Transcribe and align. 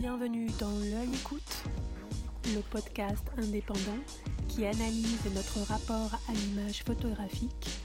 Bienvenue 0.00 0.46
dans 0.60 0.78
L'œil 0.78 1.08
écoute, 1.12 1.64
le 2.54 2.60
podcast 2.70 3.24
indépendant 3.36 3.98
qui 4.46 4.64
analyse 4.64 5.18
notre 5.34 5.66
rapport 5.66 6.20
à 6.28 6.32
l'image 6.32 6.84
photographique 6.84 7.80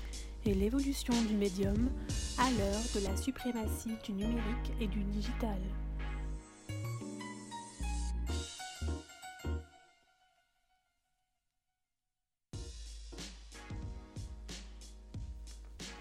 et 0.46 0.54
l'évolution 0.54 1.16
du 1.28 1.34
médium 1.34 1.90
à 2.38 2.52
l'heure 2.52 2.84
de 2.94 3.08
la 3.08 3.18
suprématie 3.18 3.96
du 4.06 4.12
numérique 4.12 4.74
et 4.80 4.86
du 4.86 5.00
digital. 5.06 5.58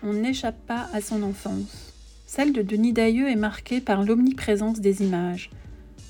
On 0.03 0.13
n'échappe 0.13 0.61
pas 0.67 0.91
à 0.93 1.01
son 1.01 1.23
enfance. 1.23 1.95
Celle 2.27 2.53
de 2.53 2.61
Denis 2.61 2.93
Dailleux 2.93 3.31
est 3.31 3.37
marquée 3.37 3.81
par 3.81 4.03
l'omniprésence 4.03 4.81
des 4.81 5.01
images. 5.03 5.49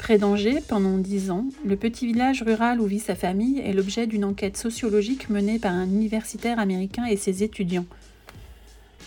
Près 0.03 0.19
d'Angers, 0.19 0.61
pendant 0.67 0.99
dix 0.99 1.31
ans, 1.31 1.45
le 1.65 1.77
petit 1.77 2.09
village 2.09 2.43
rural 2.43 2.81
où 2.81 2.87
vit 2.87 2.99
sa 2.99 3.15
famille 3.15 3.61
est 3.61 3.73
l'objet 3.73 4.09
d'une 4.09 4.25
enquête 4.25 4.57
sociologique 4.57 5.31
menée 5.31 5.61
par 5.61 5.71
un 5.71 5.85
universitaire 5.85 6.59
américain 6.59 7.05
et 7.05 7.17
ses 7.17 7.45
étudiants. 7.45 7.85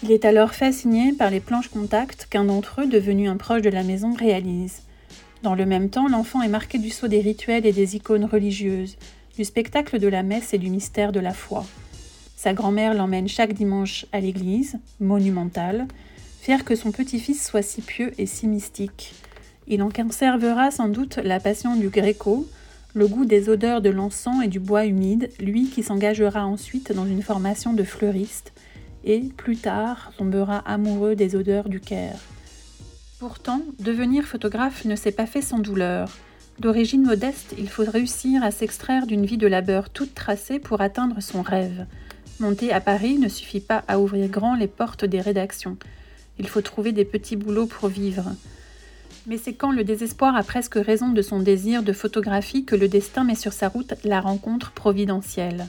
Il 0.04 0.14
est 0.14 0.24
alors 0.24 0.54
fasciné 0.54 1.12
par 1.12 1.32
les 1.32 1.42
planches 1.42 1.68
contact 1.68 2.28
qu'un 2.30 2.46
d'entre 2.46 2.84
eux, 2.84 2.88
devenu 2.88 3.28
un 3.28 3.36
proche 3.36 3.62
de 3.62 3.70
la 3.70 3.84
maison, 3.84 4.14
réalise. 4.14 4.84
Dans 5.44 5.54
le 5.54 5.66
même 5.66 5.90
temps, 5.90 6.08
l'enfant 6.08 6.42
est 6.42 6.48
marqué 6.48 6.78
du 6.78 6.90
sceau 6.90 7.10
des 7.10 7.20
rituels 7.20 7.66
et 7.66 7.74
des 7.74 7.98
icônes 7.98 8.24
religieuses, 8.24 8.96
du 9.36 9.44
spectacle 9.44 10.00
de 10.00 10.08
la 10.08 10.24
messe 10.24 10.54
et 10.54 10.58
du 10.58 10.70
mystère 10.70 11.12
de 11.12 11.20
la 11.20 11.34
foi. 11.34 11.66
Sa 12.38 12.54
grand-mère 12.54 12.94
l'emmène 12.94 13.28
chaque 13.28 13.52
dimanche 13.52 14.06
à 14.14 14.22
l'église, 14.22 14.80
monumentale, 15.02 15.88
fière 16.40 16.64
que 16.64 16.78
son 16.78 16.94
petit-fils 16.94 17.46
soit 17.46 17.64
si 17.64 17.82
pieux 17.82 18.14
et 18.18 18.26
si 18.26 18.48
mystique. 18.48 19.14
Il 19.68 19.82
en 19.82 19.90
conservera 19.90 20.70
sans 20.72 20.88
doute 20.88 21.18
la 21.18 21.40
passion 21.40 21.76
du 21.76 21.90
gréco, 21.90 22.48
le 22.94 23.08
goût 23.08 23.26
des 23.26 23.50
odeurs 23.50 23.82
de 23.82 23.90
l'encens 23.90 24.44
et 24.44 24.48
du 24.48 24.60
bois 24.60 24.86
humide, 24.86 25.30
lui 25.40 25.70
qui 25.70 25.84
s'engagera 25.84 26.46
ensuite 26.46 26.94
dans 26.94 27.06
une 27.06 27.24
formation 27.24 27.74
de 27.74 27.84
fleuriste 27.84 28.54
et, 29.04 29.22
plus 29.38 29.58
tard, 29.58 30.12
tombera 30.18 30.58
amoureux 30.60 31.16
des 31.16 31.36
odeurs 31.36 31.70
du 31.70 31.80
Caire. 31.80 32.20
Pourtant, 33.20 33.62
devenir 33.80 34.26
photographe 34.26 34.86
ne 34.86 34.96
s'est 34.96 35.12
pas 35.12 35.26
fait 35.26 35.42
sans 35.42 35.60
douleur. 35.60 36.10
D'origine 36.60 37.04
modeste, 37.04 37.54
il 37.58 37.70
faut 37.70 37.84
réussir 37.86 38.44
à 38.44 38.52
s'extraire 38.52 39.08
d'une 39.08 39.26
vie 39.26 39.38
de 39.38 39.48
labeur 39.48 39.90
toute 39.90 40.16
tracée 40.16 40.60
pour 40.60 40.82
atteindre 40.82 41.22
son 41.22 41.42
rêve. 41.42 41.86
Monter 42.40 42.72
à 42.72 42.82
Paris 42.82 43.18
ne 43.18 43.30
suffit 43.30 43.62
pas 43.62 43.84
à 43.88 44.00
ouvrir 44.00 44.30
grand 44.30 44.56
les 44.56 44.68
portes 44.68 45.06
des 45.06 45.22
rédactions. 45.22 45.78
Il 46.40 46.48
faut 46.48 46.62
trouver 46.62 46.92
des 46.92 47.06
petits 47.06 47.36
boulots 47.36 47.68
pour 47.68 47.90
vivre. 47.90 48.32
Mais 49.28 49.38
c'est 49.38 49.54
quand 49.54 49.72
le 49.72 49.84
désespoir 49.84 50.36
a 50.36 50.44
presque 50.44 50.76
raison 50.76 51.10
de 51.10 51.22
son 51.22 51.40
désir 51.40 51.82
de 51.82 51.94
photographie 51.94 52.64
que 52.64 52.76
le 52.76 52.88
destin 52.88 53.24
met 53.24 53.36
sur 53.36 53.54
sa 53.54 53.70
route 53.70 53.96
la 54.04 54.22
rencontre 54.22 54.72
providentielle. 54.72 55.68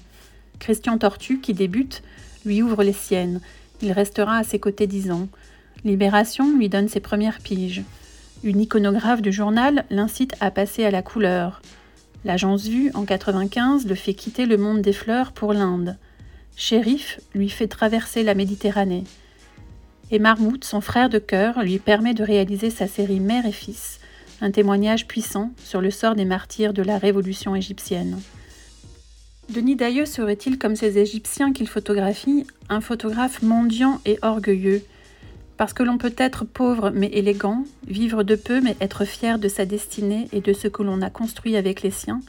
Christian 0.59 0.99
Tortu, 0.99 1.41
qui 1.41 1.55
débute, 1.55 2.03
lui 2.45 2.63
ouvre 2.63 2.83
les 2.83 2.93
siennes. 2.93 3.41
Il 3.83 3.93
restera 3.93 4.37
à 4.37 4.45
ses 4.45 4.59
côtés 4.59 4.87
dix 4.87 5.11
ans. 5.11 5.29
Libération 5.85 6.57
lui 6.57 6.69
donne 6.69 6.89
ses 6.89 7.01
premières 7.01 7.39
piges. 7.39 7.83
Une 8.45 8.61
iconographe 8.61 9.23
du 9.23 9.33
journal 9.33 9.85
l'incite 9.91 10.35
à 10.41 10.51
passer 10.51 10.85
à 10.85 10.91
la 10.91 11.03
couleur. 11.03 11.63
L'agence 12.25 12.67
Vue, 12.67 12.91
en 12.95 13.05
95, 13.05 13.87
le 13.87 13.95
fait 13.95 14.15
quitter 14.15 14.47
le 14.47 14.57
monde 14.57 14.83
des 14.83 14.93
fleurs 14.93 15.33
pour 15.33 15.53
l'Inde. 15.53 15.97
Shérif 16.57 17.21
lui 17.35 17.49
fait 17.49 17.69
traverser 17.69 18.23
la 18.23 18.35
Méditerranée. 18.35 19.05
Et 20.11 20.19
Marmout, 20.19 20.65
son 20.65 20.81
frère 20.81 21.09
de 21.09 21.19
cœur, 21.19 21.63
lui 21.63 21.79
permet 21.79 22.15
de 22.15 22.23
réaliser 22.23 22.71
sa 22.71 22.87
série 22.87 23.21
Mère 23.21 23.47
et 23.47 23.53
Fils, 23.53 23.99
un 24.41 24.51
témoignage 24.51 25.07
puissant 25.07 25.51
sur 25.65 25.81
le 25.81 25.91
sort 25.91 26.15
des 26.15 26.25
martyrs 26.25 26.73
de 26.73 26.83
la 26.83 26.99
révolution 26.99 27.57
égyptienne. 27.57 28.21
Denis 29.49 29.77
Dailleux 29.77 30.07
serait-il, 30.07 30.59
comme 30.59 30.77
ces 30.77 30.99
Égyptiens 30.99 31.53
qu'il 31.53 31.69
photographie, 31.69 32.47
un 32.69 32.81
photographe 32.81 33.43
mendiant 33.43 34.01
et 34.05 34.19
orgueilleux? 34.23 34.83
Parce 35.57 35.73
que 35.73 35.83
l'on 35.83 35.99
peut 35.99 36.15
être 36.19 36.45
pauvre 36.45 36.91
mais 36.91 37.07
élégant, 37.09 37.65
vivre 37.87 38.23
de 38.23 38.35
peu 38.35 38.61
mais 38.61 38.77
être 38.81 39.05
fier 39.05 39.39
de 39.39 39.49
sa 39.49 39.65
destinée 39.65 40.29
et 40.33 40.41
de 40.41 40.53
ce 40.53 40.69
que 40.69 40.83
l'on 40.83 41.01
a 41.01 41.11
construit 41.11 41.57
avec 41.57 41.83
les 41.83 41.91
siens, 41.91 42.21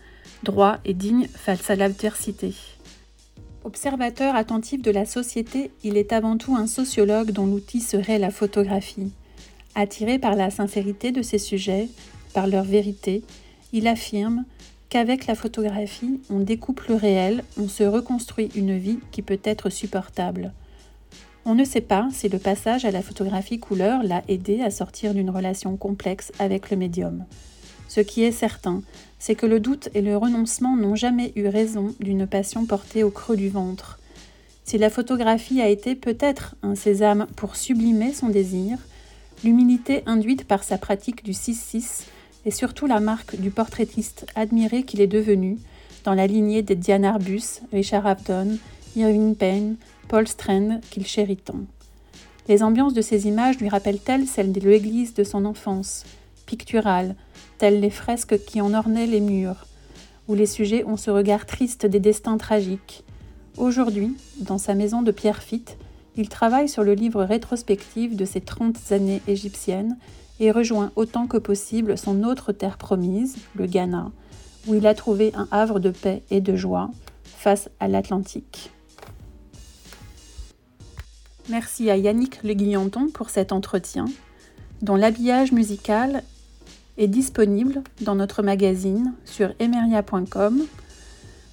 droit 0.44 0.78
et 0.86 0.94
digne 0.94 1.28
face 1.28 1.70
à 1.70 1.76
l'adversité. 1.76 2.54
Observateur 3.68 4.34
attentif 4.34 4.82
de 4.82 4.92
la 4.92 5.06
société, 5.06 5.72
il 5.84 5.98
est 5.98 6.14
avant 6.14 6.38
tout 6.38 6.56
un 6.56 6.68
sociologue 6.68 7.32
dont 7.32 7.46
l'outil 7.46 7.82
serait 7.82 8.18
la 8.18 8.32
photographie. 8.32 9.12
Attiré 9.76 10.20
par 10.20 10.36
la 10.36 10.50
sincérité 10.52 11.12
de 11.12 11.22
ses 11.22 11.38
sujets, 11.38 11.90
par 12.34 12.48
leur 12.48 12.64
vérité, 12.64 13.24
il 13.74 13.90
affirme 13.90 14.46
qu'avec 14.88 15.28
la 15.28 15.36
photographie, 15.36 16.22
on 16.30 16.40
découpe 16.40 16.80
le 16.88 16.96
réel, 16.96 17.44
on 17.58 17.68
se 17.68 17.84
reconstruit 17.84 18.50
une 18.56 18.78
vie 18.78 19.00
qui 19.12 19.22
peut 19.22 19.42
être 19.44 19.70
supportable. 19.70 20.54
On 21.44 21.54
ne 21.54 21.66
sait 21.66 21.82
pas 21.82 22.08
si 22.14 22.30
le 22.30 22.40
passage 22.40 22.86
à 22.86 22.92
la 22.92 23.02
photographie 23.02 23.60
couleur 23.60 24.02
l'a 24.02 24.24
aidé 24.30 24.62
à 24.62 24.72
sortir 24.72 25.14
d'une 25.14 25.30
relation 25.30 25.76
complexe 25.76 26.32
avec 26.40 26.72
le 26.72 26.78
médium. 26.78 27.26
Ce 27.90 28.00
qui 28.00 28.24
est 28.24 28.32
certain, 28.32 28.82
c'est 29.20 29.36
que 29.36 29.46
le 29.46 29.60
doute 29.60 29.90
et 29.94 30.02
le 30.02 30.16
renoncement 30.18 30.76
n'ont 30.76 30.96
jamais 30.96 31.34
eu 31.36 31.48
raison 31.48 31.94
d'une 32.00 32.28
passion 32.28 32.66
portée 32.66 33.04
au 33.04 33.10
creux 33.10 33.38
du 33.38 33.50
ventre. 33.50 34.00
Si 34.64 34.78
la 34.78 34.90
photographie 34.90 35.62
a 35.62 35.70
été 35.70 35.96
peut-être 35.96 36.56
un 36.62 36.76
sésame 36.76 37.28
pour 37.36 37.56
sublimer 37.56 38.14
son 38.14 38.30
désir, 38.30 38.78
l'humilité 39.44 40.04
induite 40.06 40.46
par 40.46 40.64
sa 40.64 40.78
pratique 40.78 41.24
du 41.24 41.32
6-6 41.32 42.04
est 42.46 42.52
surtout 42.52 42.86
la 42.86 43.00
marque 43.00 43.40
du 43.40 43.50
portraitiste 43.50 44.26
admiré 44.36 44.84
qu'il 44.84 45.02
est 45.02 45.08
devenu, 45.08 45.58
dans 46.04 46.14
la 46.14 46.28
lignée 46.28 46.62
des 46.62 46.76
Diane 46.76 47.06
Arbus, 47.06 47.62
Richard 47.74 48.08
Avedon, 48.08 48.58
Irving 48.96 49.36
Payne, 49.36 49.76
Paul 50.08 50.28
Strand 50.28 50.80
qu'il 50.90 51.06
chérit 51.06 51.38
tant. 51.38 51.60
Les 52.48 52.64
ambiances 52.64 52.94
de 52.94 53.02
ces 53.02 53.28
images 53.28 53.60
lui 53.60 53.68
rappellent-elles 53.68 54.26
celles 54.26 54.54
de 54.54 54.62
l'église 54.62 55.14
de 55.14 55.26
son 55.26 55.44
enfance, 55.44 56.06
picturales, 56.48 57.16
telles 57.60 57.80
les 57.80 57.92
fresques 57.92 58.44
qui 58.46 58.60
en 58.62 58.74
ornaient 58.74 59.06
les 59.06 59.22
murs, 59.22 59.68
où 60.28 60.34
les 60.34 60.48
sujets 60.48 60.84
ont 60.86 60.98
ce 60.98 61.12
regard 61.12 61.46
triste 61.46 61.86
des 61.86 62.00
destins 62.00 62.38
tragiques. 62.38 63.04
Aujourd'hui, 63.58 64.18
dans 64.40 64.58
sa 64.58 64.74
maison 64.74 65.04
de 65.04 65.12
Pierrefitte, 65.12 65.78
il 66.16 66.30
travaille 66.30 66.68
sur 66.68 66.84
le 66.84 66.96
livre 66.96 67.24
rétrospectif 67.24 68.16
de 68.16 68.26
ses 68.26 68.42
trente 68.42 68.78
années 68.92 69.22
égyptiennes 69.28 69.98
et 70.40 70.52
rejoint 70.52 70.92
autant 70.96 71.28
que 71.28 71.38
possible 71.38 71.98
son 71.98 72.24
autre 72.24 72.52
terre 72.52 72.78
promise, 72.78 73.38
le 73.56 73.68
Ghana, 73.68 74.12
où 74.68 74.74
il 74.74 74.88
a 74.88 74.96
trouvé 74.96 75.32
un 75.36 75.48
havre 75.52 75.80
de 75.80 75.92
paix 75.92 76.24
et 76.32 76.42
de 76.42 76.56
joie 76.56 76.90
face 77.24 77.70
à 77.80 77.88
l'Atlantique. 77.88 78.72
Merci 81.50 81.90
à 81.90 81.98
Yannick 81.98 82.44
Le 82.44 82.54
Guillanton 82.54 83.10
pour 83.14 83.30
cet 83.30 83.52
entretien, 83.52 84.06
dont 84.82 84.96
l'habillage 84.96 85.52
musical 85.52 86.24
est 86.98 87.08
disponible 87.08 87.82
dans 88.02 88.16
notre 88.16 88.44
magazine 88.44 89.14
sur 89.26 89.54
emeria.com 89.60 90.64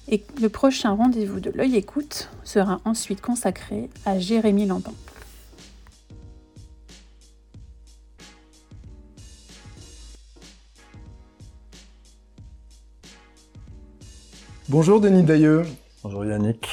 et 0.07 0.23
le 0.41 0.49
prochain 0.49 0.91
rendez-vous 0.91 1.39
de 1.39 1.51
l'œil 1.51 1.75
écoute 1.75 2.29
sera 2.43 2.81
ensuite 2.85 3.21
consacré 3.21 3.89
à 4.05 4.19
Jérémy 4.19 4.65
Lampin. 4.65 4.93
Bonjour 14.67 14.99
Denis 14.99 15.23
Dailleux. 15.23 15.63
Bonjour 16.03 16.25
Yannick. 16.25 16.67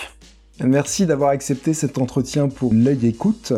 Merci 0.61 1.07
d'avoir 1.07 1.31
accepté 1.31 1.75
cet 1.75 1.99
entretien 1.99 2.49
pour 2.49 2.73
l'œil 2.73 3.07
écoute. 3.07 3.53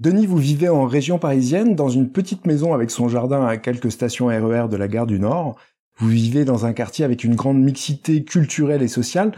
Denis, 0.00 0.26
vous 0.26 0.36
vivez 0.36 0.68
en 0.68 0.84
région 0.84 1.18
parisienne, 1.18 1.74
dans 1.74 1.88
une 1.88 2.10
petite 2.10 2.46
maison 2.46 2.72
avec 2.72 2.92
son 2.92 3.08
jardin 3.08 3.44
à 3.44 3.56
quelques 3.56 3.90
stations 3.90 4.26
RER 4.26 4.68
de 4.68 4.76
la 4.76 4.86
gare 4.86 5.08
du 5.08 5.18
Nord. 5.18 5.56
Vous 5.96 6.06
vivez 6.06 6.44
dans 6.44 6.66
un 6.66 6.72
quartier 6.72 7.04
avec 7.04 7.24
une 7.24 7.34
grande 7.34 7.60
mixité 7.60 8.22
culturelle 8.22 8.82
et 8.82 8.88
sociale. 8.88 9.32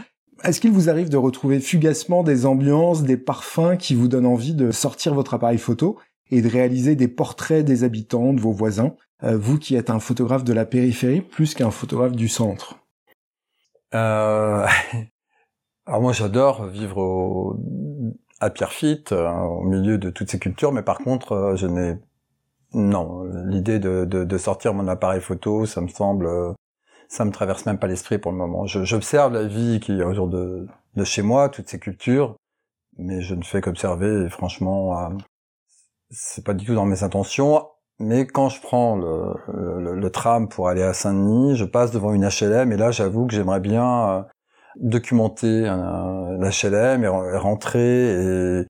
Est-ce 0.45 0.61
qu'il 0.61 0.73
vous 0.73 0.91
arrive 0.91 1.09
de 1.09 1.17
retrouver 1.17 1.61
fugacement 1.61 2.23
des 2.23 2.45
ambiances, 2.45 3.05
des 3.05 3.17
parfums 3.17 3.79
qui 3.79 3.95
vous 3.95 4.07
donnent 4.07 4.27
envie 4.27 4.53
de 4.53 4.71
sortir 4.71 5.15
votre 5.15 5.33
appareil 5.33 5.57
photo 5.57 5.99
et 6.31 6.43
de 6.43 6.49
réaliser 6.49 6.95
des 6.95 7.09
portraits 7.09 7.65
des 7.65 7.83
habitants, 7.83 8.35
de 8.35 8.41
vos 8.41 8.53
voisins, 8.53 8.95
euh, 9.23 9.39
vous 9.39 9.59
qui 9.59 9.77
êtes 9.77 9.89
un 9.89 9.99
photographe 9.99 10.45
de 10.45 10.53
la 10.53 10.67
périphérie 10.67 11.23
plus 11.23 11.55
qu'un 11.55 11.71
photographe 11.71 12.13
du 12.13 12.29
centre 12.29 12.77
euh... 13.95 14.67
Alors 15.87 16.03
moi 16.03 16.13
j'adore 16.13 16.67
vivre 16.67 16.99
au 16.99 17.57
à 18.41 18.51
Pierrefitte, 18.51 19.13
euh, 19.13 19.31
au 19.31 19.63
milieu 19.63 19.99
de 19.99 20.11
toutes 20.11 20.31
ces 20.31 20.39
cultures, 20.39 20.73
mais 20.73 20.83
par 20.83 20.99
contre, 20.99 21.33
euh, 21.33 21.57
je 21.57 21.67
n'ai 21.67 21.99
non 22.73 23.25
l'idée 23.47 23.81
de, 23.81 24.05
de, 24.05 24.39
sortir 24.39 24.75
mon 24.75 24.87
appareil 24.87 25.21
photo, 25.21 25.67
ça 25.67 25.81
me 25.81 25.89
semble, 25.89 26.27
euh, 26.27 26.53
ça 27.09 27.25
me 27.25 27.33
traverse 27.33 27.67
même 27.67 27.79
pas 27.79 27.89
l'esprit 27.89 28.19
pour 28.19 28.31
le 28.31 28.39
moment. 28.39 28.65
J'observe 28.67 29.33
la 29.33 29.45
vie 29.45 29.81
qui 29.81 29.99
est 30.01 30.05
autour 30.05 30.29
de, 30.29 30.69
de 30.95 31.05
chez 31.05 31.23
moi, 31.23 31.49
toutes 31.49 31.69
ces 31.69 31.81
cultures, 31.81 32.37
mais 32.97 33.23
je 33.23 33.35
ne 33.35 33.43
fais 33.43 33.61
qu'observer. 33.61 34.25
Et 34.25 34.29
franchement, 34.29 35.11
c'est 36.11 36.45
pas 36.45 36.55
du 36.55 36.65
tout 36.65 36.75
dans 36.77 36.85
mes 36.85 37.03
intentions. 37.03 37.67
Mais 37.99 38.25
quand 38.25 38.49
je 38.49 38.63
prends 38.63 38.95
le, 38.97 39.97
le, 39.97 40.11
tram 40.11 40.49
pour 40.49 40.69
aller 40.69 40.83
à 40.83 40.95
Saint-Denis, 40.95 41.57
je 41.57 41.65
passe 41.65 41.91
devant 41.91 42.15
une 42.15 42.29
HLM 42.29 42.71
et 42.71 42.77
là, 42.77 42.93
j'avoue 42.93 43.27
que 43.27 43.35
j'aimerais 43.35 43.61
bien 43.61 44.27
euh, 44.77 44.81
documenter 44.81 45.63
l'HLM 45.63 47.05
et, 47.05 47.09
rentrer 47.09 48.11
et, 48.11 48.65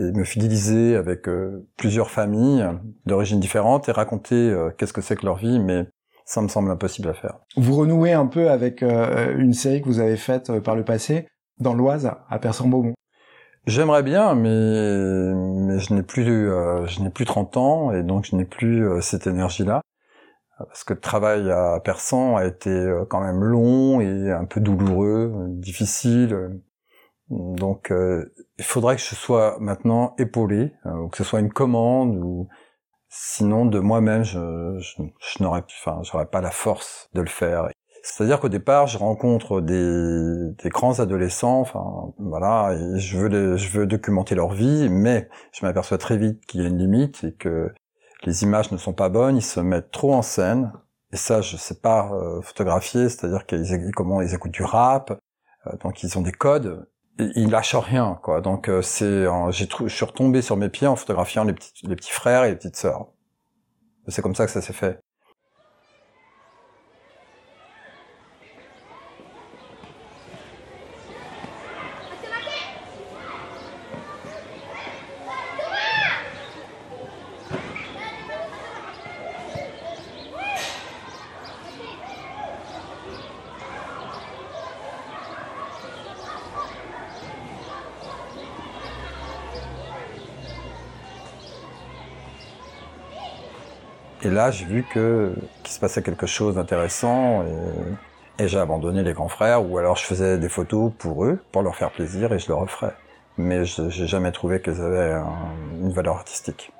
me 0.00 0.24
fidéliser 0.24 0.96
avec 0.96 1.28
euh, 1.28 1.66
plusieurs 1.76 2.10
familles 2.10 2.66
d'origines 3.06 3.40
différentes 3.40 3.88
et 3.88 3.92
raconter 3.92 4.34
euh, 4.34 4.70
qu'est-ce 4.76 4.92
que 4.92 5.00
c'est 5.00 5.16
que 5.16 5.24
leur 5.24 5.36
vie, 5.36 5.58
mais 5.58 5.86
ça 6.26 6.42
me 6.42 6.48
semble 6.48 6.70
impossible 6.70 7.08
à 7.08 7.14
faire. 7.14 7.38
Vous 7.56 7.74
renouez 7.74 8.12
un 8.12 8.26
peu 8.26 8.50
avec 8.50 8.82
une 8.82 9.54
série 9.54 9.80
que 9.80 9.86
vous 9.86 10.00
avez 10.00 10.18
faite 10.18 10.60
par 10.60 10.76
le 10.76 10.84
passé 10.84 11.26
dans 11.58 11.72
l'Oise, 11.72 12.10
à 12.28 12.38
Persan-Beaumont. 12.38 12.92
J'aimerais 13.68 14.02
bien, 14.02 14.34
mais, 14.34 15.34
mais 15.34 15.78
je 15.78 15.92
n'ai 15.92 16.02
plus, 16.02 16.50
euh, 16.50 16.86
je 16.86 17.02
n'ai 17.02 17.10
plus 17.10 17.26
30 17.26 17.56
ans 17.58 17.92
et 17.92 18.02
donc 18.02 18.24
je 18.24 18.34
n'ai 18.34 18.46
plus 18.46 18.88
euh, 18.88 19.02
cette 19.02 19.26
énergie-là. 19.26 19.82
Parce 20.58 20.84
que 20.84 20.94
le 20.94 21.00
travail 21.00 21.50
à 21.50 21.80
Persan 21.80 22.36
a 22.36 22.44
été 22.44 22.70
euh, 22.70 23.04
quand 23.08 23.20
même 23.20 23.42
long 23.42 24.00
et 24.00 24.30
un 24.30 24.44
peu 24.44 24.60
douloureux, 24.60 25.46
difficile. 25.50 26.60
Donc, 27.30 27.92
il 27.92 28.64
faudrait 28.64 28.96
que 28.96 29.02
je 29.02 29.14
sois 29.14 29.58
maintenant 29.60 30.14
épaulé, 30.18 30.72
ou 30.86 31.08
que 31.08 31.18
ce 31.18 31.24
soit 31.24 31.40
une 31.40 31.52
commande, 31.52 32.16
ou 32.16 32.48
sinon 33.08 33.66
de 33.66 33.78
moi-même, 33.78 34.24
je, 34.24 34.78
je, 34.78 35.02
je 35.18 35.42
n'aurais, 35.42 35.62
enfin, 35.84 36.24
pas 36.24 36.40
la 36.40 36.50
force 36.50 37.08
de 37.14 37.20
le 37.20 37.28
faire. 37.28 37.68
C'est-à-dire 38.02 38.40
qu'au 38.40 38.48
départ, 38.48 38.86
je 38.86 38.96
rencontre 38.98 39.60
des, 39.60 40.52
des, 40.62 40.68
grands 40.70 41.00
adolescents, 41.00 41.60
enfin 41.60 42.12
voilà, 42.18 42.74
et 42.74 42.98
je 42.98 43.18
veux 43.18 43.56
je 43.56 43.68
veux 43.70 43.86
documenter 43.86 44.34
leur 44.34 44.52
vie, 44.52 44.88
mais 44.88 45.28
je 45.52 45.66
m'aperçois 45.66 45.98
très 45.98 46.16
vite 46.16 46.44
qu'il 46.46 46.62
y 46.62 46.64
a 46.64 46.68
une 46.68 46.78
limite 46.78 47.24
et 47.24 47.34
que 47.34 47.72
les 48.24 48.42
images 48.42 48.72
ne 48.72 48.76
sont 48.76 48.92
pas 48.92 49.08
bonnes, 49.08 49.36
ils 49.36 49.42
se 49.42 49.60
mettent 49.60 49.90
trop 49.90 50.14
en 50.14 50.22
scène. 50.22 50.72
Et 51.12 51.16
ça, 51.16 51.40
je 51.40 51.56
sais 51.56 51.80
pas 51.80 52.10
euh, 52.12 52.42
photographier, 52.42 53.08
c'est-à-dire 53.08 53.46
qu'ils 53.46 53.92
comment 53.94 54.20
ils 54.20 54.34
écoutent 54.34 54.52
du 54.52 54.62
rap, 54.62 55.18
euh, 55.66 55.76
donc 55.82 56.02
ils 56.02 56.18
ont 56.18 56.22
des 56.22 56.32
codes. 56.32 56.86
Ils 57.18 57.50
lâchent 57.50 57.74
rien, 57.74 58.18
quoi. 58.22 58.40
Donc 58.40 58.68
euh, 58.68 58.82
c'est, 58.82 59.26
j'ai, 59.50 59.68
je 59.68 59.88
suis 59.88 60.04
retombé 60.04 60.42
sur 60.42 60.56
mes 60.56 60.68
pieds 60.68 60.86
en 60.86 60.96
photographiant 60.96 61.44
les 61.44 61.52
petits, 61.52 61.72
les 61.86 61.96
petits 61.96 62.12
frères 62.12 62.44
et 62.44 62.50
les 62.50 62.56
petites 62.56 62.76
sœurs. 62.76 63.06
C'est 64.08 64.22
comme 64.22 64.34
ça 64.34 64.46
que 64.46 64.52
ça 64.52 64.60
s'est 64.60 64.72
fait. 64.72 65.00
Et 94.22 94.30
là, 94.30 94.50
j'ai 94.50 94.64
vu 94.64 94.82
que 94.82 95.32
qu'il 95.62 95.72
se 95.72 95.78
passait 95.78 96.02
quelque 96.02 96.26
chose 96.26 96.56
d'intéressant 96.56 97.44
et, 97.44 98.48
j'ai 98.48 98.58
abandonné 98.58 99.02
les 99.02 99.12
grands 99.12 99.28
frères 99.28 99.68
ou 99.68 99.78
alors 99.78 99.96
je 99.96 100.04
faisais 100.04 100.38
des 100.38 100.48
photos 100.48 100.92
pour 100.96 101.24
eux, 101.24 101.40
pour 101.50 101.62
leur 101.62 101.74
faire 101.74 101.90
plaisir 101.90 102.32
et 102.32 102.38
je 102.38 102.48
le 102.48 102.54
referais. 102.54 102.94
Mais 103.36 103.64
je 103.64 103.82
n'ai 103.82 104.06
jamais 104.06 104.32
trouvé 104.32 104.60
qu'elles 104.60 104.80
avaient 104.80 105.20
une 105.80 105.92
valeur 105.92 106.16
artistique. 106.16 106.72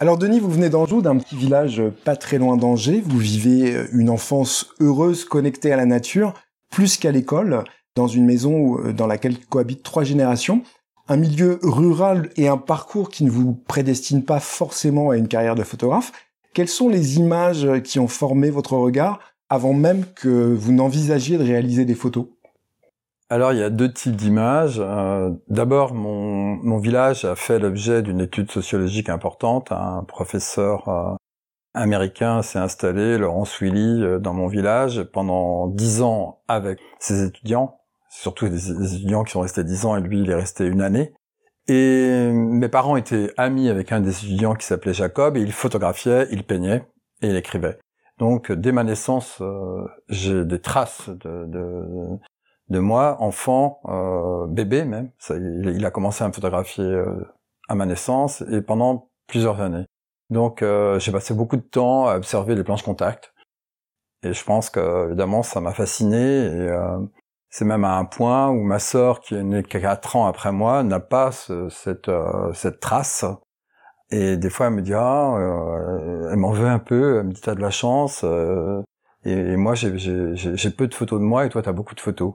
Alors 0.00 0.16
Denis, 0.16 0.40
vous 0.40 0.50
venez 0.50 0.70
d'Anjou, 0.70 1.02
d'un 1.02 1.18
petit 1.18 1.36
village 1.36 1.82
pas 2.04 2.16
très 2.16 2.38
loin 2.38 2.56
d'Angers. 2.56 3.02
Vous 3.04 3.18
vivez 3.18 3.86
une 3.92 4.08
enfance 4.08 4.74
heureuse, 4.80 5.26
connectée 5.26 5.72
à 5.72 5.76
la 5.76 5.84
nature, 5.84 6.32
plus 6.70 6.96
qu'à 6.96 7.10
l'école 7.10 7.64
dans 8.00 8.08
une 8.08 8.24
maison 8.24 8.78
euh, 8.78 8.92
dans 8.92 9.06
laquelle 9.06 9.38
cohabitent 9.38 9.82
trois 9.82 10.04
générations, 10.04 10.62
un 11.08 11.16
milieu 11.16 11.58
rural 11.62 12.30
et 12.36 12.48
un 12.48 12.56
parcours 12.56 13.10
qui 13.10 13.24
ne 13.24 13.30
vous 13.30 13.52
prédestine 13.52 14.24
pas 14.24 14.40
forcément 14.40 15.10
à 15.10 15.16
une 15.16 15.28
carrière 15.28 15.54
de 15.54 15.62
photographe. 15.62 16.12
Quelles 16.54 16.68
sont 16.68 16.88
les 16.88 17.18
images 17.18 17.68
qui 17.82 17.98
ont 17.98 18.08
formé 18.08 18.50
votre 18.50 18.72
regard 18.76 19.20
avant 19.50 19.74
même 19.74 20.04
que 20.14 20.54
vous 20.54 20.72
n'envisagiez 20.72 21.36
de 21.36 21.44
réaliser 21.44 21.84
des 21.84 21.94
photos? 21.94 22.26
Alors 23.28 23.52
il 23.52 23.58
y 23.58 23.62
a 23.62 23.70
deux 23.70 23.92
types 23.92 24.16
d'images. 24.16 24.80
Euh, 24.80 25.30
d'abord, 25.48 25.94
mon, 25.94 26.78
village 26.78 27.24
a 27.24 27.36
fait 27.36 27.58
l'objet 27.58 28.02
d'une 28.02 28.20
étude 28.20 28.50
sociologique 28.50 29.08
importante. 29.08 29.72
Un 29.72 30.04
professeur 30.04 30.88
euh, 30.88 31.14
américain 31.74 32.42
s'est 32.42 32.58
installé, 32.58 33.18
Laurence 33.18 33.60
Willy, 33.60 34.20
dans 34.20 34.32
mon 34.32 34.46
village 34.46 35.02
pendant 35.12 35.66
dix 35.68 36.02
ans 36.02 36.40
avec 36.48 36.78
ses 36.98 37.24
étudiants 37.24 37.79
surtout 38.10 38.48
des, 38.48 38.70
étudiants 38.94 39.24
qui 39.24 39.32
sont 39.32 39.40
restés 39.40 39.64
dix 39.64 39.86
ans 39.86 39.96
et 39.96 40.00
lui 40.00 40.20
il 40.20 40.30
est 40.30 40.34
resté 40.34 40.66
une 40.66 40.82
année. 40.82 41.14
Et 41.68 42.30
mes 42.32 42.68
parents 42.68 42.96
étaient 42.96 43.32
amis 43.36 43.68
avec 43.68 43.92
un 43.92 44.00
des 44.00 44.10
étudiants 44.10 44.54
qui 44.54 44.66
s'appelait 44.66 44.92
Jacob 44.92 45.36
et 45.36 45.40
il 45.40 45.52
photographiait, 45.52 46.26
il 46.32 46.44
peignait 46.44 46.84
et 47.22 47.28
il 47.28 47.36
écrivait. 47.36 47.78
Donc 48.18 48.50
dès 48.50 48.72
ma 48.72 48.84
naissance, 48.84 49.38
euh, 49.40 49.86
j'ai 50.08 50.44
des 50.44 50.60
traces 50.60 51.08
de, 51.08 51.46
de, 52.68 52.78
moi, 52.78 53.16
enfant, 53.20 53.80
euh, 53.86 54.46
bébé 54.48 54.84
même. 54.84 55.10
Il, 55.30 55.84
a 55.86 55.90
commencé 55.90 56.24
à 56.24 56.28
me 56.28 56.32
photographier 56.32 56.84
euh, 56.84 57.24
à 57.68 57.74
ma 57.74 57.86
naissance 57.86 58.42
et 58.50 58.60
pendant 58.62 59.10
plusieurs 59.28 59.60
années. 59.60 59.86
Donc 60.28 60.64
j'ai 60.98 61.12
passé 61.12 61.34
beaucoup 61.34 61.56
de 61.56 61.62
temps 61.62 62.06
à 62.06 62.16
observer 62.16 62.54
les 62.54 62.62
planches 62.62 62.82
contact. 62.82 63.32
Et 64.22 64.32
je 64.32 64.44
pense 64.44 64.70
que 64.70 65.06
évidemment 65.06 65.42
ça 65.42 65.60
m'a 65.60 65.72
fasciné 65.72 66.18
et 66.18 66.70
c'est 67.50 67.64
même 67.64 67.84
à 67.84 67.96
un 67.96 68.04
point 68.04 68.48
où 68.48 68.62
ma 68.62 68.78
sœur, 68.78 69.20
qui 69.20 69.34
est 69.34 69.42
née 69.42 69.62
quatre 69.64 70.16
ans 70.16 70.26
après 70.26 70.52
moi, 70.52 70.84
n'a 70.84 71.00
pas 71.00 71.32
cette, 71.32 72.08
euh, 72.08 72.52
cette 72.54 72.80
trace. 72.80 73.24
Et 74.10 74.36
des 74.36 74.50
fois, 74.50 74.66
elle 74.66 74.74
me 74.74 74.82
dit 74.82 74.94
ah, 74.94 75.34
euh, 75.36 76.30
elle 76.32 76.38
m'en 76.38 76.52
veut 76.52 76.68
un 76.68 76.78
peu. 76.78 77.18
Elle 77.18 77.26
me 77.26 77.32
dit 77.32 77.40
t'as 77.40 77.56
de 77.56 77.60
la 77.60 77.70
chance. 77.70 78.22
Euh, 78.24 78.82
et, 79.24 79.56
moi, 79.56 79.74
j'ai 79.74 80.70
peu 80.70 80.86
de 80.88 80.94
photos 80.94 81.20
de 81.20 81.24
moi, 81.24 81.44
et 81.46 81.50
toi, 81.50 81.62
t'as 81.62 81.72
beaucoup 81.72 81.94
de 81.94 82.00
photos. 82.00 82.34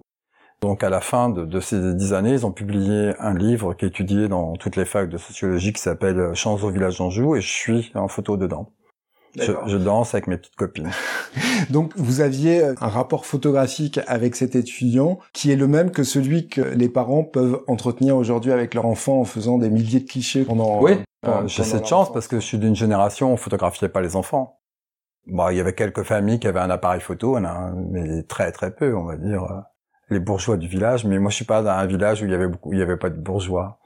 Donc, 0.61 0.83
à 0.83 0.89
la 0.89 1.01
fin 1.01 1.29
de, 1.29 1.45
de, 1.45 1.59
ces 1.59 1.93
dix 1.95 2.13
années, 2.13 2.33
ils 2.33 2.45
ont 2.45 2.51
publié 2.51 3.13
un 3.19 3.33
livre 3.33 3.73
qui 3.73 3.85
est 3.85 3.89
étudié 3.89 4.27
dans 4.27 4.53
toutes 4.53 4.75
les 4.75 4.85
facs 4.85 5.09
de 5.09 5.17
sociologie 5.17 5.73
qui 5.73 5.81
s'appelle 5.81 6.33
Chance 6.35 6.63
au 6.63 6.69
village 6.69 6.97
d'Anjou, 6.97 7.35
et 7.35 7.41
je 7.41 7.51
suis 7.51 7.91
en 7.95 8.07
photo 8.07 8.37
dedans. 8.37 8.71
Je, 9.37 9.77
danse 9.77 10.13
avec 10.13 10.27
mes 10.27 10.37
petites 10.37 10.55
copines. 10.55 10.89
Donc 11.69 11.91
vous 11.95 12.21
aviez 12.21 12.63
un 12.63 12.87
rapport 12.87 13.25
photographique 13.25 13.99
avec 14.07 14.35
cet 14.35 14.55
étudiant 14.55 15.19
qui 15.33 15.51
est 15.51 15.55
le 15.55 15.67
même 15.67 15.91
que 15.91 16.03
celui 16.03 16.47
que 16.47 16.61
les 16.61 16.89
parents 16.89 17.23
peuvent 17.23 17.61
entretenir 17.67 18.15
aujourd'hui 18.15 18.51
avec 18.51 18.73
leur 18.73 18.85
enfant 18.85 19.19
en 19.19 19.25
faisant 19.25 19.57
des 19.57 19.69
milliers 19.69 19.99
de 19.99 20.07
clichés 20.07 20.43
pendant. 20.43 20.81
Oui, 20.81 20.93
euh, 21.27 21.47
j'ai 21.47 21.63
cette 21.63 21.87
chance 21.87 22.11
parce 22.11 22.27
que 22.27 22.39
je 22.39 22.45
suis 22.45 22.57
d'une 22.57 22.75
génération 22.75 23.29
où 23.29 23.33
on 23.33 23.37
photographiait 23.37 23.89
pas 23.89 24.01
les 24.01 24.15
enfants. 24.15 24.59
Bon, 25.27 25.49
il 25.49 25.57
y 25.57 25.59
avait 25.59 25.73
quelques 25.73 26.03
familles 26.03 26.39
qui 26.39 26.47
avaient 26.47 26.59
un 26.59 26.69
appareil 26.69 27.01
photo, 27.01 27.39
mais 27.89 28.23
très 28.23 28.51
très 28.51 28.71
peu, 28.71 28.95
on 28.95 29.05
va 29.05 29.17
dire, 29.17 29.43
euh, 29.43 29.59
les 30.09 30.19
bourgeois 30.19 30.55
du 30.55 30.67
village. 30.67 31.03
Mais 31.03 31.17
moi, 31.17 31.31
je 31.31 31.37
suis 31.37 31.45
pas 31.45 31.63
dans 31.63 31.71
un 31.71 31.85
village 31.87 32.21
où 32.21 32.25
il 32.25 32.31
y 32.31 32.35
avait 32.35 32.47
beaucoup, 32.47 32.73
il 32.73 32.79
y 32.79 32.81
avait 32.81 32.97
pas 32.97 33.09
de 33.09 33.19
bourgeois. 33.19 33.79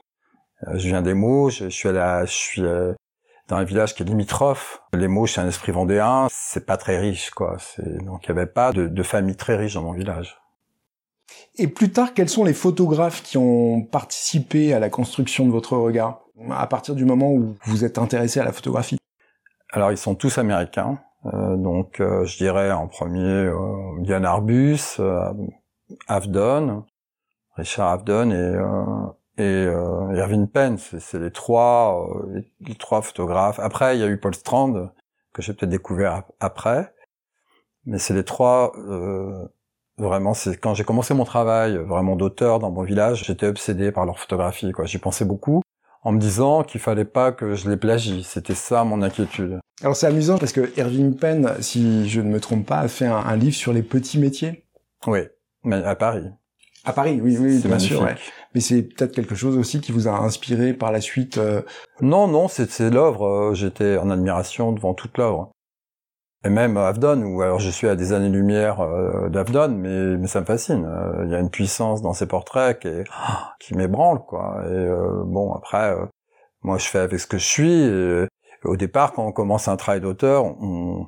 Euh, 0.68 0.76
je 0.76 0.88
viens 0.88 1.00
des 1.00 1.14
mots, 1.14 1.48
je, 1.48 1.68
suis 1.68 1.88
à 1.88 2.26
je 2.26 2.32
suis 2.32 2.62
dans 3.50 3.56
un 3.56 3.64
village 3.64 3.94
qui 3.94 4.02
est 4.02 4.06
limitrophe. 4.06 4.80
Les 4.94 5.08
Mauches, 5.08 5.34
c'est 5.34 5.40
un 5.40 5.48
esprit 5.48 5.72
vendéen, 5.72 6.28
c'est 6.30 6.64
pas 6.64 6.76
très 6.76 6.98
riche, 6.98 7.30
quoi. 7.30 7.56
Donc 7.78 8.24
il 8.24 8.28
y 8.28 8.30
avait 8.30 8.46
pas 8.46 8.72
de, 8.72 8.86
de 8.86 9.02
famille 9.02 9.36
très 9.36 9.56
riche 9.56 9.74
dans 9.74 9.82
mon 9.82 9.92
village. 9.92 10.38
Et 11.56 11.66
plus 11.66 11.90
tard, 11.90 12.14
quels 12.14 12.28
sont 12.28 12.44
les 12.44 12.54
photographes 12.54 13.22
qui 13.22 13.36
ont 13.36 13.82
participé 13.82 14.72
à 14.72 14.78
la 14.78 14.88
construction 14.88 15.46
de 15.46 15.50
votre 15.50 15.76
regard 15.76 16.22
à 16.50 16.66
partir 16.66 16.94
du 16.94 17.04
moment 17.04 17.30
où 17.32 17.56
vous 17.64 17.84
êtes 17.84 17.98
intéressé 17.98 18.40
à 18.40 18.44
la 18.44 18.52
photographie? 18.52 18.98
Alors 19.72 19.90
ils 19.90 19.98
sont 19.98 20.14
tous 20.14 20.38
américains. 20.38 20.98
Euh, 21.26 21.56
donc 21.56 22.00
euh, 22.00 22.24
je 22.24 22.38
dirais 22.38 22.70
en 22.70 22.86
premier 22.86 23.20
euh, 23.20 24.02
Yann 24.04 24.24
Arbus, 24.24 24.96
euh, 25.00 25.32
Avdon, 26.08 26.84
Richard 27.56 27.88
Avdon 27.88 28.30
et 28.30 28.56
et 29.40 29.66
euh, 29.66 30.14
Irving 30.14 30.46
Penn, 30.46 30.76
c'est 30.76 31.18
les 31.18 31.30
trois, 31.30 32.10
euh, 32.26 32.42
les, 32.60 32.74
trois 32.74 33.00
photographes. 33.00 33.58
Après, 33.58 33.96
il 33.96 34.00
y 34.00 34.04
a 34.04 34.06
eu 34.06 34.18
Paul 34.18 34.34
Strand 34.34 34.90
que 35.32 35.40
j'ai 35.40 35.54
peut-être 35.54 35.70
découvert 35.70 36.24
après, 36.40 36.92
mais 37.86 37.98
c'est 37.98 38.12
les 38.12 38.24
trois. 38.24 38.72
Euh, 38.76 39.46
vraiment, 39.96 40.34
c'est 40.34 40.58
quand 40.58 40.74
j'ai 40.74 40.84
commencé 40.84 41.14
mon 41.14 41.24
travail 41.24 41.78
vraiment 41.78 42.16
d'auteur 42.16 42.58
dans 42.58 42.70
mon 42.70 42.82
village, 42.82 43.24
j'étais 43.24 43.46
obsédé 43.46 43.92
par 43.92 44.04
leur 44.04 44.18
photographie. 44.18 44.72
Quoi, 44.72 44.84
j'y 44.84 44.98
pensais 44.98 45.24
beaucoup 45.24 45.62
en 46.02 46.12
me 46.12 46.18
disant 46.18 46.62
qu'il 46.62 46.80
fallait 46.80 47.06
pas 47.06 47.32
que 47.32 47.54
je 47.54 47.70
les 47.70 47.78
plagie. 47.78 48.22
C'était 48.24 48.54
ça 48.54 48.84
mon 48.84 49.00
inquiétude. 49.00 49.58
Alors 49.80 49.96
c'est 49.96 50.06
amusant 50.06 50.36
parce 50.36 50.52
que 50.52 50.70
Irving 50.78 51.16
Penn, 51.16 51.54
si 51.60 52.08
je 52.10 52.20
ne 52.20 52.28
me 52.28 52.40
trompe 52.40 52.66
pas, 52.66 52.80
a 52.80 52.88
fait 52.88 53.06
un 53.06 53.36
livre 53.36 53.56
sur 53.56 53.72
les 53.72 53.82
petits 53.82 54.18
métiers. 54.18 54.66
Oui, 55.06 55.20
mais 55.64 55.82
à 55.82 55.96
Paris. 55.96 56.30
À 56.84 56.92
Paris, 56.92 57.20
oui, 57.22 57.36
oui, 57.38 57.60
bien 57.62 57.78
sûr. 57.78 58.02
ouais. 58.02 58.14
Mais 58.54 58.60
c'est 58.60 58.82
peut-être 58.82 59.12
quelque 59.14 59.34
chose 59.34 59.56
aussi 59.58 59.80
qui 59.80 59.92
vous 59.92 60.08
a 60.08 60.12
inspiré 60.12 60.72
par 60.72 60.92
la 60.92 61.00
suite. 61.00 61.38
euh, 61.38 61.62
Non, 62.00 62.26
non, 62.26 62.48
c'est 62.48 62.80
l'œuvre. 62.90 63.26
euh, 63.26 63.54
J'étais 63.54 63.96
en 63.98 64.10
admiration 64.10 64.72
devant 64.72 64.94
toute 64.94 65.18
l'œuvre. 65.18 65.50
Et 66.42 66.48
même 66.48 66.78
Avdon, 66.78 67.22
où 67.22 67.42
alors 67.42 67.58
je 67.60 67.68
suis 67.68 67.86
à 67.86 67.96
des 67.96 68.14
années-lumière 68.14 68.80
euh, 68.80 69.28
d'Avdon, 69.28 69.68
mais, 69.76 70.16
mais 70.16 70.26
ça 70.26 70.40
me 70.40 70.46
fascine. 70.46 70.86
Euh, 70.86 71.24
Il 71.26 71.30
y 71.30 71.34
a 71.34 71.38
une 71.38 71.50
puissance 71.50 72.00
dans 72.00 72.14
ses 72.14 72.26
portraits 72.26 72.78
qui, 72.80 72.88
est- 72.88 73.04
qui 73.60 73.74
m'ébranle, 73.74 74.20
quoi. 74.24 74.62
Et 74.66 74.88
bon, 75.26 75.52
après, 75.52 75.94
moi, 76.62 76.78
je 76.78 76.86
fais 76.86 76.98
avec 77.00 77.20
ce 77.20 77.26
que 77.26 77.36
je 77.38 77.46
suis. 77.46 77.72
Et, 77.82 78.26
au 78.64 78.76
départ, 78.76 79.12
quand 79.12 79.26
on 79.26 79.32
commence 79.32 79.68
un 79.68 79.76
travail 79.76 80.00
d'auteur, 80.00 80.44
on, 80.44 81.06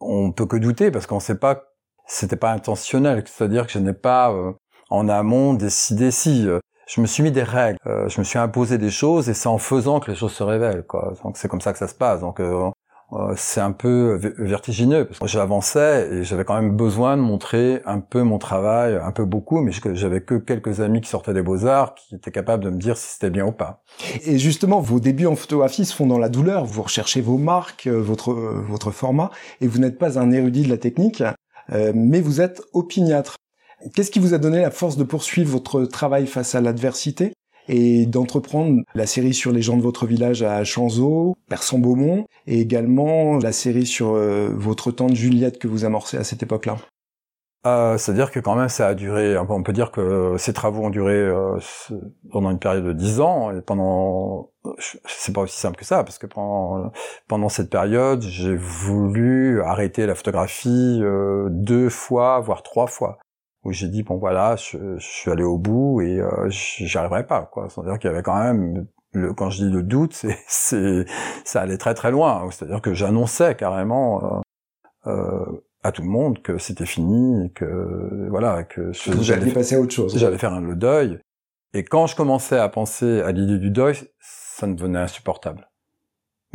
on 0.00 0.30
peut 0.32 0.46
que 0.46 0.56
douter 0.56 0.90
parce 0.92 1.06
qu'on 1.06 1.20
sait 1.20 1.38
pas, 1.38 1.62
c'était 2.06 2.36
pas 2.36 2.52
intentionnel. 2.52 3.24
C'est-à-dire 3.26 3.66
que 3.66 3.72
je 3.72 3.78
n'ai 3.80 3.92
pas 3.92 4.32
en 4.90 5.08
amont 5.08 5.54
décidé 5.54 6.10
si. 6.10 6.46
euh, 6.46 6.60
je 6.86 7.00
me 7.00 7.06
suis 7.06 7.24
mis 7.24 7.32
des 7.32 7.42
règles, 7.42 7.78
euh, 7.86 8.08
je 8.08 8.20
me 8.20 8.24
suis 8.24 8.38
imposé 8.38 8.78
des 8.78 8.90
choses 8.90 9.28
et 9.28 9.34
c'est 9.34 9.48
en 9.48 9.58
faisant 9.58 9.98
que 9.98 10.10
les 10.10 10.16
choses 10.16 10.32
se 10.32 10.44
révèlent. 10.44 10.84
Quoi. 10.86 11.14
Donc 11.24 11.36
c'est 11.36 11.48
comme 11.48 11.60
ça 11.60 11.72
que 11.72 11.78
ça 11.78 11.88
se 11.88 11.94
passe. 11.94 12.20
Donc 12.20 12.38
euh, 12.38 12.70
c'est 13.36 13.60
un 13.60 13.72
peu 13.72 14.20
vertigineux 14.38 15.04
parce 15.04 15.18
j'avançais 15.26 16.08
et 16.12 16.24
j'avais 16.24 16.44
quand 16.44 16.54
même 16.54 16.76
besoin 16.76 17.16
de 17.16 17.22
montrer 17.22 17.80
un 17.86 18.00
peu 18.00 18.22
mon 18.22 18.38
travail, 18.38 18.98
un 19.02 19.12
peu 19.12 19.24
beaucoup, 19.24 19.60
mais 19.60 19.72
j'avais 19.94 20.20
que 20.20 20.34
quelques 20.34 20.80
amis 20.80 21.00
qui 21.00 21.08
sortaient 21.08 21.32
des 21.32 21.42
beaux 21.42 21.66
arts 21.66 21.94
qui 21.94 22.16
étaient 22.16 22.32
capables 22.32 22.64
de 22.64 22.70
me 22.70 22.78
dire 22.78 22.96
si 22.96 23.14
c'était 23.14 23.30
bien 23.30 23.46
ou 23.46 23.52
pas. 23.52 23.82
Et 24.24 24.38
justement, 24.38 24.80
vos 24.80 24.98
débuts 24.98 25.26
en 25.26 25.36
photographie 25.36 25.84
se 25.84 25.94
font 25.94 26.06
dans 26.06 26.18
la 26.18 26.28
douleur. 26.28 26.64
Vous 26.64 26.82
recherchez 26.82 27.20
vos 27.20 27.38
marques, 27.38 27.86
votre 27.86 28.32
votre 28.32 28.90
format, 28.90 29.30
et 29.60 29.68
vous 29.68 29.78
n'êtes 29.78 29.98
pas 29.98 30.18
un 30.18 30.32
érudit 30.32 30.62
de 30.62 30.68
la 30.68 30.78
technique, 30.78 31.22
mais 31.72 32.20
vous 32.20 32.40
êtes 32.40 32.60
opiniâtre. 32.72 33.36
Qu'est-ce 33.94 34.10
qui 34.10 34.18
vous 34.18 34.34
a 34.34 34.38
donné 34.38 34.60
la 34.62 34.70
force 34.70 34.96
de 34.96 35.04
poursuivre 35.04 35.50
votre 35.50 35.84
travail 35.84 36.26
face 36.26 36.54
à 36.54 36.60
l'adversité 36.60 37.32
et 37.68 38.06
d'entreprendre 38.06 38.82
la 38.94 39.06
série 39.06 39.34
sur 39.34 39.52
les 39.52 39.62
gens 39.62 39.76
de 39.76 39.82
votre 39.82 40.06
village 40.06 40.42
à 40.42 40.62
Chanzeau, 40.64 41.34
Persan-Beaumont, 41.48 42.26
et 42.46 42.60
également 42.60 43.38
la 43.38 43.52
série 43.52 43.86
sur 43.86 44.14
euh, 44.14 44.50
votre 44.54 44.92
tante 44.92 45.14
Juliette 45.14 45.58
que 45.58 45.68
vous 45.68 45.84
amorcez 45.84 46.16
à 46.16 46.24
cette 46.24 46.42
époque-là? 46.42 46.76
Euh, 47.66 47.98
C'est-à-dire 47.98 48.30
que 48.30 48.38
quand 48.38 48.54
même 48.54 48.68
ça 48.68 48.86
a 48.86 48.94
duré, 48.94 49.36
on 49.36 49.62
peut 49.64 49.72
dire 49.72 49.90
que 49.90 50.36
ces 50.38 50.52
travaux 50.52 50.84
ont 50.84 50.90
duré 50.90 51.14
euh, 51.14 51.58
pendant 52.30 52.50
une 52.52 52.60
période 52.60 52.84
de 52.84 52.92
dix 52.92 53.20
ans, 53.20 53.50
et 53.50 53.60
pendant, 53.60 54.50
c'est 55.04 55.34
pas 55.34 55.40
aussi 55.40 55.58
simple 55.58 55.76
que 55.76 55.84
ça, 55.84 56.04
parce 56.04 56.18
que 56.18 56.26
pendant, 56.26 56.92
pendant 57.26 57.48
cette 57.48 57.68
période, 57.68 58.22
j'ai 58.22 58.54
voulu 58.54 59.60
arrêter 59.62 60.06
la 60.06 60.14
photographie 60.14 61.00
euh, 61.02 61.48
deux 61.50 61.88
fois, 61.88 62.38
voire 62.38 62.62
trois 62.62 62.86
fois, 62.86 63.18
où 63.66 63.72
j'ai 63.72 63.88
dit 63.88 64.02
bon 64.02 64.16
voilà, 64.16 64.56
je, 64.56 64.96
je 64.98 65.06
suis 65.06 65.30
allé 65.30 65.42
au 65.42 65.58
bout 65.58 66.00
et 66.00 66.20
euh, 66.20 66.48
j'y 66.48 66.96
arriverai 66.96 67.26
pas, 67.26 67.42
quoi. 67.52 67.68
C'est-à-dire 67.68 67.98
qu'il 67.98 68.08
y 68.08 68.12
avait 68.12 68.22
quand 68.22 68.40
même 68.40 68.86
le, 69.12 69.34
quand 69.34 69.50
je 69.50 69.64
dis 69.64 69.70
le 69.70 69.82
doute, 69.82 70.12
c'est, 70.14 70.38
c'est, 70.46 71.04
ça 71.44 71.62
allait 71.62 71.78
très 71.78 71.94
très 71.94 72.10
loin. 72.10 72.48
C'est-à-dire 72.50 72.80
que 72.80 72.94
j'annonçais 72.94 73.56
carrément 73.56 74.42
euh, 75.06 75.10
euh, 75.10 75.64
à 75.82 75.92
tout 75.92 76.02
le 76.02 76.08
monde 76.08 76.42
que 76.42 76.58
c'était 76.58 76.86
fini 76.86 77.46
et 77.46 77.50
que 77.50 78.28
voilà 78.30 78.64
que 78.64 78.92
j'allais 79.20 79.52
passer 79.52 79.74
à 79.76 79.80
autre 79.80 79.92
chose. 79.92 80.16
j'allais 80.16 80.38
faire 80.38 80.54
un, 80.54 80.60
le 80.60 80.76
deuil. 80.76 81.18
Et 81.74 81.84
quand 81.84 82.06
je 82.06 82.16
commençais 82.16 82.58
à 82.58 82.68
penser 82.68 83.20
à 83.20 83.32
l'idée 83.32 83.58
du 83.58 83.70
deuil, 83.70 83.96
ça 84.20 84.66
devenait 84.66 85.00
insupportable. 85.00 85.68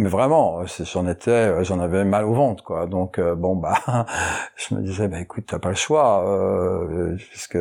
Mais 0.01 0.09
vraiment, 0.09 0.65
j'en 0.65 1.07
étais, 1.07 1.63
j'en 1.63 1.79
avais 1.79 2.03
mal 2.03 2.25
au 2.25 2.33
ventre, 2.33 2.63
quoi. 2.63 2.87
Donc 2.87 3.19
euh, 3.19 3.35
bon 3.35 3.55
bah, 3.55 3.75
je 4.55 4.73
me 4.73 4.81
disais, 4.81 5.07
bah 5.07 5.19
écoute, 5.19 5.43
t'as 5.47 5.59
pas 5.59 5.69
le 5.69 5.75
choix, 5.75 6.27
euh, 6.27 7.15
puisque 7.29 7.57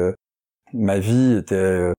ma 0.72 0.98
vie 0.98 1.34
était 1.36 1.54
euh, 1.54 1.92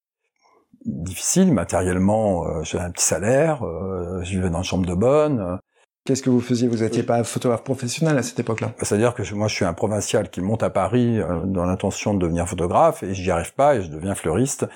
difficile 0.84 1.52
matériellement. 1.52 2.46
euh, 2.48 2.62
J'avais 2.64 2.84
un 2.84 2.90
petit 2.90 3.04
salaire, 3.04 3.62
euh, 3.64 4.20
je 4.24 4.30
vivais 4.30 4.50
dans 4.50 4.58
une 4.58 4.64
chambre 4.64 4.86
de 4.86 4.94
bonne. 4.94 5.40
euh, 5.40 5.56
Qu'est-ce 6.04 6.22
que 6.24 6.30
vous 6.30 6.40
faisiez? 6.40 6.66
Vous 6.66 6.78
n'étiez 6.78 7.04
pas 7.04 7.22
photographe 7.22 7.62
professionnel 7.62 8.18
à 8.18 8.24
cette 8.24 8.40
époque-là? 8.40 8.72
C'est-à-dire 8.78 9.14
que 9.14 9.22
je- 9.22 9.36
moi, 9.36 9.46
je 9.46 9.54
suis 9.54 9.64
un 9.64 9.72
provincial 9.74 10.28
qui 10.30 10.40
monte 10.40 10.64
à 10.64 10.70
Paris 10.70 11.20
euh, 11.20 11.42
dans 11.44 11.64
l'intention 11.64 12.14
de 12.14 12.18
devenir 12.18 12.48
photographe 12.48 13.04
et 13.04 13.14
j'y 13.14 13.30
arrive 13.30 13.54
pas 13.54 13.76
et 13.76 13.82
je 13.82 13.88
deviens 13.88 14.16
fleuriste. 14.16 14.66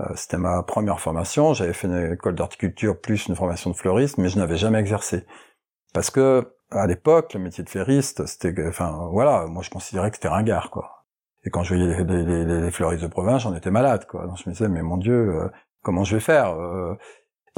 Euh, 0.00 0.04
C'était 0.14 0.38
ma 0.38 0.62
première 0.62 1.00
formation. 1.00 1.54
J'avais 1.54 1.72
fait 1.72 1.88
une 1.88 2.12
école 2.12 2.34
d'horticulture 2.34 3.00
plus 3.00 3.26
une 3.28 3.36
formation 3.36 3.70
de 3.70 3.76
fleuriste, 3.76 4.18
mais 4.18 4.28
je 4.28 4.38
n'avais 4.38 4.56
jamais 4.56 4.78
exercé 4.78 5.24
parce 5.94 6.10
que 6.10 6.52
à 6.70 6.86
l'époque, 6.86 7.32
le 7.34 7.40
métier 7.40 7.64
de 7.64 7.68
fleuriste, 7.70 8.26
c'était, 8.26 8.54
enfin 8.66 9.08
voilà, 9.12 9.46
moi 9.46 9.62
je 9.62 9.70
considérais 9.70 10.10
que 10.10 10.16
c'était 10.16 10.28
ringard, 10.28 10.70
quoi. 10.70 11.06
Et 11.44 11.50
quand 11.50 11.62
je 11.62 11.74
voyais 11.74 12.04
les, 12.04 12.70
fleuristes 12.72 13.04
de 13.04 13.08
province, 13.08 13.42
j'en 13.42 13.54
étais 13.54 13.70
malade, 13.70 14.06
quoi. 14.06 14.26
Donc 14.26 14.36
je 14.36 14.48
me 14.48 14.52
disais, 14.52 14.68
mais 14.68 14.82
mon 14.82 14.96
Dieu, 14.96 15.14
euh, 15.14 15.48
comment 15.86 16.02
je 16.04 16.16
vais 16.16 16.20
faire 16.20 16.50
euh, 16.58 16.94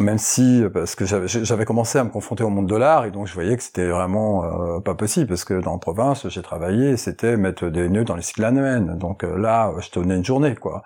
même 0.01 0.19
si 0.19 0.63
parce 0.73 0.95
que 0.95 1.05
j'avais 1.07 1.27
j'avais 1.29 1.65
commencé 1.65 1.99
à 1.99 2.05
me 2.05 2.11
confronter 2.11 2.45
au 2.45 2.51
monde 2.51 2.69
de 2.69 2.77
l'art 2.77 3.07
et 3.07 3.11
donc 3.11 3.27
je 3.27 3.35
voyais 3.35 3.57
que 3.57 3.63
c'était 3.63 3.89
vraiment 3.89 4.45
euh, 4.45 4.81
pas 4.81 4.95
possible 4.95 5.29
parce 5.29 5.45
que 5.45 5.61
dans 5.61 5.73
la 5.73 5.79
province 5.79 6.29
j'ai 6.29 6.43
travaillé 6.43 6.97
c'était 6.97 7.37
mettre 7.37 7.69
des 7.69 7.89
nœuds 7.89 8.05
dans 8.05 8.17
les 8.17 8.23
cyclamènes 8.23 8.99
donc 8.99 9.25
euh, 9.25 9.37
là 9.39 9.73
je 9.81 9.91
tenais 9.91 10.17
une 10.17 10.25
journée 10.25 10.55
quoi 10.55 10.85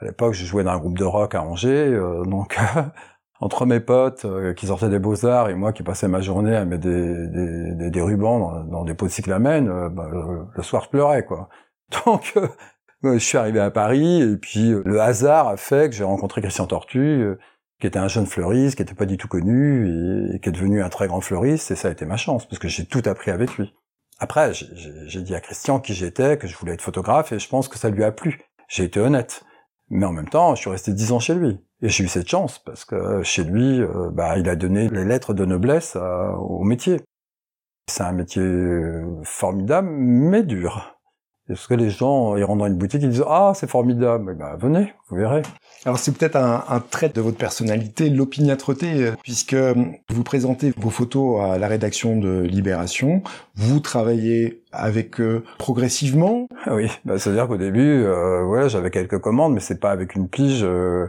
à 0.00 0.04
l'époque 0.04 0.34
je 0.34 0.44
jouais 0.44 0.64
dans 0.64 0.72
un 0.72 0.78
groupe 0.78 0.98
de 0.98 1.04
rock 1.04 1.34
à 1.34 1.42
Angers 1.42 1.92
euh, 1.92 2.24
donc 2.24 2.58
entre 3.40 3.66
mes 3.66 3.80
potes 3.80 4.24
euh, 4.24 4.54
qui 4.54 4.66
sortaient 4.66 4.88
des 4.88 4.98
beaux 4.98 5.24
arts 5.26 5.48
et 5.48 5.54
moi 5.54 5.72
qui 5.72 5.82
passais 5.82 6.08
ma 6.08 6.20
journée 6.20 6.56
à 6.56 6.64
mettre 6.64 6.82
des, 6.82 7.28
des, 7.28 7.90
des, 7.90 8.02
rubans 8.02 8.38
dans, 8.38 8.64
dans 8.64 8.84
des 8.84 8.94
pots 8.94 9.06
de 9.06 9.12
cyclamène 9.12 9.68
euh, 9.68 9.88
bah, 9.88 10.08
le, 10.10 10.62
soir 10.62 10.84
je 10.84 10.90
pleurais 10.90 11.24
quoi 11.24 11.48
donc 12.06 12.34
euh, 13.04 13.14
je 13.14 13.24
suis 13.24 13.38
arrivé 13.38 13.60
à 13.60 13.70
Paris 13.70 14.22
et 14.22 14.36
puis 14.36 14.72
euh, 14.72 14.82
le 14.84 15.00
hasard 15.00 15.46
a 15.48 15.56
fait 15.56 15.88
que 15.88 15.94
j'ai 15.94 16.02
rencontré 16.02 16.40
Christian 16.40 16.66
Tortu 16.66 16.98
euh, 16.98 17.38
qui 17.80 17.86
était 17.86 17.98
un 17.98 18.08
jeune 18.08 18.26
fleuriste, 18.26 18.74
qui 18.76 18.82
était 18.82 18.94
pas 18.94 19.06
du 19.06 19.16
tout 19.16 19.28
connu, 19.28 19.88
et, 19.88 20.36
et 20.36 20.40
qui 20.40 20.48
est 20.48 20.52
devenu 20.52 20.82
un 20.82 20.88
très 20.88 21.06
grand 21.06 21.20
fleuriste, 21.20 21.70
et 21.70 21.76
ça 21.76 21.86
a 21.86 21.90
été 21.92 22.06
ma 22.06 22.16
chance, 22.16 22.44
parce 22.44 22.58
que 22.58 22.66
j'ai 22.66 22.86
tout 22.86 23.02
appris 23.04 23.30
avec 23.30 23.56
lui. 23.56 23.72
Après, 24.18 24.52
j'ai 24.52 25.22
dit 25.22 25.32
à 25.36 25.40
Christian 25.40 25.78
qui 25.78 25.94
j'étais, 25.94 26.38
que 26.38 26.48
je 26.48 26.56
voulais 26.56 26.72
être 26.72 26.82
photographe, 26.82 27.30
et 27.30 27.38
je 27.38 27.48
pense 27.48 27.68
que 27.68 27.78
ça 27.78 27.88
lui 27.88 28.02
a 28.02 28.10
plu. 28.10 28.40
J'ai 28.66 28.82
été 28.82 28.98
honnête. 28.98 29.44
Mais 29.90 30.04
en 30.06 30.12
même 30.12 30.28
temps, 30.28 30.54
je 30.54 30.60
suis 30.62 30.70
resté 30.70 30.92
dix 30.92 31.12
ans 31.12 31.18
chez 31.20 31.34
lui. 31.34 31.58
Et 31.80 31.88
j'ai 31.88 32.04
eu 32.04 32.08
cette 32.08 32.28
chance, 32.28 32.58
parce 32.58 32.84
que 32.84 33.22
chez 33.22 33.44
lui, 33.44 33.80
euh, 33.80 34.10
bah, 34.10 34.36
il 34.38 34.48
a 34.48 34.56
donné 34.56 34.88
les 34.88 35.04
lettres 35.04 35.32
de 35.34 35.44
noblesse 35.44 35.96
à- 35.96 36.32
au 36.38 36.64
métier. 36.64 37.00
C'est 37.88 38.02
un 38.02 38.12
métier 38.12 38.42
euh, 38.42 39.20
formidable, 39.24 39.88
mais 39.90 40.42
dur. 40.42 40.97
Parce 41.48 41.66
que 41.66 41.74
les 41.74 41.90
gens, 41.90 42.36
ils 42.36 42.44
rentrent 42.44 42.60
dans 42.60 42.66
une 42.66 42.76
boutique, 42.76 43.02
ils 43.02 43.08
disent 43.10 43.24
«Ah, 43.28 43.52
c'est 43.54 43.68
formidable!» 43.68 44.32
Eh 44.36 44.38
ben, 44.38 44.56
venez, 44.58 44.92
vous 45.08 45.16
verrez. 45.16 45.42
Alors 45.84 45.98
c'est 45.98 46.12
peut-être 46.12 46.36
un, 46.36 46.64
un 46.68 46.80
trait 46.80 47.08
de 47.08 47.20
votre 47.20 47.38
personnalité, 47.38 48.10
l'opiniâtreté, 48.10 49.12
puisque 49.22 49.54
euh, 49.54 49.74
vous 50.10 50.22
présentez 50.24 50.72
vos 50.76 50.90
photos 50.90 51.40
à 51.40 51.56
la 51.58 51.68
rédaction 51.68 52.18
de 52.18 52.40
Libération, 52.40 53.22
vous 53.54 53.80
travaillez 53.80 54.62
avec 54.72 55.20
eux 55.20 55.44
progressivement. 55.58 56.48
Ah 56.66 56.74
Oui, 56.74 56.90
bah, 57.04 57.18
c'est-à-dire 57.18 57.48
qu'au 57.48 57.56
début, 57.56 58.02
euh, 58.04 58.44
ouais, 58.44 58.68
j'avais 58.68 58.90
quelques 58.90 59.18
commandes, 59.18 59.54
mais 59.54 59.60
c'est 59.60 59.80
pas 59.80 59.90
avec 59.90 60.14
une 60.16 60.28
pige. 60.28 60.62
euh, 60.64 61.06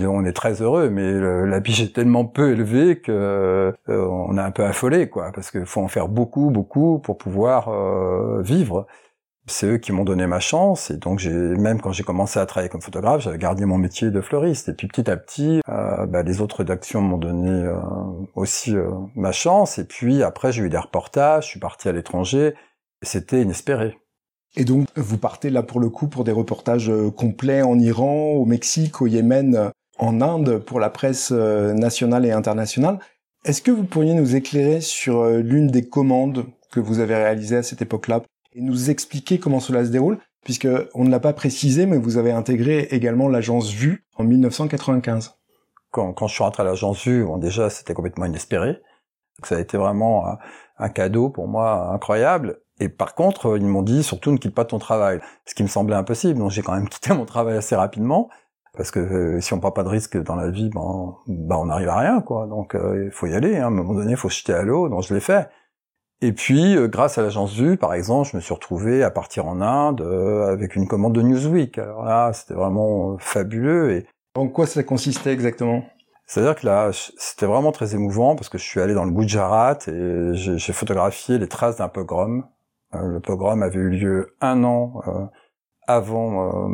on 0.00 0.24
est 0.24 0.32
très 0.32 0.60
heureux, 0.62 0.88
mais 0.90 1.12
le- 1.12 1.46
la 1.46 1.60
pige 1.60 1.80
est 1.82 1.94
tellement 1.94 2.24
peu 2.24 2.52
élevée 2.52 3.00
que 3.00 3.12
euh, 3.12 3.72
on 3.88 4.36
est 4.38 4.40
un 4.40 4.50
peu 4.50 4.64
affolé, 4.64 5.08
quoi, 5.08 5.30
parce 5.32 5.50
qu'il 5.52 5.66
faut 5.66 5.82
en 5.82 5.88
faire 5.88 6.08
beaucoup, 6.08 6.50
beaucoup 6.50 6.98
pour 6.98 7.16
pouvoir 7.18 7.68
euh, 7.68 8.42
vivre. 8.42 8.86
C'est 9.46 9.66
eux 9.66 9.76
qui 9.76 9.92
m'ont 9.92 10.04
donné 10.04 10.26
ma 10.26 10.40
chance, 10.40 10.90
et 10.90 10.96
donc 10.96 11.18
j'ai 11.18 11.30
même 11.30 11.78
quand 11.78 11.92
j'ai 11.92 12.02
commencé 12.02 12.38
à 12.38 12.46
travailler 12.46 12.70
comme 12.70 12.80
photographe, 12.80 13.20
j'avais 13.20 13.36
gardé 13.36 13.66
mon 13.66 13.76
métier 13.76 14.10
de 14.10 14.20
fleuriste. 14.22 14.70
Et 14.70 14.72
puis 14.72 14.88
petit 14.88 15.10
à 15.10 15.18
petit, 15.18 15.60
euh, 15.68 16.06
bah, 16.06 16.22
les 16.22 16.40
autres 16.40 16.56
rédactions 16.58 17.02
m'ont 17.02 17.18
donné 17.18 17.50
euh, 17.50 17.76
aussi 18.34 18.74
euh, 18.74 18.88
ma 19.14 19.32
chance. 19.32 19.78
Et 19.78 19.84
puis 19.84 20.22
après, 20.22 20.50
j'ai 20.50 20.62
eu 20.62 20.70
des 20.70 20.78
reportages, 20.78 21.44
je 21.44 21.48
suis 21.50 21.60
parti 21.60 21.90
à 21.90 21.92
l'étranger, 21.92 22.54
c'était 23.02 23.42
inespéré. 23.42 23.98
Et 24.56 24.64
donc 24.64 24.86
vous 24.96 25.18
partez 25.18 25.50
là 25.50 25.62
pour 25.62 25.78
le 25.78 25.90
coup 25.90 26.08
pour 26.08 26.24
des 26.24 26.32
reportages 26.32 26.90
complets 27.16 27.60
en 27.60 27.78
Iran, 27.78 28.30
au 28.36 28.46
Mexique, 28.46 29.02
au 29.02 29.06
Yémen, 29.06 29.70
en 29.98 30.20
Inde, 30.22 30.58
pour 30.58 30.80
la 30.80 30.88
presse 30.88 31.32
nationale 31.32 32.24
et 32.24 32.32
internationale. 32.32 32.98
Est-ce 33.44 33.60
que 33.60 33.72
vous 33.72 33.84
pourriez 33.84 34.14
nous 34.14 34.36
éclairer 34.36 34.80
sur 34.80 35.26
l'une 35.26 35.66
des 35.66 35.86
commandes 35.86 36.46
que 36.70 36.80
vous 36.80 37.00
avez 37.00 37.16
réalisées 37.16 37.56
à 37.56 37.62
cette 37.64 37.82
époque-là? 37.82 38.22
Et 38.54 38.60
nous 38.60 38.90
expliquer 38.90 39.38
comment 39.38 39.60
cela 39.60 39.84
se 39.84 39.90
déroule, 39.90 40.18
puisque 40.44 40.68
on 40.94 41.04
ne 41.04 41.10
l'a 41.10 41.20
pas 41.20 41.32
précisé, 41.32 41.86
mais 41.86 41.98
vous 41.98 42.18
avez 42.18 42.32
intégré 42.32 42.88
également 42.90 43.28
l'agence 43.28 43.70
Vue 43.70 44.06
en 44.16 44.24
1995. 44.24 45.34
Quand, 45.90 46.12
quand 46.12 46.26
je 46.26 46.34
suis 46.34 46.42
rentré 46.42 46.62
à 46.62 46.66
l'agence 46.66 47.04
Vue, 47.04 47.24
bon, 47.24 47.38
déjà 47.38 47.70
c'était 47.70 47.94
complètement 47.94 48.26
inespéré. 48.26 48.80
Ça 49.42 49.56
a 49.56 49.60
été 49.60 49.76
vraiment 49.76 50.24
un, 50.78 50.88
cadeau 50.88 51.28
pour 51.28 51.48
moi 51.48 51.90
incroyable. 51.92 52.60
Et 52.80 52.88
par 52.88 53.14
contre, 53.14 53.56
ils 53.56 53.66
m'ont 53.66 53.82
dit 53.82 54.02
surtout 54.02 54.32
ne 54.32 54.36
quitte 54.36 54.54
pas 54.54 54.64
ton 54.64 54.78
travail, 54.78 55.20
ce 55.44 55.54
qui 55.54 55.62
me 55.62 55.68
semblait 55.68 55.96
impossible. 55.96 56.38
Donc 56.38 56.50
j'ai 56.50 56.62
quand 56.62 56.74
même 56.74 56.88
quitté 56.88 57.12
mon 57.14 57.24
travail 57.24 57.56
assez 57.56 57.74
rapidement 57.74 58.28
parce 58.76 58.90
que 58.90 58.98
euh, 58.98 59.40
si 59.40 59.52
on 59.52 59.60
prend 59.60 59.70
pas 59.70 59.84
de 59.84 59.88
risque 59.88 60.20
dans 60.20 60.34
la 60.34 60.50
vie, 60.50 60.68
ben, 60.68 61.14
ben 61.28 61.56
on 61.56 61.66
n'arrive 61.66 61.88
à 61.88 61.98
rien 61.98 62.20
quoi. 62.20 62.46
Donc 62.46 62.74
euh, 62.74 63.04
il 63.06 63.10
faut 63.10 63.26
y 63.26 63.34
aller. 63.34 63.56
Hein. 63.56 63.64
À 63.64 63.66
un 63.66 63.70
moment 63.70 63.94
donné, 63.94 64.12
il 64.12 64.16
faut 64.16 64.28
jeter 64.28 64.52
à 64.52 64.62
l'eau. 64.62 64.88
Donc 64.88 65.02
je 65.02 65.14
l'ai 65.14 65.20
fait. 65.20 65.48
Et 66.24 66.32
puis, 66.32 66.74
euh, 66.74 66.88
grâce 66.88 67.18
à 67.18 67.22
l'agence 67.22 67.52
Vue, 67.52 67.76
par 67.76 67.92
exemple, 67.92 68.30
je 68.32 68.36
me 68.38 68.40
suis 68.40 68.54
retrouvé 68.54 69.02
à 69.02 69.10
partir 69.10 69.46
en 69.46 69.60
Inde 69.60 70.00
euh, 70.00 70.50
avec 70.50 70.74
une 70.74 70.88
commande 70.88 71.14
de 71.14 71.20
Newsweek. 71.20 71.76
Alors 71.76 72.02
là, 72.02 72.32
c'était 72.32 72.54
vraiment 72.54 73.18
fabuleux. 73.18 73.92
Et 73.92 74.06
en 74.34 74.48
quoi 74.48 74.66
ça 74.66 74.82
consistait 74.82 75.34
exactement? 75.34 75.84
C'est-à-dire 76.24 76.54
que 76.54 76.64
là, 76.64 76.88
c'était 77.18 77.44
vraiment 77.44 77.72
très 77.72 77.94
émouvant 77.94 78.36
parce 78.36 78.48
que 78.48 78.56
je 78.56 78.64
suis 78.64 78.80
allé 78.80 78.94
dans 78.94 79.04
le 79.04 79.10
Gujarat 79.10 79.76
et 79.86 80.30
j'ai 80.32 80.72
photographié 80.72 81.36
les 81.36 81.46
traces 81.46 81.76
d'un 81.76 81.88
pogrom. 81.88 82.46
le 82.94 83.20
pogrom 83.20 83.62
avait 83.62 83.78
eu 83.78 83.90
lieu 83.90 84.34
un 84.40 84.64
an 84.64 85.02
avant 85.86 86.70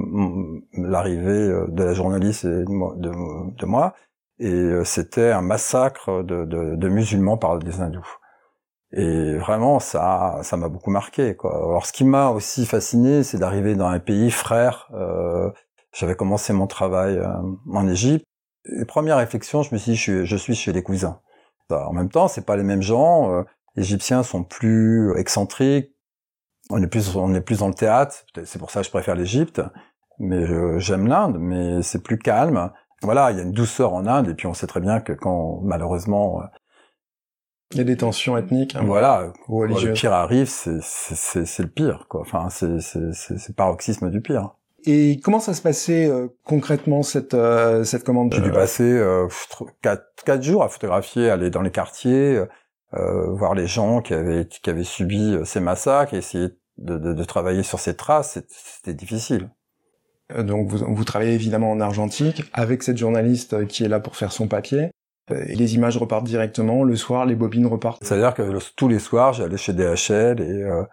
l'arrivée 0.74 1.52
de 1.66 1.82
la 1.82 1.92
journaliste 1.92 2.44
et 2.44 2.64
de, 2.64 3.66
moi, 3.66 3.94
et 4.38 4.70
c'était 4.84 5.32
un 5.32 5.42
massacre 5.42 6.22
de, 6.22 6.44
de, 6.44 6.88
musulmans 6.88 7.36
par 7.36 7.58
des 7.58 7.80
hindous. 7.80 8.19
Et 8.92 9.36
vraiment, 9.36 9.78
ça, 9.78 10.40
ça 10.42 10.56
m'a 10.56 10.68
beaucoup 10.68 10.90
marqué. 10.90 11.36
Quoi. 11.36 11.54
Alors, 11.54 11.86
ce 11.86 11.92
qui 11.92 12.04
m'a 12.04 12.30
aussi 12.30 12.66
fasciné, 12.66 13.22
c'est 13.22 13.38
d'arriver 13.38 13.76
dans 13.76 13.86
un 13.86 14.00
pays 14.00 14.30
frère. 14.30 14.88
Euh, 14.94 15.50
J'avais 15.92 16.16
commencé 16.16 16.52
mon 16.52 16.66
travail 16.66 17.18
euh, 17.18 17.28
en 17.72 17.88
Égypte. 17.88 18.24
Les 18.64 18.84
premières 18.84 19.18
réflexions, 19.18 19.62
je 19.62 19.72
me 19.72 19.78
suis 19.78 19.92
dit, 19.92 19.96
je, 19.96 20.24
je 20.24 20.36
suis 20.36 20.54
chez 20.54 20.72
les 20.72 20.82
cousins. 20.82 21.20
En 21.70 21.92
même 21.92 22.08
temps, 22.08 22.26
c'est 22.26 22.44
pas 22.44 22.56
les 22.56 22.64
mêmes 22.64 22.82
gens. 22.82 23.32
Euh, 23.32 23.42
les 23.76 23.84
Égyptiens 23.84 24.24
sont 24.24 24.42
plus 24.42 25.16
excentriques. 25.16 25.94
On 26.68 26.82
est 26.82 26.88
plus, 26.88 27.14
on 27.14 27.32
est 27.34 27.40
plus 27.40 27.60
dans 27.60 27.68
le 27.68 27.74
théâtre. 27.74 28.24
C'est 28.44 28.58
pour 28.58 28.72
ça 28.72 28.80
que 28.80 28.86
je 28.86 28.90
préfère 28.90 29.14
l'Égypte. 29.14 29.62
Mais 30.18 30.44
j'aime 30.78 31.06
l'Inde, 31.06 31.38
mais 31.40 31.80
c'est 31.82 32.02
plus 32.02 32.18
calme. 32.18 32.70
Voilà, 33.02 33.30
il 33.30 33.38
y 33.38 33.40
a 33.40 33.44
une 33.44 33.52
douceur 33.52 33.94
en 33.94 34.06
Inde, 34.06 34.28
et 34.28 34.34
puis 34.34 34.46
on 34.46 34.52
sait 34.52 34.66
très 34.66 34.80
bien 34.80 35.00
que 35.00 35.14
quand 35.14 35.60
malheureusement 35.62 36.42
il 37.72 37.78
y 37.78 37.80
a 37.80 37.84
des 37.84 37.96
tensions 37.96 38.36
ethniques. 38.36 38.74
Hein, 38.74 38.82
voilà. 38.84 39.32
Ou 39.48 39.62
le 39.64 39.92
pire 39.92 40.12
arrive, 40.12 40.48
c'est 40.48 41.62
le 41.62 41.68
pire, 41.68 42.06
quoi. 42.08 42.22
Enfin, 42.22 42.48
c'est 42.50 43.56
paroxysme 43.56 44.10
du 44.10 44.20
pire. 44.20 44.50
Et 44.84 45.20
comment 45.22 45.40
ça 45.40 45.52
se 45.52 45.60
passait 45.60 46.06
euh, 46.08 46.28
concrètement 46.44 47.02
cette 47.02 47.34
euh, 47.34 47.84
cette 47.84 48.02
commande? 48.02 48.32
J'ai 48.32 48.40
dû 48.40 48.50
passer 48.50 48.90
euh, 48.90 49.28
quatre, 49.82 50.06
quatre 50.24 50.42
jours 50.42 50.62
à 50.62 50.68
photographier, 50.70 51.28
aller 51.28 51.50
dans 51.50 51.60
les 51.60 51.70
quartiers, 51.70 52.42
voir 52.92 53.54
les 53.54 53.66
gens 53.66 54.00
qui 54.00 54.14
avaient 54.14 54.46
qui 54.46 54.70
avaient 54.70 54.82
subi 54.82 55.36
ces 55.44 55.60
massacres, 55.60 56.14
et 56.14 56.16
essayer 56.16 56.48
de, 56.78 56.96
de, 56.96 57.12
de 57.12 57.24
travailler 57.24 57.62
sur 57.62 57.78
ces 57.78 57.94
traces. 57.94 58.38
C'était 58.48 58.94
difficile. 58.94 59.50
Donc 60.38 60.68
vous, 60.68 60.78
vous 60.94 61.04
travaillez 61.04 61.34
évidemment 61.34 61.72
en 61.72 61.80
argentique 61.80 62.44
avec 62.52 62.82
cette 62.82 62.96
journaliste 62.96 63.66
qui 63.66 63.84
est 63.84 63.88
là 63.88 64.00
pour 64.00 64.16
faire 64.16 64.32
son 64.32 64.48
papier. 64.48 64.90
Euh, 65.32 65.44
les 65.48 65.74
images 65.74 65.96
repartent 65.96 66.24
directement. 66.24 66.84
Le 66.84 66.96
soir, 66.96 67.26
les 67.26 67.34
bobines 67.34 67.66
repartent. 67.66 68.02
C'est-à-dire 68.04 68.34
que 68.34 68.58
tous 68.76 68.88
les 68.88 68.98
soirs, 68.98 69.32
j'allais 69.32 69.56
chez 69.56 69.72
DHL 69.72 70.40
et 70.40 70.62
euh, 70.62 70.84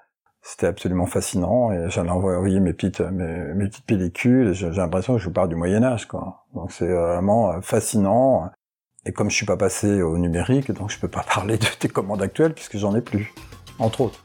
c'était 0.41 0.67
absolument 0.67 1.06
fascinant. 1.06 1.72
Et 1.72 1.89
j'allais 1.89 2.10
envoyer 2.10 2.60
mes 2.60 2.74
petites, 2.74 3.01
mes, 3.01 3.53
mes 3.53 3.67
petites 3.67 3.86
pellicules. 3.86 4.53
J'ai 4.53 4.70
l'impression 4.70 5.13
que 5.13 5.20
je 5.20 5.25
vous 5.25 5.34
parle 5.34 5.50
du 5.50 5.56
Moyen 5.56 5.84
Âge, 5.84 6.08
quoi. 6.08 6.46
Donc 6.53 6.72
c'est 6.72 6.88
vraiment 6.88 7.51
euh, 7.51 7.62
fascinant. 7.62 8.50
Et 9.06 9.13
comme 9.13 9.29
je 9.29 9.36
suis 9.36 9.46
pas 9.46 9.58
passé 9.58 10.01
au 10.01 10.17
numérique, 10.17 10.72
donc 10.72 10.89
je 10.89 11.00
peux 11.00 11.08
pas 11.08 11.24
parler 11.34 11.58
de 11.58 11.65
tes 11.79 11.88
commandes 11.88 12.22
actuelles 12.22 12.53
puisque 12.53 12.77
j'en 12.77 12.96
ai 12.96 13.01
plus, 13.01 13.34
entre 13.79 14.01
autres. 14.01 14.24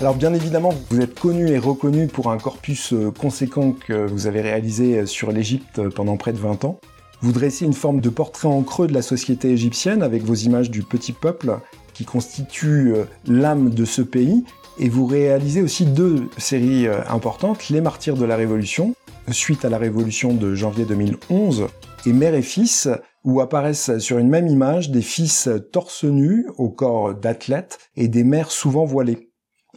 Alors 0.00 0.16
bien 0.16 0.34
évidemment, 0.34 0.72
vous 0.90 1.00
êtes 1.00 1.18
connu 1.18 1.48
et 1.50 1.58
reconnu 1.58 2.08
pour 2.08 2.32
un 2.32 2.36
corpus 2.36 2.92
euh, 2.92 3.12
conséquent 3.12 3.70
que 3.70 4.06
vous 4.06 4.26
avez 4.26 4.40
réalisé 4.40 4.98
euh, 4.98 5.06
sur 5.06 5.30
l'Égypte 5.30 5.78
euh, 5.78 5.88
pendant 5.88 6.16
près 6.16 6.32
de 6.32 6.38
20 6.38 6.64
ans. 6.64 6.80
Vous 7.20 7.30
dressez 7.30 7.64
une 7.64 7.74
forme 7.74 8.00
de 8.00 8.08
portrait 8.08 8.48
en 8.48 8.62
creux 8.64 8.88
de 8.88 8.92
la 8.92 9.02
société 9.02 9.50
égyptienne 9.50 10.02
avec 10.02 10.24
vos 10.24 10.34
images 10.34 10.68
du 10.68 10.82
petit 10.82 11.12
peuple 11.12 11.60
qui 11.94 12.04
constitue 12.04 12.92
l'âme 13.24 13.70
de 13.70 13.84
ce 13.84 14.02
pays. 14.02 14.44
Et 14.78 14.88
vous 14.88 15.06
réalisez 15.06 15.62
aussi 15.62 15.86
deux 15.86 16.28
séries 16.38 16.88
importantes, 17.08 17.68
Les 17.70 17.80
Martyrs 17.80 18.16
de 18.16 18.24
la 18.24 18.36
Révolution, 18.36 18.94
suite 19.30 19.64
à 19.64 19.70
la 19.70 19.78
Révolution 19.78 20.34
de 20.34 20.54
janvier 20.54 20.84
2011, 20.84 21.68
et 22.04 22.12
Mère 22.12 22.34
et 22.34 22.42
Fils, 22.42 22.88
où 23.22 23.40
apparaissent 23.40 23.96
sur 23.98 24.18
une 24.18 24.28
même 24.28 24.48
image 24.48 24.90
des 24.90 25.02
fils 25.02 25.48
torse 25.72 26.04
nus 26.04 26.46
au 26.58 26.68
corps 26.68 27.14
d'athlètes 27.14 27.78
et 27.96 28.08
des 28.08 28.24
mères 28.24 28.50
souvent 28.50 28.84
voilées. 28.84 29.30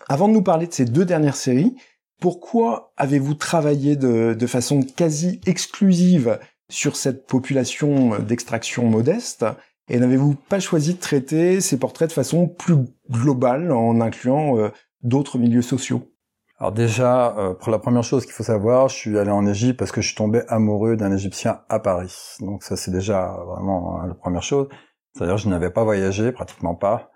Avant 0.10 0.28
de 0.28 0.34
nous 0.34 0.42
parler 0.42 0.68
de 0.68 0.74
ces 0.74 0.86
deux 0.86 1.06
dernières 1.06 1.36
séries, 1.36 1.76
pourquoi 2.22 2.94
avez-vous 2.98 3.34
travaillé 3.34 3.96
de, 3.96 4.48
façon 4.48 4.82
quasi 4.82 5.42
exclusive 5.46 6.40
sur 6.70 6.96
cette 6.96 7.28
population 7.28 8.18
d'extraction 8.20 8.86
modeste 8.86 9.46
et 9.90 10.00
n'avez-vous 10.00 10.36
pas 10.36 10.60
choisi 10.60 10.96
de 10.96 11.00
traiter 11.00 11.62
ces 11.62 11.78
portraits 11.78 12.10
de 12.10 12.14
façon 12.14 12.48
plus 12.48 12.76
globale 13.10 13.72
en 13.72 14.02
incluant 14.02 14.58
euh, 14.58 14.70
d'autres 15.02 15.38
milieux 15.38 15.62
sociaux? 15.62 16.12
Alors 16.60 16.74
déjà, 16.74 17.38
euh, 17.38 17.54
pour 17.54 17.72
la 17.72 17.80
première 17.80 18.04
chose 18.04 18.26
qu'il 18.26 18.34
faut 18.34 18.44
savoir, 18.44 18.90
je 18.90 18.96
suis 18.96 19.18
allé 19.18 19.32
en 19.32 19.46
Égypte 19.46 19.78
parce 19.78 19.92
que 19.92 20.02
je 20.02 20.08
suis 20.08 20.16
tombé 20.16 20.42
amoureux 20.50 20.98
d'un 20.98 21.14
Égyptien 21.14 21.62
à 21.70 21.80
Paris. 21.80 22.36
Donc 22.40 22.64
ça 22.64 22.76
c'est 22.76 22.92
déjà 22.92 23.38
vraiment 23.46 24.02
la 24.06 24.14
première 24.14 24.44
chose. 24.44 24.68
C'est-à-dire 25.14 25.38
je 25.38 25.48
n'avais 25.48 25.70
pas 25.70 25.84
voyagé, 25.84 26.32
pratiquement 26.32 26.76
pas. 26.76 27.12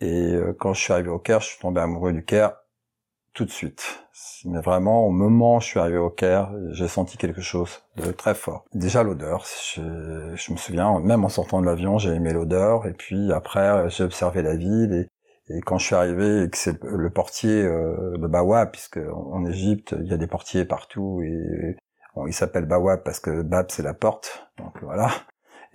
Et 0.00 0.34
euh, 0.34 0.54
quand 0.58 0.74
je 0.74 0.80
suis 0.80 0.92
arrivé 0.92 1.08
au 1.08 1.18
Caire, 1.18 1.40
je 1.40 1.48
suis 1.48 1.58
tombé 1.60 1.80
amoureux 1.80 2.12
du 2.12 2.24
Caire 2.24 2.56
tout 3.32 3.44
de 3.44 3.50
suite. 3.50 4.06
Mais 4.46 4.60
vraiment, 4.60 5.06
au 5.06 5.10
moment 5.10 5.56
où 5.56 5.60
je 5.60 5.66
suis 5.66 5.78
arrivé 5.78 5.98
au 5.98 6.10
Caire, 6.10 6.50
j'ai 6.70 6.88
senti 6.88 7.18
quelque 7.18 7.42
chose 7.42 7.82
de 7.96 8.10
très 8.10 8.34
fort. 8.34 8.64
Déjà 8.72 9.02
l'odeur. 9.02 9.44
Je, 9.74 10.52
me 10.52 10.56
souviens, 10.56 10.98
même 11.00 11.24
en 11.24 11.28
sortant 11.28 11.60
de 11.60 11.66
l'avion, 11.66 11.98
j'ai 11.98 12.10
aimé 12.10 12.32
l'odeur. 12.32 12.86
Et 12.86 12.94
puis 12.94 13.32
après, 13.32 13.90
j'ai 13.90 14.04
observé 14.04 14.42
la 14.42 14.56
ville. 14.56 15.08
Et, 15.48 15.54
et, 15.54 15.60
quand 15.60 15.78
je 15.78 15.86
suis 15.86 15.94
arrivé 15.94 16.44
et 16.44 16.48
c'est 16.54 16.82
le 16.82 17.10
portier 17.10 17.62
euh, 17.62 18.16
de 18.16 18.26
Bawa, 18.26 18.66
puisque 18.66 18.98
en 18.98 19.44
Égypte, 19.44 19.94
il 20.00 20.06
y 20.06 20.14
a 20.14 20.16
des 20.16 20.26
portiers 20.26 20.64
partout. 20.64 21.20
Et 21.22 21.76
bon, 22.14 22.26
il 22.26 22.32
s'appelle 22.32 22.64
Bawa 22.64 22.96
parce 22.96 23.20
que 23.20 23.42
Bab, 23.42 23.66
c'est 23.70 23.82
la 23.82 23.94
porte. 23.94 24.48
Donc 24.58 24.82
voilà 24.82 25.10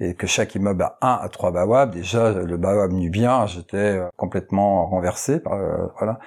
et 0.02 0.16
que 0.16 0.26
chaque 0.26 0.56
immeuble 0.56 0.82
a 0.82 0.98
un 1.02 1.24
à 1.24 1.30
trois 1.30 1.52
bawab, 1.52 1.94
déjà 1.94 2.34
le 2.34 2.58
bawab 2.58 2.92
nubien, 2.92 3.46
j'étais 3.46 4.00
euh, 4.00 4.08
complètement 4.18 4.88
renversé. 4.88 5.40
Par, 5.40 5.54
euh, 5.54 5.88
voilà. 6.00 6.20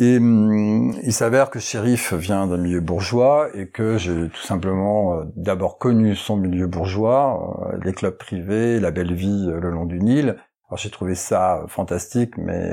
Et 0.00 0.16
hum, 0.16 0.92
il 1.04 1.12
s'avère 1.12 1.48
que 1.50 1.60
Shérif 1.60 2.12
vient 2.12 2.48
d'un 2.48 2.56
milieu 2.56 2.80
bourgeois 2.80 3.48
et 3.54 3.68
que 3.68 3.98
j'ai 3.98 4.28
tout 4.30 4.42
simplement 4.42 5.14
euh, 5.14 5.24
d'abord 5.36 5.78
connu 5.78 6.16
son 6.16 6.36
milieu 6.36 6.66
bourgeois, 6.66 7.78
les 7.84 7.92
clubs 7.92 8.18
privés, 8.18 8.80
la 8.80 8.90
belle 8.90 9.14
vie 9.14 9.46
le 9.46 9.70
long 9.70 9.86
du 9.86 10.00
Nil. 10.00 10.36
Alors 10.68 10.78
j'ai 10.78 10.90
trouvé 10.90 11.14
ça 11.14 11.64
fantastique, 11.68 12.36
mais 12.36 12.72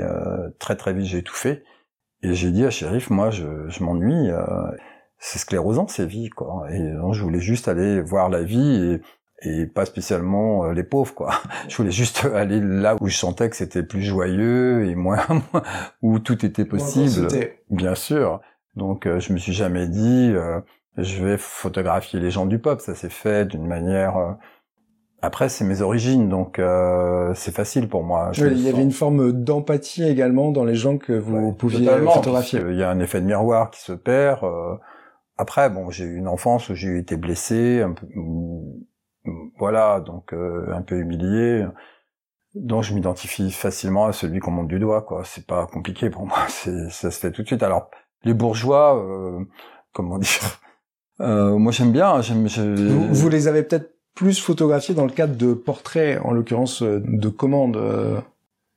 très 0.58 0.74
très 0.74 0.92
vite 0.92 1.04
j'ai 1.04 1.18
étouffé. 1.18 1.62
Et 2.22 2.34
j'ai 2.34 2.50
dit 2.50 2.64
à 2.64 2.70
Shérif, 2.70 3.10
moi 3.10 3.30
je, 3.30 3.68
je 3.68 3.84
m'ennuie, 3.84 4.30
c'est 5.18 5.38
sclérosant 5.38 5.86
ces 5.86 6.06
vies, 6.06 6.30
quoi. 6.30 6.64
Et 6.72 6.92
donc 6.94 7.12
je 7.12 7.22
voulais 7.22 7.40
juste 7.40 7.68
aller 7.68 8.00
voir 8.00 8.30
la 8.30 8.42
vie 8.42 8.94
et 8.94 9.02
et 9.42 9.66
pas 9.66 9.84
spécialement 9.84 10.64
euh, 10.64 10.72
les 10.72 10.82
pauvres 10.82 11.14
quoi. 11.14 11.30
Je 11.68 11.76
voulais 11.76 11.90
juste 11.90 12.26
aller 12.34 12.60
là 12.60 12.96
où 13.00 13.08
je 13.08 13.16
sentais 13.16 13.48
que 13.48 13.56
c'était 13.56 13.82
plus 13.82 14.02
joyeux 14.02 14.86
et 14.86 14.94
moins 14.94 15.24
où 16.02 16.18
tout 16.18 16.44
était 16.44 16.64
possible. 16.64 17.28
Bien 17.70 17.94
sûr. 17.94 18.40
Donc 18.76 19.06
euh, 19.06 19.18
je 19.20 19.32
me 19.32 19.38
suis 19.38 19.52
jamais 19.52 19.88
dit 19.88 20.30
euh, 20.32 20.60
je 20.96 21.24
vais 21.24 21.36
photographier 21.38 22.20
les 22.20 22.30
gens 22.30 22.46
du 22.46 22.58
peuple, 22.58 22.82
ça 22.82 22.94
s'est 22.94 23.08
fait 23.08 23.46
d'une 23.46 23.66
manière 23.66 24.36
après 25.22 25.48
c'est 25.48 25.64
mes 25.64 25.82
origines 25.82 26.28
donc 26.28 26.60
c'est 27.34 27.54
facile 27.54 27.88
pour 27.88 28.02
moi. 28.02 28.32
il 28.36 28.60
y 28.60 28.68
avait 28.68 28.82
une 28.82 28.90
forme 28.90 29.32
d'empathie 29.32 30.04
également 30.04 30.50
dans 30.50 30.64
les 30.64 30.74
gens 30.74 30.98
que 30.98 31.12
vous 31.12 31.52
pouviez 31.52 31.88
photographier. 32.12 32.60
Il 32.68 32.76
y 32.76 32.82
a 32.82 32.90
un 32.90 33.00
effet 33.00 33.20
de 33.20 33.26
miroir 33.26 33.70
qui 33.70 33.80
se 33.80 33.92
perd 33.92 34.40
après 35.38 35.70
bon, 35.70 35.90
j'ai 35.90 36.04
eu 36.04 36.16
une 36.16 36.28
enfance 36.28 36.68
où 36.68 36.74
j'ai 36.74 36.98
été 36.98 37.16
blessé 37.16 37.80
un 37.80 37.92
peu 37.92 38.06
voilà, 39.58 40.00
donc 40.00 40.32
euh, 40.32 40.72
un 40.72 40.82
peu 40.82 40.96
humilié. 40.96 41.66
Donc 42.54 42.82
je 42.82 42.94
m'identifie 42.94 43.50
facilement 43.52 44.06
à 44.06 44.12
celui 44.12 44.40
qu'on 44.40 44.50
monte 44.50 44.68
du 44.68 44.78
doigt, 44.78 45.02
quoi. 45.02 45.22
C'est 45.24 45.46
pas 45.46 45.66
compliqué 45.66 46.10
pour 46.10 46.26
moi, 46.26 46.38
c'est 46.48 46.90
ça 46.90 47.10
se 47.10 47.18
fait 47.18 47.30
tout 47.30 47.42
de 47.42 47.46
suite. 47.46 47.62
Alors 47.62 47.90
les 48.24 48.34
bourgeois, 48.34 48.98
euh, 48.98 49.44
comment 49.92 50.18
dire 50.18 50.60
euh, 51.20 51.56
Moi 51.58 51.72
j'aime 51.72 51.92
bien. 51.92 52.20
J'aime. 52.22 52.46
Vous, 52.46 53.14
vous, 53.14 53.28
les 53.28 53.46
avez 53.46 53.62
peut-être 53.62 53.94
plus 54.14 54.40
photographiés 54.40 54.94
dans 54.94 55.06
le 55.06 55.12
cadre 55.12 55.36
de 55.36 55.54
portraits, 55.54 56.20
en 56.24 56.32
l'occurrence 56.32 56.82
de 56.82 57.28
commandes. 57.28 57.80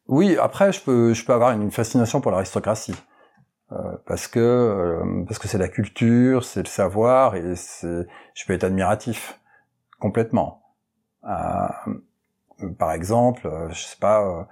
Oui, 0.07 0.37
après 0.37 0.71
je 0.71 0.81
peux 0.81 1.13
je 1.13 1.25
peux 1.25 1.33
avoir 1.33 1.51
une 1.51 1.71
fascination 1.71 2.21
pour 2.21 2.31
l'aristocratie. 2.31 2.95
parce 4.05 4.27
que 4.27 5.01
parce 5.25 5.39
que 5.39 5.47
c'est 5.47 5.57
la 5.57 5.69
culture, 5.69 6.43
c'est 6.43 6.61
le 6.61 6.67
savoir 6.67 7.35
et 7.35 7.55
c'est 7.55 8.05
je 8.35 8.45
peux 8.45 8.53
être 8.53 8.65
admiratif 8.65 9.39
complètement. 10.03 10.61
Euh, 11.25 12.69
par 12.77 12.91
exemple, 12.91 13.47
euh, 13.47 13.69
je 13.69 13.81
sais 13.81 13.97
pas, 13.99 14.47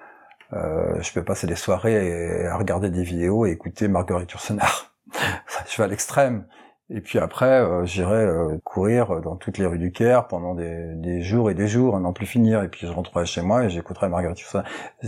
euh, 0.53 1.01
je 1.01 1.11
peux 1.13 1.23
passer 1.23 1.45
des 1.45 1.55
soirées 1.55 2.47
à 2.47 2.55
regarder 2.55 2.89
des 2.89 3.03
vidéos 3.03 3.45
et 3.45 3.51
écouter 3.51 3.87
Marguerite 3.89 4.31
Yourcenar. 4.31 4.95
je 5.67 5.77
vais 5.77 5.83
à 5.83 5.87
l'extrême. 5.87 6.45
Et 6.93 6.99
puis 6.99 7.19
après, 7.19 7.61
euh, 7.61 7.85
j'irai 7.85 8.25
euh, 8.25 8.57
courir 8.65 9.21
dans 9.21 9.37
toutes 9.37 9.57
les 9.57 9.65
rues 9.65 9.79
du 9.79 9.93
Caire 9.93 10.27
pendant 10.27 10.55
des, 10.55 11.21
jours 11.21 11.49
et 11.49 11.53
des 11.53 11.67
jours, 11.67 11.95
à 11.95 12.01
n'en 12.01 12.11
plus 12.11 12.25
finir. 12.25 12.61
Et 12.63 12.67
puis 12.67 12.85
je 12.85 12.91
rentrerai 12.91 13.25
chez 13.25 13.41
moi 13.41 13.63
et 13.63 13.69
j'écouterai 13.69 14.09
Marguerite 14.09 14.39
ça. 14.39 14.65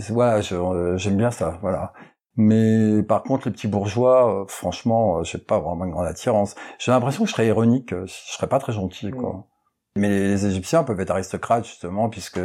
Voilà, 0.08 0.40
euh, 0.52 0.96
j'aime 0.96 1.16
bien 1.18 1.30
ça. 1.30 1.58
Voilà. 1.60 1.92
Mais 2.36 3.02
par 3.02 3.22
contre, 3.22 3.48
les 3.48 3.52
petits 3.52 3.68
bourgeois, 3.68 4.42
euh, 4.42 4.44
franchement, 4.48 5.22
j'ai 5.24 5.38
pas 5.38 5.58
vraiment 5.60 5.84
une 5.84 5.90
grande 5.90 6.06
attirance. 6.06 6.54
J'ai 6.78 6.90
l'impression 6.90 7.24
que 7.24 7.28
je 7.28 7.34
serais 7.34 7.46
ironique, 7.46 7.90
je 7.90 8.06
serais 8.06 8.48
pas 8.48 8.58
très 8.58 8.72
gentil, 8.72 9.10
quoi. 9.10 9.46
Mais 9.96 10.08
les 10.08 10.46
Égyptiens 10.46 10.82
peuvent 10.82 11.00
être 11.00 11.10
aristocrates 11.10 11.66
justement, 11.66 12.08
puisque 12.08 12.40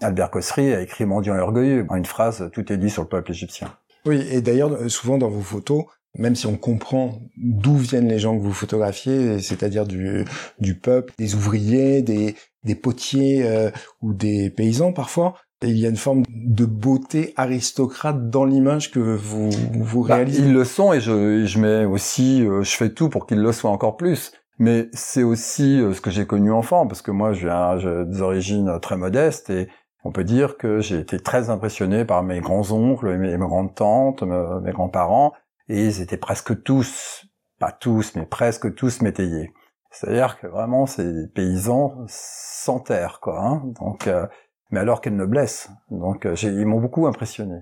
Albert 0.00 0.30
Cossery 0.30 0.72
a 0.72 0.80
écrit 0.80 1.04
Mendiant 1.04 1.36
et 1.36 1.40
orgueilleux. 1.40 1.86
En 1.88 1.96
une 1.96 2.06
phrase, 2.06 2.50
tout 2.52 2.72
est 2.72 2.76
dit 2.76 2.90
sur 2.90 3.02
le 3.02 3.08
peuple 3.08 3.32
égyptien. 3.32 3.74
Oui, 4.06 4.24
et 4.30 4.40
d'ailleurs, 4.40 4.90
souvent 4.90 5.18
dans 5.18 5.28
vos 5.28 5.40
photos, 5.40 5.86
même 6.16 6.36
si 6.36 6.46
on 6.46 6.56
comprend 6.56 7.18
d'où 7.36 7.76
viennent 7.76 8.08
les 8.08 8.18
gens 8.18 8.36
que 8.36 8.42
vous 8.42 8.52
photographiez, 8.52 9.40
c'est-à-dire 9.40 9.86
du, 9.86 10.24
du 10.60 10.78
peuple, 10.78 11.12
des 11.18 11.34
ouvriers, 11.34 12.02
des, 12.02 12.36
des 12.62 12.74
potiers 12.74 13.44
euh, 13.44 13.70
ou 14.00 14.14
des 14.14 14.50
paysans 14.50 14.92
parfois, 14.92 15.34
il 15.62 15.78
y 15.78 15.86
a 15.86 15.88
une 15.88 15.96
forme 15.96 16.24
de 16.28 16.66
beauté 16.66 17.32
aristocrate 17.36 18.28
dans 18.30 18.44
l'image 18.44 18.90
que 18.90 19.00
vous, 19.00 19.50
vous 19.72 20.04
bah, 20.04 20.16
réalisez. 20.16 20.42
ils 20.42 20.52
le 20.52 20.64
sont 20.64 20.92
et 20.92 21.00
je, 21.00 21.46
je 21.46 21.58
mets 21.58 21.84
aussi, 21.84 22.42
euh, 22.42 22.62
je 22.62 22.76
fais 22.76 22.90
tout 22.90 23.08
pour 23.08 23.26
qu'ils 23.26 23.40
le 23.40 23.52
soient 23.52 23.70
encore 23.70 23.96
plus. 23.96 24.32
Mais 24.58 24.88
c'est 24.92 25.22
aussi 25.22 25.80
euh, 25.80 25.92
ce 25.94 26.00
que 26.00 26.10
j'ai 26.10 26.26
connu 26.26 26.52
enfant, 26.52 26.86
parce 26.86 27.02
que 27.02 27.10
moi, 27.10 27.32
je 27.32 27.46
viens 27.46 28.04
des 28.04 28.22
origines 28.22 28.78
très 28.80 28.96
modestes 28.96 29.50
et 29.50 29.68
on 30.04 30.12
peut 30.12 30.24
dire 30.24 30.58
que 30.58 30.80
j'ai 30.80 30.98
été 30.98 31.18
très 31.18 31.50
impressionné 31.50 32.04
par 32.04 32.22
mes 32.22 32.40
grands-oncles, 32.40 33.16
mes, 33.16 33.36
grandes-tantes, 33.38 34.22
mes 34.22 34.72
grands-parents, 34.72 35.32
et 35.68 35.86
ils 35.86 36.02
étaient 36.02 36.18
presque 36.18 36.62
tous, 36.62 37.26
pas 37.58 37.72
tous, 37.72 38.14
mais 38.14 38.26
presque 38.26 38.74
tous 38.74 39.00
métayers. 39.00 39.52
C'est-à-dire 39.90 40.38
que 40.40 40.46
vraiment, 40.46 40.86
ces 40.86 41.28
paysans 41.28 42.04
sans 42.08 42.80
terre, 42.80 43.20
quoi. 43.22 43.40
Hein 43.40 43.62
Donc, 43.80 44.06
euh, 44.06 44.26
mais 44.70 44.80
alors 44.80 45.00
quelle 45.00 45.16
noblesse. 45.16 45.70
Donc, 45.90 46.26
euh, 46.26 46.34
ils 46.42 46.66
m'ont 46.66 46.80
beaucoup 46.80 47.06
impressionné. 47.06 47.60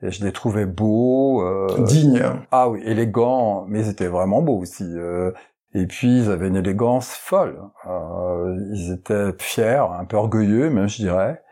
Et 0.00 0.10
je 0.10 0.24
les 0.24 0.32
trouvais 0.32 0.64
beaux, 0.64 1.42
euh, 1.42 1.66
dignes. 1.84 2.22
Ah 2.50 2.70
oui, 2.70 2.80
élégants, 2.84 3.66
mais 3.68 3.80
ils 3.80 3.88
étaient 3.90 4.06
vraiment 4.06 4.42
beaux 4.42 4.58
aussi. 4.58 4.84
Euh, 4.84 5.32
et 5.74 5.86
puis 5.86 6.20
ils 6.20 6.30
avaient 6.30 6.48
une 6.48 6.56
élégance 6.56 7.10
folle. 7.14 7.60
Euh, 7.86 8.56
ils 8.72 8.92
étaient 8.92 9.32
fiers, 9.38 9.84
un 9.98 10.04
peu 10.04 10.16
orgueilleux 10.16 10.70
même, 10.70 10.88
je 10.88 10.96
dirais. 10.96 11.42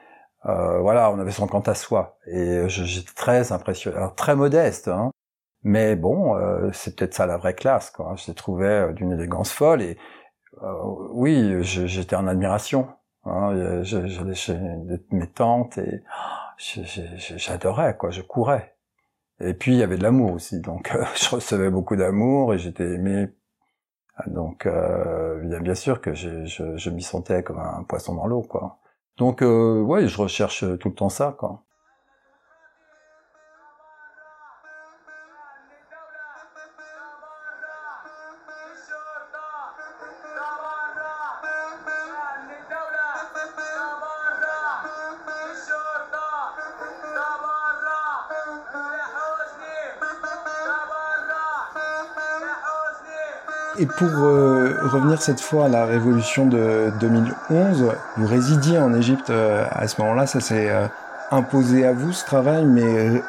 Euh, 0.46 0.78
voilà, 0.80 1.10
on 1.10 1.18
avait 1.18 1.32
son 1.32 1.46
quant 1.46 1.60
à 1.60 1.74
soi. 1.74 2.18
Et 2.26 2.68
j'étais 2.68 3.12
très 3.14 3.52
impressionné, 3.52 3.96
alors, 3.96 4.14
très 4.14 4.36
modeste. 4.36 4.88
Hein. 4.88 5.10
Mais 5.68 5.96
bon, 5.96 6.36
euh, 6.36 6.70
c'est 6.72 6.94
peut-être 6.96 7.14
ça 7.14 7.26
la 7.26 7.36
vraie 7.38 7.54
classe. 7.54 7.90
Quoi. 7.90 8.14
Je 8.16 8.28
les 8.28 8.34
trouvais 8.34 8.88
euh, 8.88 8.92
d'une 8.92 9.10
élégance 9.10 9.50
folle. 9.50 9.82
Et 9.82 9.98
euh, 10.62 10.72
oui, 11.10 11.58
j'étais 11.62 12.14
en 12.14 12.28
admiration. 12.28 12.88
Hein. 13.24 13.82
J'allais 13.82 14.34
chez 14.34 14.56
mes 15.10 15.26
tantes 15.26 15.78
et 15.78 16.04
j'adorais, 17.36 17.96
quoi. 17.96 18.10
Je 18.10 18.22
courais. 18.22 18.76
Et 19.40 19.54
puis 19.54 19.72
il 19.72 19.78
y 19.78 19.82
avait 19.82 19.98
de 19.98 20.04
l'amour 20.04 20.34
aussi. 20.34 20.60
Donc 20.60 20.96
je 21.16 21.30
recevais 21.30 21.70
beaucoup 21.70 21.96
d'amour 21.96 22.54
et 22.54 22.58
j'étais 22.58 22.94
aimé 22.94 23.28
donc, 24.26 24.66
euh, 24.66 25.60
bien, 25.60 25.74
sûr 25.74 26.00
que 26.00 26.14
je, 26.14 26.46
je 26.46 26.90
m'y 26.90 27.02
sentais 27.02 27.42
comme 27.42 27.58
un 27.58 27.82
poisson 27.84 28.14
dans 28.14 28.26
l'eau, 28.26 28.42
quoi. 28.42 28.78
Donc, 29.18 29.42
euh, 29.42 29.80
ouais, 29.82 30.08
je 30.08 30.16
recherche 30.18 30.64
tout 30.78 30.88
le 30.88 30.94
temps 30.94 31.08
ça, 31.08 31.34
quoi. 31.38 31.65
Et 53.78 53.84
pour 53.84 54.08
euh, 54.08 54.74
revenir 54.84 55.20
cette 55.20 55.40
fois 55.40 55.66
à 55.66 55.68
la 55.68 55.84
révolution 55.84 56.46
de 56.46 56.90
2011, 56.98 57.92
vous 58.16 58.26
résidiez 58.26 58.78
en 58.78 58.94
Égypte 58.94 59.28
euh, 59.28 59.66
à 59.70 59.86
ce 59.86 60.00
moment-là, 60.00 60.26
ça 60.26 60.40
s'est 60.40 60.70
euh, 60.70 60.86
imposé 61.30 61.84
à 61.84 61.92
vous 61.92 62.12
ce 62.12 62.24
travail, 62.24 62.64
mais 62.64 63.20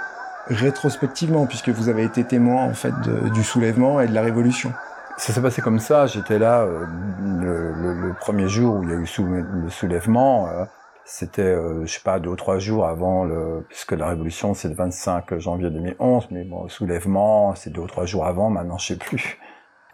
rétrospectivement, 0.47 1.47
puisque 1.47 1.69
vous 1.69 1.89
avez 1.89 2.03
été 2.03 2.23
témoin 2.23 2.63
en 2.63 2.73
fait 2.73 2.93
du 3.33 3.43
soulèvement 3.43 3.99
et 3.99 4.07
de 4.07 4.13
la 4.13 4.21
révolution. 4.21 4.71
Ça 5.17 5.33
s'est 5.33 5.41
passé 5.41 5.61
comme 5.61 5.79
ça. 5.79 6.05
J'étais 6.05 6.39
là 6.39 6.65
le, 6.65 7.73
le, 7.73 8.13
premier 8.13 8.47
jour 8.47 8.77
où 8.77 8.83
il 8.83 8.89
y 8.89 8.93
a 8.93 8.95
eu 8.95 9.07
le 9.63 9.69
soulèvement. 9.69 10.47
C'était, 11.03 11.57
je 11.83 11.91
sais 11.91 12.01
pas, 12.03 12.19
deux 12.19 12.29
ou 12.29 12.35
trois 12.35 12.59
jours 12.59 12.85
avant 12.85 13.25
le, 13.25 13.65
puisque 13.67 13.93
la 13.93 14.07
révolution 14.07 14.53
c'est 14.53 14.69
le 14.69 14.75
25 14.75 15.37
janvier 15.39 15.69
2011, 15.69 16.27
mais 16.31 16.43
bon, 16.45 16.63
le 16.63 16.69
soulèvement 16.69 17.55
c'est 17.55 17.71
deux 17.71 17.81
ou 17.81 17.87
trois 17.87 18.05
jours 18.05 18.25
avant. 18.25 18.49
Maintenant, 18.49 18.77
je 18.77 18.87
sais 18.87 18.97
plus. 18.97 19.39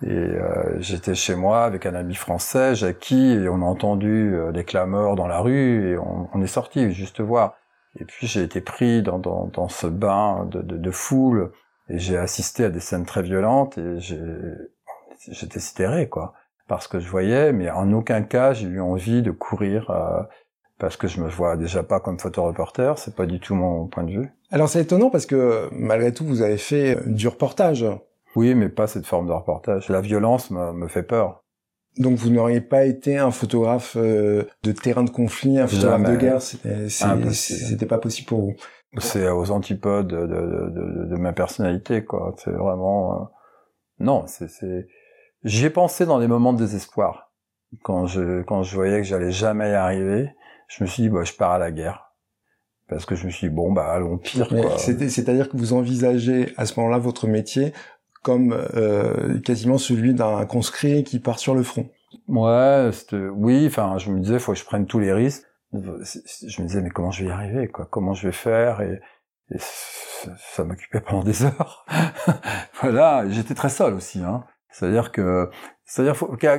Et 0.05 0.09
euh, 0.09 0.79
j'étais 0.79 1.15
chez 1.15 1.35
moi 1.35 1.63
avec 1.63 1.85
un 1.85 1.95
ami 1.95 2.15
français, 2.15 2.75
Jackie, 2.75 3.31
et 3.31 3.47
on 3.47 3.61
a 3.61 3.65
entendu 3.65 4.35
euh, 4.35 4.51
des 4.51 4.65
clameurs 4.65 5.15
dans 5.15 5.27
la 5.27 5.39
rue, 5.39 5.91
et 5.91 5.97
on, 5.97 6.27
on 6.33 6.41
est 6.41 6.47
sorti 6.47 6.91
juste 6.91 7.21
voir. 7.21 7.55
Et 7.99 8.05
puis 8.05 8.27
j'ai 8.27 8.41
été 8.41 8.59
pris 8.59 9.01
dans, 9.01 9.19
dans, 9.19 9.47
dans 9.47 9.69
ce 9.69 9.87
bain 9.87 10.45
de, 10.51 10.61
de, 10.61 10.77
de 10.77 10.91
foule, 10.91 11.51
et 11.89 11.99
j'ai 11.99 12.17
assisté 12.17 12.65
à 12.65 12.69
des 12.69 12.79
scènes 12.79 13.05
très 13.05 13.21
violentes, 13.21 13.77
et 13.77 13.99
j'étais 13.99 15.59
sidéré, 15.59 16.09
quoi. 16.09 16.33
Parce 16.67 16.87
que 16.87 16.99
je 16.99 17.09
voyais, 17.09 17.53
mais 17.53 17.69
en 17.69 17.91
aucun 17.93 18.23
cas 18.23 18.53
j'ai 18.53 18.67
eu 18.67 18.81
envie 18.81 19.21
de 19.21 19.31
courir, 19.31 19.89
euh, 19.91 20.21
parce 20.79 20.97
que 20.97 21.07
je 21.07 21.21
me 21.21 21.29
vois 21.29 21.55
déjà 21.55 21.83
pas 21.83 21.99
comme 21.99 22.19
photoreporter, 22.19 22.93
c'est 22.97 23.15
pas 23.15 23.25
du 23.25 23.39
tout 23.39 23.55
mon 23.55 23.87
point 23.87 24.03
de 24.03 24.11
vue. 24.11 24.31
Alors 24.51 24.67
c'est 24.67 24.81
étonnant 24.81 25.09
parce 25.09 25.25
que 25.25 25.69
malgré 25.71 26.11
tout 26.11 26.25
vous 26.25 26.41
avez 26.41 26.57
fait 26.57 26.97
du 27.05 27.27
reportage 27.27 27.85
oui, 28.35 28.55
mais 28.55 28.69
pas 28.69 28.87
cette 28.87 29.05
forme 29.05 29.27
de 29.27 29.31
reportage. 29.31 29.89
La 29.89 30.01
violence 30.01 30.51
me, 30.51 30.87
fait 30.87 31.03
peur. 31.03 31.43
Donc 31.97 32.17
vous 32.17 32.29
n'auriez 32.29 32.61
pas 32.61 32.85
été 32.85 33.17
un 33.17 33.31
photographe 33.31 33.95
euh, 33.97 34.45
de 34.63 34.71
terrain 34.71 35.03
de 35.03 35.11
conflit, 35.11 35.59
un 35.59 35.67
photographe 35.67 36.03
de 36.03 36.15
guerre, 36.15 36.41
c'était 36.41 37.85
pas 37.85 37.99
possible 37.99 38.27
pour 38.27 38.41
vous. 38.41 38.53
C'est 38.99 39.27
aux 39.29 39.51
antipodes 39.51 40.07
de, 40.07 40.27
de, 40.27 41.05
de, 41.05 41.15
ma 41.15 41.33
personnalité, 41.33 42.03
quoi. 42.03 42.35
C'est 42.37 42.51
vraiment 42.51 43.13
euh, 43.13 43.25
non, 43.99 44.25
c'est 44.27 44.87
j'y 45.43 45.65
ai 45.65 45.69
pensé 45.69 46.05
dans 46.05 46.19
des 46.19 46.27
moments 46.27 46.53
de 46.53 46.59
désespoir 46.59 47.31
quand 47.81 48.05
je 48.05 48.41
quand 48.43 48.63
je 48.63 48.75
voyais 48.75 48.97
que 48.97 49.07
j'allais 49.07 49.31
jamais 49.31 49.71
y 49.71 49.73
arriver. 49.73 50.29
Je 50.67 50.83
me 50.83 50.87
suis 50.87 51.03
dit 51.03 51.09
bah 51.09 51.23
je 51.23 51.33
pars 51.33 51.51
à 51.51 51.57
la 51.57 51.71
guerre 51.71 52.13
parce 52.87 53.05
que 53.05 53.15
je 53.15 53.25
me 53.25 53.31
suis 53.31 53.49
dit 53.49 53.53
bon 53.53 53.71
bah 53.71 53.91
allons 53.91 54.17
pire. 54.17 54.47
C'est-à-dire 54.77 55.49
que 55.49 55.57
vous 55.57 55.73
envisagez 55.73 56.53
à 56.57 56.65
ce 56.65 56.79
moment-là 56.79 56.97
votre 56.97 57.27
métier 57.27 57.73
comme 58.23 58.53
euh, 58.75 59.39
quasiment 59.41 59.77
celui 59.77 60.13
d'un 60.13 60.45
conscrit 60.45 61.03
qui 61.03 61.19
part 61.19 61.37
sur 61.37 61.53
le 61.53 61.63
front. 61.63 61.89
Ouais, 62.27 62.89
oui, 63.35 63.65
enfin, 63.67 63.97
je 63.97 64.11
me 64.11 64.19
disais, 64.19 64.39
faut 64.39 64.53
que 64.53 64.57
je 64.57 64.65
prenne 64.65 64.85
tous 64.85 64.99
les 64.99 65.13
risques. 65.13 65.45
Je 65.73 66.61
me 66.61 66.67
disais, 66.67 66.81
mais 66.81 66.89
comment 66.89 67.11
je 67.11 67.23
vais 67.23 67.29
y 67.29 67.31
arriver, 67.31 67.67
quoi? 67.67 67.87
Comment 67.89 68.13
je 68.13 68.27
vais 68.27 68.33
faire? 68.33 68.81
Et, 68.81 68.99
ça, 69.57 70.63
m'occupait 70.63 71.01
pendant 71.01 71.23
des 71.23 71.43
heures. 71.43 71.85
voilà, 72.81 73.27
j'étais 73.29 73.53
très 73.53 73.69
seul 73.69 73.93
aussi. 73.93 74.19
Hein. 74.23 74.45
C'est-à-dire 74.71 75.11
que, 75.11 75.49
c'est-à-dire, 75.85 76.15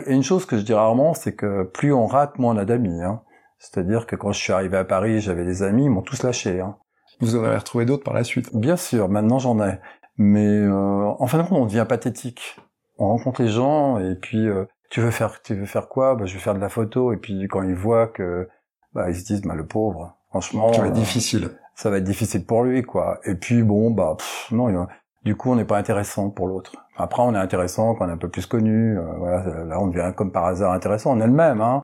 une 0.07 0.23
chose 0.23 0.47
que 0.47 0.57
je 0.57 0.63
dis 0.63 0.75
rarement, 0.75 1.15
c'est 1.15 1.35
que 1.35 1.65
plus 1.65 1.93
on 1.93 2.07
rate, 2.07 2.39
moins 2.39 2.55
on 2.55 2.59
a 2.59 2.65
d'amis. 2.65 3.03
Hein. 3.03 3.23
C'est-à-dire 3.59 4.07
que 4.07 4.17
quand 4.17 4.33
je 4.33 4.39
suis 4.39 4.53
arrivé 4.53 4.77
à 4.77 4.85
Paris, 4.85 5.21
j'avais 5.21 5.45
des 5.45 5.63
amis, 5.63 5.85
ils 5.85 5.91
m'ont 5.91 6.03
tous 6.03 6.23
lâché. 6.23 6.61
Hein. 6.61 6.77
Vous 7.21 7.37
en 7.37 7.45
avez 7.45 7.57
retrouvé 7.57 7.87
d'autres 7.87 8.05
par 8.05 8.15
la 8.15 8.25
suite 8.25 8.55
Bien 8.55 8.77
sûr, 8.77 9.09
maintenant 9.09 9.39
j'en 9.39 9.61
ai. 9.65 9.79
Mais 10.17 10.47
euh, 10.47 11.13
en 11.19 11.27
fin 11.27 11.39
de 11.39 11.43
compte, 11.49 11.59
on 11.59 11.67
devient 11.67 11.87
pathétique. 11.89 12.59
On 12.99 13.09
rencontre 13.09 13.43
les 13.43 13.49
gens 13.49 13.99
et 13.99 14.15
puis 14.15 14.47
euh, 14.47 14.65
tu 14.91 15.01
veux 15.01 15.11
faire 15.11 15.43
tu 15.43 15.55
veux 15.55 15.67
faire 15.67 15.89
quoi? 15.89 16.15
Bah, 16.15 16.27
je 16.27 16.35
vais 16.35 16.41
faire 16.41 16.55
de 16.55 16.61
la 16.61 16.69
photo. 16.69 17.13
Et 17.13 17.17
puis 17.17 17.49
quand 17.49 17.63
ils 17.63 17.75
voient 17.75 18.07
que 18.07 18.49
bah 18.95 19.11
ils 19.11 19.17
se 19.17 19.25
disent 19.25 19.43
bah 19.43 19.55
le 19.55 19.67
pauvre 19.67 20.17
franchement 20.29 20.73
ça 20.73 20.83
va 20.83 20.89
être 20.89 20.95
difficile. 20.95 21.51
ça 21.75 21.91
va 21.91 21.99
être 21.99 22.05
difficile 22.05 22.47
pour 22.47 22.63
lui 22.63 22.83
quoi. 22.83 23.19
Et 23.25 23.35
puis 23.35 23.63
bon 23.63 23.91
bah 23.91 24.17
non 24.53 24.87
du 25.25 25.35
coup 25.37 25.51
on 25.51 25.57
n'est 25.57 25.65
pas 25.65 25.79
intéressant 25.79 26.31
pour 26.31 26.47
l'autre. 26.47 26.77
Après 26.97 27.23
on 27.23 27.35
est 27.35 27.39
intéressant 27.39 27.95
quand 27.95 28.07
on 28.07 28.09
est 28.09 28.13
un 28.13 28.17
peu 28.19 28.29
plus 28.29 28.47
connu 28.47 28.97
euh, 28.97 29.13
voilà 29.19 29.65
là 29.65 29.81
on 29.81 29.89
devient 29.89 30.13
comme 30.15 30.31
par 30.31 30.45
hasard 30.45 30.73
intéressant 30.73 31.17
on 31.17 31.21
est 31.21 31.27
le 31.27 31.33
même 31.33 31.61
hein. 31.61 31.83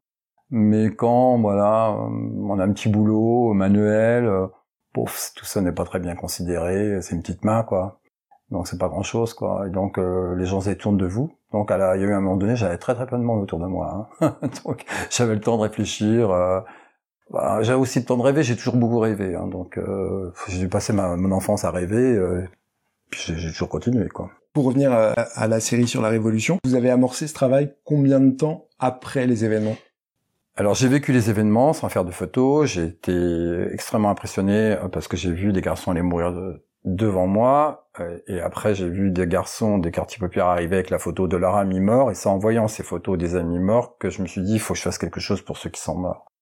Mais 0.52 0.90
quand 0.94 1.38
voilà 1.40 1.90
on 1.92 2.58
a 2.58 2.64
un 2.64 2.72
petit 2.72 2.88
boulot 2.88 3.52
manuel 3.54 4.26
euh, 4.26 4.46
tout 4.94 5.44
ça 5.44 5.60
n'est 5.60 5.72
pas 5.72 5.84
très 5.84 5.98
bien 5.98 6.14
considéré 6.14 7.00
c'est 7.02 7.14
une 7.14 7.22
petite 7.22 7.44
main 7.44 7.62
quoi 7.62 7.99
donc 8.50 8.66
c'est 8.66 8.78
pas 8.78 8.88
grand 8.88 9.02
chose 9.02 9.34
quoi. 9.34 9.66
Et 9.66 9.70
donc 9.70 9.98
euh, 9.98 10.34
les 10.36 10.46
gens 10.46 10.60
se 10.60 10.68
détournent 10.68 10.96
de 10.96 11.06
vous. 11.06 11.32
Donc 11.52 11.70
à 11.70 11.76
la, 11.76 11.96
il 11.96 12.02
y 12.02 12.04
a 12.04 12.08
eu 12.08 12.12
un 12.12 12.20
moment 12.20 12.36
donné, 12.36 12.56
j'avais 12.56 12.78
très 12.78 12.94
très 12.94 13.06
peu 13.06 13.16
de 13.16 13.22
monde 13.22 13.42
autour 13.42 13.58
de 13.58 13.66
moi. 13.66 14.10
Hein. 14.20 14.36
donc 14.64 14.84
j'avais 15.10 15.34
le 15.34 15.40
temps 15.40 15.56
de 15.56 15.62
réfléchir. 15.62 16.30
Euh, 16.30 16.60
bah, 17.30 17.62
j'avais 17.62 17.78
aussi 17.78 18.00
le 18.00 18.04
temps 18.04 18.16
de 18.16 18.22
rêver. 18.22 18.42
J'ai 18.42 18.56
toujours 18.56 18.76
beaucoup 18.76 18.98
rêvé. 18.98 19.34
Hein. 19.34 19.46
donc 19.46 19.78
euh, 19.78 20.32
j'ai 20.48 20.58
dû 20.58 20.68
passer 20.68 20.92
ma, 20.92 21.16
mon 21.16 21.32
enfance 21.32 21.64
à 21.64 21.70
rêver. 21.70 22.14
Euh, 22.16 22.42
puis 23.10 23.34
j'ai 23.36 23.50
toujours 23.50 23.68
continué 23.68 24.08
quoi. 24.08 24.30
Pour 24.52 24.64
revenir 24.64 24.92
à, 24.92 25.46
la 25.46 25.60
série 25.60 25.86
sur 25.86 26.02
la 26.02 26.08
Révolution, 26.08 26.58
vous 26.64 26.74
avez 26.74 26.90
amorcé 26.90 27.28
ce 27.28 27.34
travail 27.34 27.72
combien 27.84 28.18
de 28.18 28.30
temps 28.30 28.66
après 28.80 29.28
les 29.28 29.44
événements? 29.44 29.76
Alors 30.56 30.74
j'ai 30.74 30.88
vécu 30.88 31.12
les 31.12 31.30
événements 31.30 31.72
sans 31.72 31.88
faire 31.88 32.04
de 32.04 32.10
photos, 32.10 32.68
j'ai 32.68 32.84
été 32.84 33.12
extrêmement 33.72 34.10
impressionné 34.10 34.72
euh, 34.72 34.88
parce 34.88 35.06
que 35.06 35.16
j'ai 35.16 35.30
vu 35.30 35.52
des 35.52 35.60
garçons 35.60 35.92
aller 35.92 36.02
mourir 36.02 36.32
devant 36.84 37.26
moi, 37.26 37.90
euh, 38.00 38.18
et 38.26 38.40
après 38.40 38.74
j'ai 38.74 38.88
vu 38.88 39.10
des 39.10 39.26
garçons 39.26 39.78
des 39.78 39.90
quartiers 39.90 40.18
populaires 40.18 40.46
arriver 40.46 40.76
avec 40.76 40.90
la 40.90 40.98
photo 40.98 41.28
de 41.28 41.36
leur 41.36 41.56
ami 41.56 41.80
mort, 41.80 42.10
et 42.10 42.14
c'est 42.14 42.28
en 42.28 42.38
voyant 42.38 42.68
ces 42.68 42.82
photos 42.82 43.18
des 43.18 43.36
amis 43.36 43.58
morts 43.58 43.98
que 43.98 44.10
je 44.10 44.22
me 44.22 44.26
suis 44.26 44.42
dit 44.42 44.54
il 44.54 44.60
faut 44.60 44.74
que 44.74 44.78
je 44.78 44.84
fasse 44.84 44.98
quelque 44.98 45.20
chose 45.20 45.42
pour 45.42 45.58
ceux 45.58 45.70
qui 45.70 45.80
sont 45.80 45.96
morts. 45.96 46.32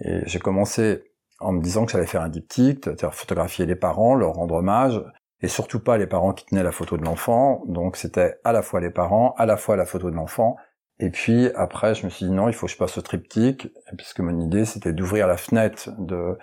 Et 0.00 0.20
j'ai 0.26 0.38
commencé 0.38 1.04
en 1.40 1.52
me 1.52 1.60
disant 1.60 1.84
que 1.84 1.92
j'allais 1.92 2.06
faire 2.06 2.22
un 2.22 2.28
diptyque, 2.28 2.84
c'est-à-dire 2.84 3.14
photographier 3.14 3.66
les 3.66 3.76
parents, 3.76 4.14
leur 4.14 4.32
rendre 4.34 4.54
hommage, 4.54 5.02
et 5.42 5.48
surtout 5.48 5.80
pas 5.80 5.98
les 5.98 6.06
parents 6.06 6.32
qui 6.32 6.46
tenaient 6.46 6.62
la 6.62 6.72
photo 6.72 6.96
de 6.96 7.04
l'enfant. 7.04 7.62
Donc 7.66 7.96
c'était 7.96 8.36
à 8.44 8.52
la 8.52 8.62
fois 8.62 8.80
les 8.80 8.90
parents, 8.90 9.34
à 9.36 9.46
la 9.46 9.56
fois 9.56 9.76
la 9.76 9.84
photo 9.84 10.10
de 10.10 10.16
l'enfant. 10.16 10.56
Et 10.98 11.10
puis 11.10 11.50
après, 11.54 11.94
je 11.94 12.06
me 12.06 12.10
suis 12.10 12.24
dit 12.24 12.32
non, 12.32 12.48
il 12.48 12.54
faut 12.54 12.66
que 12.66 12.72
je 12.72 12.78
passe 12.78 12.96
au 12.96 13.02
triptyque, 13.02 13.68
puisque 13.98 14.20
mon 14.20 14.40
idée 14.40 14.64
c'était 14.64 14.94
d'ouvrir 14.94 15.26
la 15.26 15.36
fenêtre 15.36 15.90
de 15.98 16.38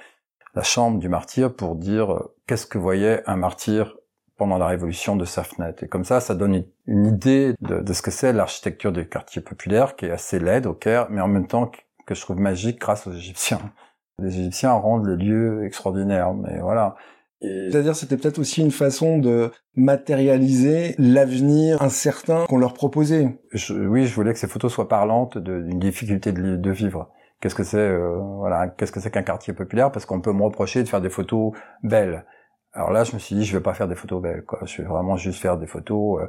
la 0.56 0.64
chambre 0.64 1.00
du 1.00 1.10
martyr 1.10 1.54
pour 1.54 1.76
dire 1.76 2.14
euh, 2.14 2.36
qu'est-ce 2.48 2.66
que 2.66 2.78
voyait 2.78 3.24
un 3.26 3.36
martyr 3.36 3.96
pendant 4.38 4.58
la 4.58 4.68
révolution 4.68 5.16
de 5.16 5.26
sa 5.26 5.44
fenêtre. 5.44 5.84
Et 5.84 5.88
comme 5.88 6.04
ça, 6.04 6.20
ça 6.20 6.36
donne 6.36 6.64
une 6.88 7.06
idée 7.06 7.54
de, 7.62 7.80
de 7.80 7.94
ce 7.94 8.02
que 8.02 8.12
c'est 8.12 8.34
l'architecture 8.34 8.92
des 8.92 9.08
quartiers 9.08 9.42
populaires, 9.42 9.96
qui 9.96 10.06
est 10.06 10.12
assez 10.12 10.40
laide 10.40 10.66
au 10.66 10.74
Caire, 10.74 11.08
mais 11.10 11.22
en 11.22 11.28
même 11.28 11.48
temps 11.48 11.72
que 12.06 12.16
je 12.16 12.22
trouve 12.22 12.40
magique 12.40 12.80
grâce 12.80 13.08
aux 13.08 13.14
Égyptiens. 13.14 13.62
Les 14.20 14.40
Égyptiens 14.40 14.74
rendent 14.74 15.08
les 15.08 15.24
lieux 15.24 15.66
extraordinaires, 15.66 16.34
mais 16.34 16.60
voilà. 16.60 16.96
C'est-à-dire, 17.42 17.96
c'était 17.96 18.16
peut-être 18.16 18.40
aussi 18.40 18.62
une 18.62 18.72
façon 18.72 19.18
de 19.18 19.52
matérialiser 19.76 20.96
l'avenir 20.98 21.82
incertain 21.82 22.46
qu'on 22.48 22.58
leur 22.58 22.74
proposait. 22.74 23.38
oui, 23.52 24.06
je 24.06 24.16
voulais 24.16 24.32
que 24.32 24.40
ces 24.40 24.48
photos 24.48 24.72
soient 24.72 24.88
parlantes 24.88 25.38
d'une 25.38 25.80
difficulté 25.80 26.32
de, 26.32 26.72
vivre. 26.72 27.10
Qu'est-ce 27.44 27.56
que 27.56 27.66
c'est, 27.66 27.78
euh, 27.78 28.16
voilà, 28.38 28.70
qu'est-ce 28.70 28.94
que 28.94 29.02
c'est 29.02 29.12
qu'un 29.12 29.22
quartier 29.22 29.52
populaire? 29.52 29.92
Parce 29.92 30.06
qu'on 30.06 30.22
peut 30.22 30.32
me 30.32 30.44
reprocher 30.44 30.82
de 30.82 30.88
faire 30.88 31.02
des 31.02 31.10
photos 31.10 31.52
belles. 31.84 32.24
Alors 32.72 32.92
là, 32.92 33.04
je 33.04 33.14
me 33.14 33.20
suis 33.20 33.36
dit, 33.36 33.44
je 33.44 33.58
vais 33.58 33.62
pas 33.62 33.74
faire 33.74 33.90
des 33.90 33.96
photos 33.96 34.22
belles, 34.22 34.46
quoi. 34.46 34.60
Je 34.64 34.82
vais 34.82 34.88
vraiment 34.88 35.18
juste 35.18 35.42
faire 35.42 35.58
des 35.58 35.68
photos 35.68 36.22
euh, 36.22 36.28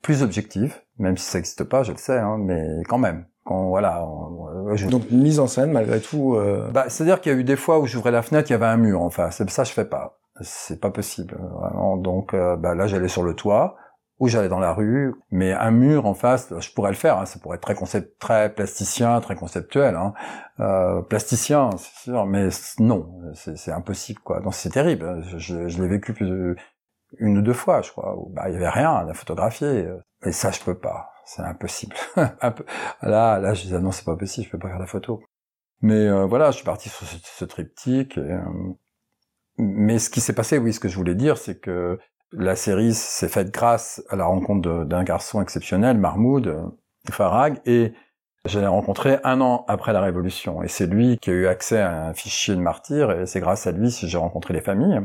plus 0.00 0.22
objectives, 0.22 0.76
même 1.00 1.16
si 1.16 1.24
ça 1.24 1.38
n'existe 1.38 1.64
pas, 1.64 1.82
je 1.82 1.90
le 1.90 1.98
sais, 1.98 2.16
hein, 2.16 2.36
mais 2.38 2.64
quand 2.88 2.98
même. 2.98 3.26
Quand, 3.44 3.66
voilà. 3.66 4.06
Donc 4.88 5.10
mise 5.10 5.40
en 5.40 5.48
scène 5.48 5.72
malgré 5.72 6.00
tout. 6.00 6.36
Euh... 6.36 6.70
Bah, 6.70 6.84
c'est-à-dire 6.86 7.20
qu'il 7.20 7.32
y 7.32 7.34
a 7.34 7.38
eu 7.38 7.42
des 7.42 7.56
fois 7.56 7.80
où 7.80 7.86
j'ouvrais 7.86 8.12
la 8.12 8.22
fenêtre, 8.22 8.48
il 8.48 8.52
y 8.52 8.54
avait 8.54 8.64
un 8.66 8.76
mur. 8.76 9.02
Enfin, 9.02 9.32
c'est 9.32 9.50
ça, 9.50 9.64
je 9.64 9.72
fais 9.72 9.84
pas 9.84 10.20
c'est 10.40 10.80
pas 10.80 10.90
possible 10.90 11.36
vraiment. 11.52 11.96
Donc 11.96 12.34
euh, 12.34 12.56
bah, 12.56 12.74
là 12.74 12.86
j'allais 12.86 13.08
sur 13.08 13.22
le 13.22 13.34
toit 13.34 13.76
ou 14.20 14.28
j'allais 14.28 14.48
dans 14.48 14.60
la 14.60 14.72
rue, 14.72 15.14
mais 15.30 15.52
un 15.52 15.70
mur 15.70 16.06
en 16.06 16.14
face, 16.14 16.52
je 16.58 16.70
pourrais 16.72 16.90
le 16.90 16.96
faire. 16.96 17.18
Hein, 17.18 17.26
ça 17.26 17.38
pourrait 17.38 17.56
être 17.56 17.62
très 17.62 17.74
concept, 17.74 18.18
très 18.20 18.54
plasticien, 18.54 19.20
très 19.20 19.34
conceptuel, 19.34 19.96
hein. 19.96 20.14
euh, 20.60 21.02
plasticien, 21.02 21.70
c'est 21.78 22.10
sûr, 22.10 22.26
mais 22.26 22.48
non, 22.78 23.08
c'est 23.34 23.72
impossible 23.72 24.20
quoi. 24.20 24.40
Donc 24.40 24.54
c'est 24.54 24.70
terrible. 24.70 25.22
Je, 25.36 25.68
je 25.68 25.82
l'ai 25.82 25.88
vécu 25.88 26.12
plus 26.12 26.56
une 27.18 27.38
ou 27.38 27.42
deux 27.42 27.52
fois, 27.52 27.82
je 27.82 27.90
crois. 27.90 28.16
Où, 28.16 28.30
bah 28.30 28.48
il 28.48 28.54
y 28.54 28.56
avait 28.56 28.68
rien 28.68 28.94
à 28.94 29.14
photographier, 29.14 29.88
et 30.24 30.32
ça 30.32 30.50
je 30.50 30.60
peux 30.60 30.78
pas. 30.78 31.10
C'est 31.24 31.42
impossible. 31.42 31.96
là, 33.02 33.38
là, 33.38 33.54
je 33.54 33.62
disais 33.62 33.80
non, 33.80 33.92
c'est 33.92 34.04
pas 34.04 34.16
possible, 34.16 34.46
je 34.46 34.50
peux 34.50 34.58
pas 34.58 34.68
faire 34.68 34.78
la 34.78 34.86
photo. 34.86 35.22
Mais 35.80 36.06
euh, 36.06 36.26
voilà, 36.26 36.50
je 36.50 36.56
suis 36.56 36.64
parti 36.64 36.88
sur 36.88 37.06
ce, 37.06 37.44
triptyque. 37.44 38.16
Et, 38.18 38.20
euh, 38.20 38.40
mais 39.58 39.98
ce 39.98 40.10
qui 40.10 40.20
s'est 40.20 40.32
passé, 40.32 40.58
oui, 40.58 40.72
ce 40.72 40.80
que 40.80 40.88
je 40.88 40.96
voulais 40.96 41.14
dire, 41.14 41.38
c'est 41.38 41.58
que 41.60 41.98
la 42.36 42.56
série 42.56 42.94
s'est 42.94 43.28
faite 43.28 43.52
grâce 43.52 44.02
à 44.08 44.16
la 44.16 44.24
rencontre 44.24 44.84
d'un 44.84 45.04
garçon 45.04 45.40
exceptionnel, 45.40 45.98
Mahmoud 45.98 46.46
euh, 46.46 46.62
Farag, 47.10 47.60
et 47.66 47.92
je 48.44 48.60
l'ai 48.60 48.66
rencontré 48.66 49.18
un 49.24 49.40
an 49.40 49.64
après 49.68 49.92
la 49.92 50.00
Révolution. 50.00 50.62
Et 50.62 50.68
c'est 50.68 50.86
lui 50.86 51.18
qui 51.18 51.30
a 51.30 51.32
eu 51.32 51.46
accès 51.46 51.80
à 51.80 52.08
un 52.08 52.14
fichier 52.14 52.54
de 52.54 52.60
martyrs, 52.60 53.10
et 53.10 53.26
c'est 53.26 53.40
grâce 53.40 53.66
à 53.66 53.72
lui 53.72 53.88
que 53.88 54.06
j'ai 54.06 54.18
rencontré 54.18 54.52
les 54.54 54.60
familles. 54.60 55.00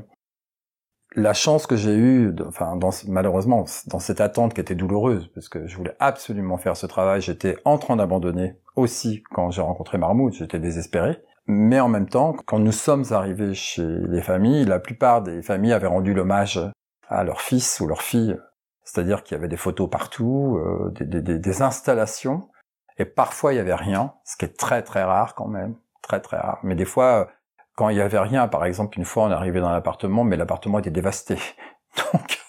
La 1.16 1.34
chance 1.34 1.66
que 1.66 1.76
j'ai 1.76 1.96
eue, 1.96 2.36
enfin, 2.48 2.78
malheureusement, 3.08 3.66
dans 3.88 4.00
cette 4.00 4.22
attente 4.22 4.54
qui 4.54 4.62
était 4.62 4.76
douloureuse, 4.76 5.32
parce 5.34 5.50
que 5.50 5.68
je 5.68 5.76
voulais 5.76 5.96
absolument 6.00 6.58
faire 6.58 6.78
ce 6.78 6.86
travail, 6.86 7.22
j'étais 7.22 7.58
en 7.66 7.78
train 7.78 7.96
d'abandonner 7.96 8.60
aussi 8.76 9.24
quand 9.32 9.50
j'ai 9.50 9.62
rencontré 9.62 9.98
Mahmoud, 9.98 10.34
j'étais 10.34 10.60
désespéré. 10.60 11.18
Mais 11.48 11.80
en 11.80 11.88
même 11.88 12.08
temps, 12.08 12.36
quand 12.46 12.60
nous 12.60 12.72
sommes 12.72 13.06
arrivés 13.10 13.56
chez 13.56 13.88
les 14.08 14.22
familles, 14.22 14.66
la 14.66 14.80
plupart 14.80 15.24
des 15.24 15.42
familles 15.42 15.74
avaient 15.74 15.88
rendu 15.88 16.14
l'hommage 16.14 16.60
à 17.10 17.24
leur 17.24 17.42
fils 17.42 17.80
ou 17.80 17.88
leur 17.88 18.02
fille. 18.02 18.38
C'est-à-dire 18.84 19.24
qu'il 19.24 19.36
y 19.36 19.40
avait 19.40 19.48
des 19.48 19.58
photos 19.58 19.90
partout, 19.90 20.58
euh, 20.58 20.92
des, 20.92 21.22
des, 21.22 21.38
des, 21.38 21.62
installations, 21.62 22.50
et 22.98 23.06
parfois 23.06 23.54
il 23.54 23.58
y 23.58 23.60
avait 23.60 23.76
rien, 23.76 24.14
ce 24.24 24.36
qui 24.38 24.46
est 24.46 24.58
très 24.58 24.82
très 24.82 25.04
rare 25.04 25.36
quand 25.36 25.48
même, 25.48 25.76
très 26.02 26.22
très 26.22 26.38
rare. 26.38 26.60
Mais 26.64 26.76
des 26.76 26.86
fois, 26.86 27.30
quand 27.76 27.90
il 27.90 27.98
y 27.98 28.02
avait 28.02 28.20
rien, 28.20 28.48
par 28.48 28.66
exemple, 28.66 28.98
une 28.98 29.06
fois 29.06 29.26
on 29.26 29.32
arrivait 29.32 29.60
dans 29.60 29.72
l'appartement, 29.72 30.24
mais 30.24 30.38
l'appartement 30.38 30.80
était 30.80 30.90
dévasté. 30.90 31.38
Donc 32.14 32.40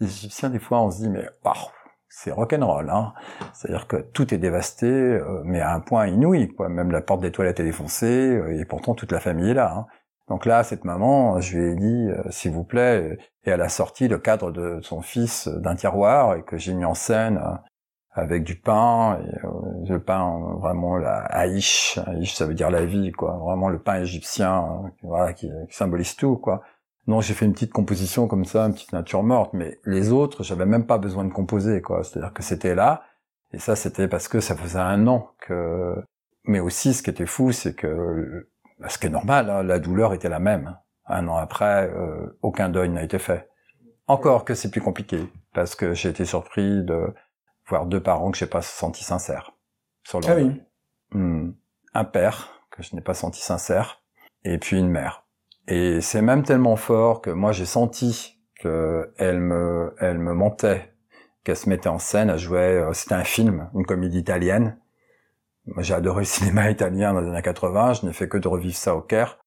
les 0.00 0.06
Égyptiens, 0.06 0.50
des 0.50 0.58
fois, 0.58 0.80
on 0.80 0.90
se 0.90 0.98
dit 0.98 1.10
mais 1.10 1.28
waouh, 1.44 1.54
c'est 2.08 2.30
rock'n'roll, 2.30 2.90
hein. 2.90 3.12
C'est-à-dire 3.52 3.86
que 3.86 3.96
tout 3.96 4.32
est 4.32 4.38
dévasté, 4.38 4.86
euh, 4.86 5.42
mais 5.44 5.60
à 5.60 5.74
un 5.74 5.80
point 5.80 6.06
inouï, 6.06 6.48
quoi. 6.48 6.68
Même 6.68 6.90
la 6.92 7.02
porte 7.02 7.20
des 7.20 7.32
toilettes 7.32 7.60
est 7.60 7.64
défoncée, 7.64 8.36
euh, 8.36 8.58
et 8.58 8.64
pourtant 8.64 8.94
toute 8.94 9.12
la 9.12 9.20
famille 9.20 9.50
est 9.50 9.54
là. 9.54 9.74
Hein. 9.76 9.86
Donc 10.28 10.46
là, 10.46 10.64
cette 10.64 10.84
maman, 10.84 11.40
je 11.40 11.58
lui 11.58 11.72
ai 11.72 11.74
dit, 11.74 12.08
euh, 12.08 12.22
s'il 12.30 12.52
vous 12.52 12.64
plaît, 12.64 13.18
et 13.44 13.50
elle 13.50 13.60
a 13.60 13.68
sorti 13.68 14.08
le 14.08 14.18
cadre 14.18 14.50
de 14.50 14.80
son 14.82 15.02
fils 15.02 15.48
d'un 15.48 15.74
tiroir 15.74 16.34
et 16.36 16.42
que 16.42 16.56
j'ai 16.56 16.72
mis 16.72 16.84
en 16.84 16.94
scène 16.94 17.40
avec 18.12 18.44
du 18.44 18.54
pain, 18.54 19.18
et 19.18 19.88
le 19.92 19.98
pain 19.98 20.56
vraiment 20.60 20.96
la 20.96 21.18
haïch, 21.24 21.98
haïch 22.06 22.34
ça 22.34 22.46
veut 22.46 22.54
dire 22.54 22.70
la 22.70 22.84
vie, 22.84 23.10
quoi. 23.12 23.36
Vraiment 23.38 23.68
le 23.68 23.80
pain 23.80 24.00
égyptien, 24.00 24.82
voilà, 25.02 25.32
qui, 25.32 25.50
qui 25.68 25.76
symbolise 25.76 26.14
tout, 26.16 26.36
quoi. 26.36 26.62
Non, 27.06 27.20
j'ai 27.20 27.34
fait 27.34 27.44
une 27.44 27.52
petite 27.52 27.72
composition 27.72 28.28
comme 28.28 28.44
ça, 28.44 28.64
une 28.64 28.72
petite 28.72 28.92
nature 28.92 29.22
morte, 29.24 29.52
mais 29.52 29.78
les 29.84 30.10
autres, 30.12 30.42
j'avais 30.42 30.64
même 30.64 30.86
pas 30.86 30.96
besoin 30.96 31.24
de 31.24 31.32
composer, 31.32 31.82
quoi. 31.82 32.02
C'est-à-dire 32.02 32.32
que 32.32 32.42
c'était 32.42 32.74
là, 32.74 33.02
et 33.54 33.58
ça, 33.58 33.76
c'était 33.76 34.08
parce 34.08 34.26
que 34.26 34.40
ça 34.40 34.56
faisait 34.56 34.80
un 34.80 35.06
an 35.06 35.30
que. 35.40 35.94
Mais 36.44 36.60
aussi, 36.60 36.92
ce 36.92 37.02
qui 37.02 37.10
était 37.10 37.24
fou, 37.24 37.52
c'est 37.52 37.74
que, 37.74 38.48
ce 38.88 38.98
qui 38.98 39.06
est 39.06 39.10
normal, 39.10 39.50
hein, 39.50 39.62
la 39.62 39.78
douleur 39.78 40.12
était 40.12 40.28
la 40.28 40.38
même. 40.38 40.76
Un 41.06 41.28
an 41.28 41.36
après, 41.36 41.90
euh, 41.90 42.38
aucun 42.42 42.68
deuil 42.68 42.88
n'a 42.88 43.02
été 43.02 43.18
fait. 43.18 43.48
Encore 44.06 44.44
que 44.44 44.54
c'est 44.54 44.70
plus 44.70 44.80
compliqué, 44.80 45.30
parce 45.52 45.74
que 45.74 45.94
j'ai 45.94 46.10
été 46.10 46.24
surpris 46.24 46.82
de 46.82 47.14
voir 47.68 47.86
deux 47.86 48.02
parents 48.02 48.30
que 48.30 48.38
j'ai 48.38 48.46
pas 48.46 48.62
senti 48.62 49.04
sincères. 49.04 49.52
Sur 50.02 50.20
leur... 50.20 50.30
Ah 50.30 50.34
oui. 50.36 50.62
Hmm. 51.12 51.52
Un 51.94 52.04
père 52.04 52.50
que 52.70 52.82
je 52.82 52.94
n'ai 52.94 53.02
pas 53.02 53.14
senti 53.14 53.40
sincère, 53.40 54.02
et 54.44 54.58
puis 54.58 54.78
une 54.78 54.90
mère. 54.90 55.24
Et 55.68 56.00
c'est 56.00 56.22
même 56.22 56.42
tellement 56.42 56.76
fort 56.76 57.22
que 57.22 57.30
moi 57.30 57.52
j'ai 57.52 57.64
senti 57.64 58.38
qu'elle 58.60 59.40
me, 59.40 59.94
elle 59.98 60.18
me 60.18 60.34
mentait, 60.34 60.94
qu'elle 61.44 61.56
se 61.56 61.68
mettait 61.68 61.88
en 61.88 61.98
scène, 61.98 62.30
elle 62.30 62.38
jouait, 62.38 62.78
euh, 62.78 62.92
c'était 62.92 63.14
un 63.14 63.24
film, 63.24 63.70
une 63.74 63.86
comédie 63.86 64.18
italienne. 64.18 64.78
J'ai 65.78 65.94
adoré 65.94 66.20
le 66.20 66.26
cinéma 66.26 66.70
italien 66.70 67.14
dans 67.14 67.20
les 67.20 67.28
années 67.28 67.42
80, 67.42 67.94
je 67.94 68.06
n'ai 68.06 68.12
fait 68.12 68.28
que 68.28 68.38
de 68.38 68.48
revivre 68.48 68.76
ça 68.76 68.94
au 68.94 69.00
Caire. 69.00 69.38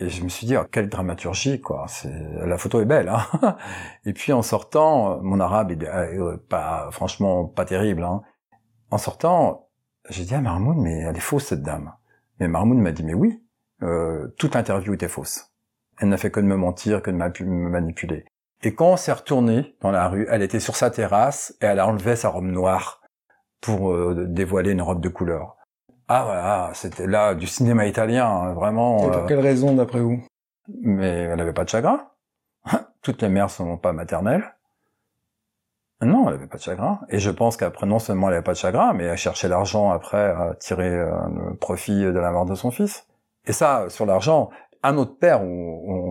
Et 0.00 0.08
je 0.08 0.24
me 0.24 0.28
suis 0.28 0.46
dit, 0.46 0.56
oh, 0.56 0.64
quelle 0.70 0.88
dramaturgie, 0.88 1.60
quoi. 1.60 1.86
La 2.04 2.58
photo 2.58 2.80
est 2.80 2.84
belle, 2.84 3.08
hein. 3.08 3.56
Et 4.04 4.12
puis 4.12 4.32
en 4.32 4.42
sortant, 4.42 5.22
mon 5.22 5.38
arabe 5.38 5.70
est 5.70 5.84
euh, 5.86 6.36
pas, 6.48 6.88
franchement, 6.90 7.44
pas 7.46 7.64
terrible, 7.64 8.02
hein. 8.02 8.22
En 8.90 8.98
sortant, 8.98 9.68
j'ai 10.10 10.24
dit 10.24 10.34
à 10.34 10.40
Marmoud, 10.40 10.76
mais 10.76 10.98
elle 10.98 11.16
est 11.16 11.20
fausse, 11.20 11.46
cette 11.46 11.62
dame. 11.62 11.92
Mais 12.40 12.48
Marmoud 12.48 12.78
m'a 12.78 12.90
dit, 12.90 13.04
mais 13.04 13.14
oui, 13.14 13.40
euh, 13.82 14.28
toute 14.36 14.54
l'interview 14.54 14.94
était 14.94 15.08
fausse. 15.08 15.52
Elle 16.00 16.08
n'a 16.08 16.16
fait 16.16 16.30
que 16.30 16.40
de 16.40 16.46
me 16.46 16.56
mentir, 16.56 17.00
que 17.00 17.10
de 17.12 17.16
me 17.16 17.68
manipuler. 17.68 18.24
Et 18.62 18.74
quand 18.74 18.92
on 18.92 18.96
s'est 18.96 19.12
retourné 19.12 19.76
dans 19.80 19.90
la 19.90 20.08
rue, 20.08 20.26
elle 20.28 20.42
était 20.42 20.60
sur 20.60 20.74
sa 20.74 20.90
terrasse 20.90 21.56
et 21.60 21.66
elle 21.66 21.78
a 21.78 21.86
enlevé 21.86 22.16
sa 22.16 22.30
robe 22.30 22.44
noire 22.44 23.00
pour 23.64 23.92
euh, 23.92 24.26
dévoiler 24.28 24.72
une 24.72 24.82
robe 24.82 25.00
de 25.00 25.08
couleur. 25.08 25.56
Ah 26.06 26.24
voilà, 26.24 26.70
c'était 26.74 27.06
là 27.06 27.34
du 27.34 27.46
cinéma 27.46 27.86
italien, 27.86 28.28
hein, 28.28 28.52
vraiment. 28.52 28.98
Et 28.98 29.10
pour 29.10 29.16
euh, 29.22 29.26
quelle 29.26 29.40
raison 29.40 29.74
d'après 29.74 30.00
vous? 30.00 30.22
Mais 30.82 31.08
elle 31.08 31.38
n'avait 31.38 31.54
pas 31.54 31.64
de 31.64 31.70
chagrin. 31.70 32.02
Toutes 33.02 33.22
les 33.22 33.30
mères 33.30 33.48
sont 33.48 33.78
pas 33.78 33.94
maternelles. 33.94 34.44
Non, 36.02 36.28
elle 36.28 36.34
avait 36.34 36.46
pas 36.46 36.58
de 36.58 36.62
chagrin. 36.62 37.00
Et 37.08 37.18
je 37.18 37.30
pense 37.30 37.56
qu'après, 37.56 37.86
non 37.86 37.98
seulement 37.98 38.28
elle 38.28 38.34
avait 38.34 38.42
pas 38.42 38.52
de 38.52 38.58
chagrin, 38.58 38.92
mais 38.92 39.04
elle 39.04 39.16
cherchait 39.16 39.48
l'argent 39.48 39.90
après 39.90 40.26
à 40.30 40.54
tirer 40.58 40.90
le 40.90 41.56
profit 41.56 42.02
de 42.02 42.18
la 42.18 42.30
mort 42.30 42.44
de 42.44 42.54
son 42.54 42.70
fils. 42.70 43.06
Et 43.46 43.54
ça, 43.54 43.86
sur 43.88 44.04
l'argent, 44.04 44.50
un 44.82 44.98
autre 44.98 45.16
père, 45.18 45.40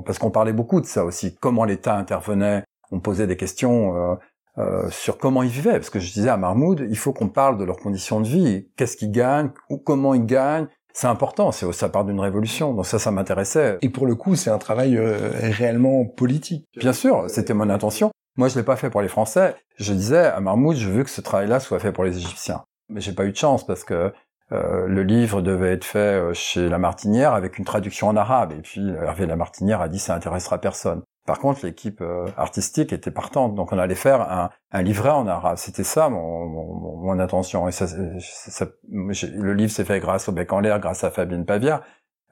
parce 0.06 0.18
qu'on 0.18 0.32
parlait 0.32 0.54
beaucoup 0.54 0.82
de 0.82 0.88
ça 0.88 1.06
aussi, 1.06 1.36
comment 1.36 1.66
l'État 1.66 1.96
intervenait, 1.96 2.64
on 2.92 3.00
posait 3.00 3.28
des 3.28 3.38
questions 3.38 3.96
euh, 3.96 4.16
euh, 4.58 4.90
sur 4.90 5.18
comment 5.18 5.44
ils 5.44 5.50
vivaient, 5.50 5.74
parce 5.74 5.90
que 5.90 6.00
je 6.00 6.12
disais 6.14 6.30
à 6.30 6.38
Mahmoud, 6.38 6.86
il 6.90 6.98
faut 6.98 7.14
qu'on 7.14 7.30
parle 7.30 7.58
de 7.58 7.64
leurs 7.64 7.78
conditions 7.78 8.22
de 8.22 8.28
vie, 8.28 8.68
qu'est-ce 8.78 8.98
qu'ils 8.98 9.12
gagnent, 9.12 9.52
ou 9.70 9.78
comment 9.78 10.14
ils 10.14 10.26
gagnent, 10.26 10.68
c'est 10.94 11.08
important, 11.08 11.52
c'est 11.52 11.72
ça 11.74 11.90
part 11.90 12.06
d'une 12.06 12.20
révolution, 12.20 12.74
donc 12.74 12.86
ça, 12.86 13.00
ça 13.00 13.10
m'intéressait. 13.10 13.80
Et 13.82 13.90
pour 13.90 14.06
le 14.06 14.14
coup, 14.14 14.36
c'est 14.36 14.52
un 14.52 14.60
travail 14.60 14.96
euh, 14.96 15.32
réellement 15.34 16.06
politique. 16.06 16.68
Bien 16.78 16.94
sûr, 16.94 17.26
c'était 17.30 17.56
mon 17.56 17.70
intention. 17.70 18.12
Moi, 18.38 18.48
je 18.48 18.58
l'ai 18.58 18.64
pas 18.64 18.76
fait 18.76 18.92
pour 18.92 19.02
les 19.02 19.08
Français. 19.08 19.56
Je 19.78 19.94
disais 19.94 20.26
à 20.26 20.40
Marmoud, 20.40 20.76
je 20.76 20.90
veux 20.90 21.04
que 21.04 21.10
ce 21.10 21.22
travail-là 21.22 21.60
soit 21.60 21.80
fait 21.80 21.92
pour 21.92 22.04
les 22.04 22.18
Égyptiens. 22.18 22.64
Mais 22.90 23.02
j'ai 23.02 23.14
pas 23.14 23.26
eu 23.26 23.32
de 23.32 23.38
chance 23.38 23.66
parce 23.66 23.84
que 23.84 24.14
euh, 24.52 24.88
le 24.88 25.04
livre 25.04 25.42
devait 25.42 25.72
être 25.72 25.86
fait 25.86 25.98
euh, 25.98 26.34
chez 26.34 26.70
La 26.70 26.78
Martinière 26.78 27.34
avec 27.34 27.58
une 27.58 27.66
traduction 27.66 28.08
en 28.08 28.16
arabe. 28.16 28.52
Et 28.52 28.62
puis 28.62 28.88
Hervé 28.90 29.26
La 29.26 29.36
Martinière 29.36 29.82
a 29.82 29.90
dit 29.90 30.00
ça 30.00 30.14
intéressera 30.14 30.60
personne. 30.60 31.02
Par 31.26 31.40
contre, 31.40 31.66
l'équipe 31.66 32.02
euh, 32.02 32.28
artistique 32.36 32.92
était 32.92 33.12
partante, 33.12 33.56
donc 33.56 33.72
on 33.72 33.78
allait 33.78 33.96
faire 33.96 34.22
un, 34.22 34.50
un 34.72 34.82
livret 34.82 35.10
en 35.10 35.26
arabe. 35.26 35.56
C'était 35.56 35.86
ça 35.86 36.10
mon, 36.10 36.46
mon, 36.46 36.98
mon, 36.98 37.20
intention. 37.20 37.68
Et 37.70 37.72
ça, 37.72 37.88
ça, 37.88 38.66
le 38.90 39.54
livre 39.54 39.72
s'est 39.72 39.86
fait 39.86 40.02
grâce 40.02 40.28
au 40.28 40.34
Bec 40.34 40.52
en 40.52 40.60
l'air, 40.60 40.80
grâce 40.82 41.06
à 41.06 41.12
Fabienne 41.12 41.46
Pavia. 41.46 41.82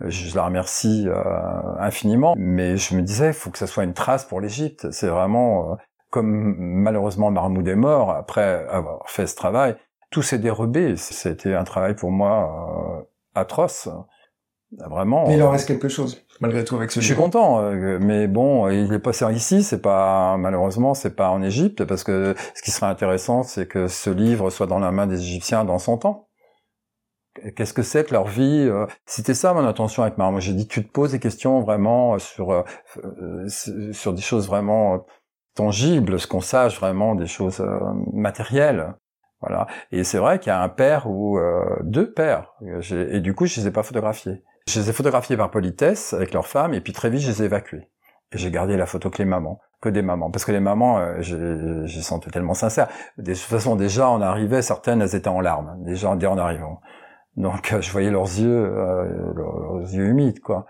Euh, 0.02 0.10
je 0.10 0.36
la 0.36 0.44
remercie 0.44 1.06
euh, 1.08 1.24
infiniment. 1.80 2.34
Mais 2.38 2.76
je 2.76 2.96
me 2.96 3.02
disais, 3.02 3.28
il 3.28 3.34
faut 3.34 3.50
que 3.50 3.58
ça 3.58 3.68
soit 3.68 3.86
une 3.86 3.94
trace 3.94 4.26
pour 4.26 4.42
l'Égypte. 4.42 4.92
C'est 4.92 5.08
vraiment 5.08 5.78
comme 6.10 6.56
malheureusement 6.58 7.32
Mahmoud 7.32 7.66
est 7.66 7.76
mort 7.76 8.12
après 8.12 8.68
avoir 8.68 9.10
fait 9.10 9.26
ce 9.26 9.36
travail. 9.38 9.78
Tout 10.10 10.22
s'est 10.22 10.40
dérobé. 10.40 10.98
C'était 10.98 11.54
un 11.54 11.64
travail 11.64 11.96
pour 11.96 12.12
moi 12.12 13.08
atroce. 13.36 13.88
Vraiment. 14.78 15.28
Mais 15.28 15.36
il 15.36 15.44
en 15.44 15.50
reste 15.50 15.68
quelque 15.68 15.90
chose 15.90 16.24
malgré 16.42 16.64
tout 16.64 16.76
avec 16.76 16.92
ce 16.92 17.00
Je 17.00 17.06
suis 17.06 17.16
content, 17.16 17.62
euh, 17.62 18.00
mais 18.02 18.28
bon, 18.28 18.68
il 18.70 18.92
est 18.92 19.00
passé 19.00 19.26
ici, 19.34 19.64
c'est 19.64 19.82
pas 19.82 20.36
malheureusement 20.38 20.94
c'est 20.94 21.16
pas 21.16 21.30
en 21.30 21.42
Égypte 21.42 21.86
parce 21.86 22.04
que 22.04 22.36
ce 22.56 22.62
qui 22.62 22.72
serait 22.72 22.88
intéressant, 22.88 23.44
c'est 23.44 23.68
que 23.68 23.88
ce 23.88 24.10
livre 24.10 24.50
soit 24.50 24.68
dans 24.68 24.80
la 24.80 24.92
main 24.92 25.08
des 25.08 25.22
Égyptiens 25.22 25.64
dans 25.64 25.80
son 25.80 25.98
temps. 25.98 26.28
Qu'est-ce 27.56 27.74
que 27.74 27.84
c'est 27.84 28.06
que 28.06 28.14
leur 28.14 28.28
vie 28.28 28.68
euh, 28.68 28.86
C'était 29.06 29.34
ça 29.34 29.54
mon 29.54 29.66
intention 29.66 30.04
avec 30.04 30.18
Moi, 30.18 30.38
J'ai 30.40 30.54
dit 30.54 30.68
tu 30.68 30.86
te 30.86 30.92
poses 30.92 31.12
des 31.12 31.20
questions 31.20 31.62
vraiment 31.62 32.20
sur 32.20 32.52
euh, 32.52 32.64
sur 33.48 34.14
des 34.14 34.22
choses 34.22 34.48
vraiment 34.48 35.06
tangibles, 35.56 36.20
ce 36.20 36.28
qu'on 36.28 36.42
sache 36.42 36.80
vraiment 36.80 37.16
des 37.16 37.28
choses 37.28 37.64
matérielles. 38.14 38.96
Voilà. 39.42 39.68
Et 39.92 40.04
c'est 40.04 40.18
vrai 40.18 40.40
qu'il 40.40 40.50
y 40.50 40.54
a 40.54 40.62
un 40.62 40.70
père 40.70 41.10
ou 41.10 41.40
deux 41.82 42.12
pères. 42.12 42.54
Et 42.92 43.22
du 43.22 43.34
coup, 43.34 43.46
je 43.48 43.60
les 43.60 43.68
ai 43.68 43.72
pas 43.72 43.84
photographiés. 43.84 44.44
Je 44.68 44.80
les 44.80 44.90
ai 44.90 44.94
photographiés 44.94 45.38
par 45.38 45.52
politesse 45.52 46.14
avec 46.14 46.34
leurs 46.34 46.48
femmes 46.48 46.74
et 46.74 46.82
puis 46.82 46.94
très 46.94 47.10
vite 47.10 47.22
je 47.22 47.30
les 47.30 47.42
ai 47.42 47.46
évacués. 47.46 47.90
Et 48.34 48.38
j'ai 48.38 48.52
gardé 48.52 48.78
la 48.78 48.86
photo 48.86 49.10
que 49.10 49.18
les 49.18 49.26
mamans, 49.26 49.60
que 49.82 49.90
des 49.90 50.02
mamans. 50.02 50.32
Parce 50.32 50.46
que 50.46 50.52
les 50.54 50.62
mamans, 50.62 51.00
euh, 51.00 51.22
j'ai 51.22 52.02
senti 52.02 52.30
tellement 52.30 52.54
sincères. 52.54 52.88
De 53.18 53.34
toute 53.34 53.42
façon, 53.42 53.76
déjà, 53.76 54.10
on 54.10 54.22
arrivait, 54.22 54.62
certaines, 54.62 55.02
elles 55.02 55.16
étaient 55.16 55.28
en 55.28 55.42
larmes, 55.42 55.76
déjà, 55.84 56.10
en 56.10 56.38
arrivant. 56.38 56.80
Donc, 57.36 57.74
euh, 57.74 57.82
je 57.82 57.92
voyais 57.92 58.12
leurs 58.12 58.26
yeux, 58.40 58.66
euh, 58.66 59.34
leurs 59.36 59.82
yeux 59.94 60.06
humides, 60.06 60.40
quoi. 60.40 60.66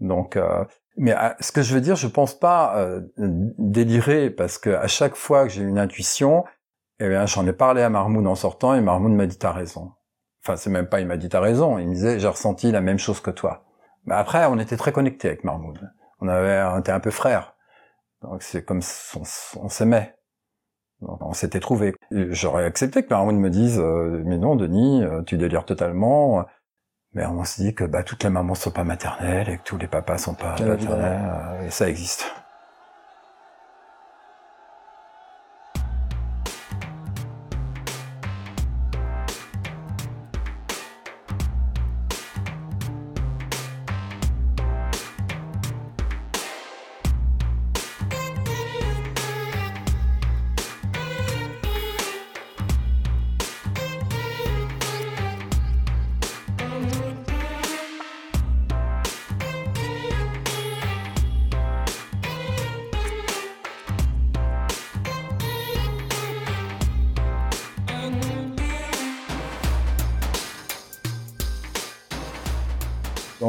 Donc, 0.00 0.36
euh, 0.36 0.64
mais 0.96 1.14
ce 1.40 1.52
que 1.52 1.62
je 1.62 1.74
veux 1.74 1.80
dire, 1.80 1.96
je 1.96 2.06
pense 2.06 2.34
pas 2.38 2.86
délirer, 3.16 4.28
parce 4.28 4.58
que 4.58 4.70
à 4.70 4.88
chaque 4.88 5.14
fois 5.14 5.44
que 5.44 5.48
j'ai 5.50 5.62
une 5.62 5.78
intuition, 5.78 6.44
eh 6.98 7.08
bien, 7.08 7.24
j'en 7.24 7.46
ai 7.46 7.52
parlé 7.52 7.80
à 7.82 7.88
Marmoud 7.88 8.26
en 8.26 8.34
sortant, 8.34 8.74
et 8.74 8.82
Marmoud 8.82 9.12
m'a 9.12 9.26
dit, 9.26 9.38
t'as 9.38 9.52
raison. 9.52 9.92
Enfin, 10.44 10.56
c'est 10.56 10.70
même 10.70 10.88
pas, 10.88 11.00
il 11.00 11.06
m'a 11.06 11.16
dit, 11.16 11.28
t'as 11.28 11.40
raison. 11.40 11.78
Il 11.78 11.88
me 11.88 11.94
disait, 11.94 12.18
j'ai 12.18 12.28
ressenti 12.28 12.72
la 12.72 12.80
même 12.80 12.98
chose 12.98 13.20
que 13.20 13.30
toi. 13.30 13.64
Mais 14.06 14.14
après, 14.14 14.46
on 14.46 14.58
était 14.58 14.76
très 14.76 14.92
connectés 14.92 15.28
avec 15.28 15.44
Marmoud. 15.44 15.90
On 16.20 16.28
avait, 16.28 16.62
on 16.62 16.80
était 16.80 16.92
un 16.92 17.00
peu 17.00 17.10
frères. 17.10 17.54
Donc 18.22 18.42
c'est 18.42 18.64
comme 18.64 18.80
on, 19.56 19.68
s'aimait. 19.68 20.14
On 21.00 21.32
s'était 21.32 21.60
trouvé. 21.60 21.94
J'aurais 22.10 22.64
accepté 22.64 23.02
que 23.02 23.08
Marmoud 23.10 23.36
me 23.36 23.50
dise, 23.50 23.78
euh, 23.80 24.22
mais 24.24 24.38
non, 24.38 24.56
Denis, 24.56 25.02
euh, 25.02 25.22
tu 25.22 25.36
délires 25.36 25.64
totalement. 25.64 26.44
Mais 27.14 27.26
on 27.26 27.44
se 27.44 27.60
dit 27.60 27.74
que 27.74 27.84
bah, 27.84 28.02
toutes 28.02 28.24
les 28.24 28.30
mamans 28.30 28.54
sont 28.54 28.70
pas 28.70 28.84
maternelles 28.84 29.48
et 29.48 29.58
que 29.58 29.62
tous 29.64 29.76
les 29.76 29.88
papas 29.88 30.18
sont 30.18 30.34
pas 30.34 30.56
maternels. 30.60 31.20
Euh, 31.22 31.66
et 31.66 31.70
ça 31.70 31.88
existe. 31.88 32.32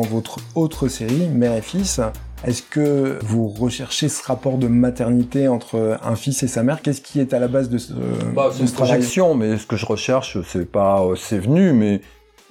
Votre 0.05 0.37
autre 0.55 0.87
série, 0.87 1.27
Mère 1.27 1.55
et 1.55 1.61
Fils, 1.61 2.01
est-ce 2.45 2.61
que 2.61 3.19
vous 3.23 3.47
recherchez 3.47 4.09
ce 4.09 4.21
rapport 4.23 4.57
de 4.57 4.67
maternité 4.67 5.47
entre 5.47 5.97
un 6.03 6.15
fils 6.15 6.43
et 6.43 6.47
sa 6.47 6.63
mère? 6.63 6.81
Qu'est-ce 6.81 7.01
qui 7.01 7.19
est 7.19 7.33
à 7.33 7.39
la 7.39 7.47
base 7.47 7.69
de 7.69 7.77
ce, 7.77 7.93
bah, 8.35 8.49
c'est 8.51 8.63
une 8.63 8.71
projection, 8.71 9.33
mais 9.33 9.57
ce 9.57 9.65
que 9.65 9.77
je 9.77 9.85
recherche, 9.85 10.37
c'est 10.47 10.69
pas, 10.69 11.01
c'est 11.15 11.39
venu, 11.39 11.71
mais 11.71 12.01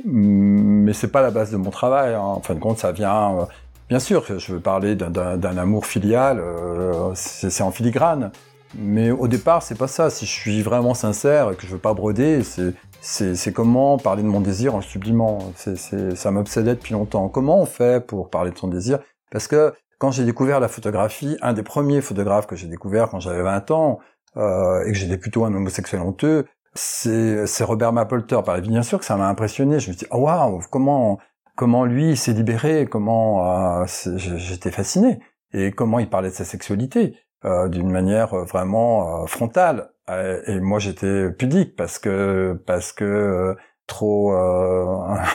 mais 0.04 0.92
c'est 0.92 1.08
pas 1.08 1.22
la 1.22 1.30
base 1.30 1.50
de 1.50 1.56
mon 1.56 1.70
travail. 1.70 2.14
Hein. 2.14 2.20
En 2.20 2.40
fin 2.40 2.54
de 2.54 2.60
compte, 2.60 2.78
ça 2.78 2.92
vient. 2.92 3.38
Euh, 3.38 3.44
bien 3.88 3.98
sûr, 3.98 4.24
je 4.38 4.52
veux 4.52 4.60
parler 4.60 4.96
d'un 4.96 5.56
amour 5.58 5.86
filial, 5.86 6.40
euh, 6.40 7.12
c'est 7.14 7.62
en 7.62 7.70
filigrane. 7.70 8.32
Mais 8.74 9.10
au 9.10 9.28
départ, 9.28 9.62
c'est 9.62 9.76
pas 9.76 9.88
ça. 9.88 10.10
Si 10.10 10.26
je 10.26 10.30
suis 10.30 10.62
vraiment 10.62 10.94
sincère 10.94 11.50
et 11.50 11.56
que 11.56 11.66
je 11.66 11.72
veux 11.72 11.78
pas 11.78 11.94
broder, 11.94 12.42
c'est 12.42 12.74
c'est 13.00 13.52
comment 13.52 13.98
parler 13.98 14.22
de 14.22 14.28
mon 14.28 14.40
désir 14.40 14.74
en 14.74 14.80
sublimant. 14.80 15.52
C'est 15.56 16.16
ça 16.16 16.30
m'obsédait 16.30 16.74
depuis 16.74 16.92
longtemps. 16.92 17.28
Comment 17.28 17.60
on 17.60 17.66
fait 17.66 18.04
pour 18.06 18.30
parler 18.30 18.50
de 18.52 18.58
son 18.58 18.68
désir? 18.68 19.00
Parce 19.30 19.48
que 19.48 19.74
quand 19.98 20.10
j'ai 20.10 20.24
découvert 20.24 20.60
la 20.60 20.68
photographie, 20.68 21.36
un 21.42 21.52
des 21.52 21.62
premiers 21.62 22.00
photographes 22.00 22.46
que 22.46 22.56
j'ai 22.56 22.68
découvert 22.68 23.08
quand 23.08 23.20
j'avais 23.20 23.42
20 23.42 23.70
ans 23.72 23.98
euh, 24.36 24.84
et 24.84 24.92
que 24.92 24.98
j'étais 24.98 25.18
plutôt 25.18 25.44
un 25.44 25.54
homosexuel 25.54 26.02
honteux, 26.02 26.46
c'est 26.74 27.64
Robert 27.64 27.92
Mapplethorpe. 27.92 28.60
Bien 28.60 28.82
sûr 28.82 28.98
que 28.98 29.04
ça 29.04 29.16
m'a 29.16 29.28
impressionné. 29.28 29.80
Je 29.80 29.90
me 29.90 29.96
suis 29.96 30.06
dit, 30.06 30.10
oh, 30.10 30.18
waouh, 30.18 30.60
comment 30.70 31.18
comment 31.56 31.84
lui 31.84 32.16
s'est 32.16 32.32
libéré, 32.32 32.86
comment 32.86 33.82
euh, 33.82 33.86
j'étais 34.16 34.70
fasciné 34.70 35.20
et 35.52 35.70
comment 35.70 35.98
il 35.98 36.08
parlait 36.08 36.30
de 36.30 36.34
sa 36.34 36.44
sexualité? 36.44 37.16
Euh, 37.44 37.68
d'une 37.68 37.90
manière 37.90 38.34
vraiment 38.44 39.22
euh, 39.22 39.26
frontale. 39.26 39.90
Euh, 40.10 40.40
et 40.46 40.60
moi 40.60 40.78
j'étais 40.78 41.30
pudique 41.30 41.76
parce 41.76 41.98
que 41.98 42.60
parce 42.66 42.92
que 42.92 43.04
euh, 43.04 43.54
trop 43.86 44.32
euh, 44.34 44.86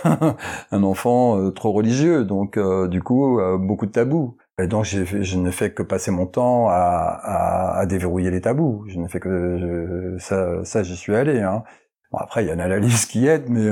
un 0.72 0.84
enfant 0.84 1.52
trop 1.52 1.72
religieux 1.72 2.26
donc 2.26 2.60
du 2.90 3.02
coup 3.02 3.40
beaucoup 3.60 3.86
de 3.86 3.92
tabous 3.92 4.38
et 4.60 4.68
donc 4.68 4.84
je 4.86 5.38
ne 5.38 5.52
fais 5.52 5.72
que 5.72 5.84
passer 5.84 6.12
mon 6.12 6.26
temps 6.26 6.68
à, 6.70 6.74
à, 6.74 7.78
à 7.80 7.86
déverrouiller 7.86 8.32
les 8.32 8.42
tabous 8.42 8.84
je 8.88 9.00
ne 9.00 9.08
fais 9.08 9.20
que 9.20 10.18
ça 10.20 10.64
ça 10.66 10.84
j'y 10.84 10.98
suis 10.98 11.16
allé 11.16 11.40
hein. 11.42 11.64
Bon, 12.12 12.20
après, 12.20 12.42
il 12.42 12.48
y 12.48 12.50
a 12.50 12.54
une 12.54 12.62
analyse 12.62 13.06
qui 13.06 13.28
aide, 13.28 13.50
mais 13.50 13.70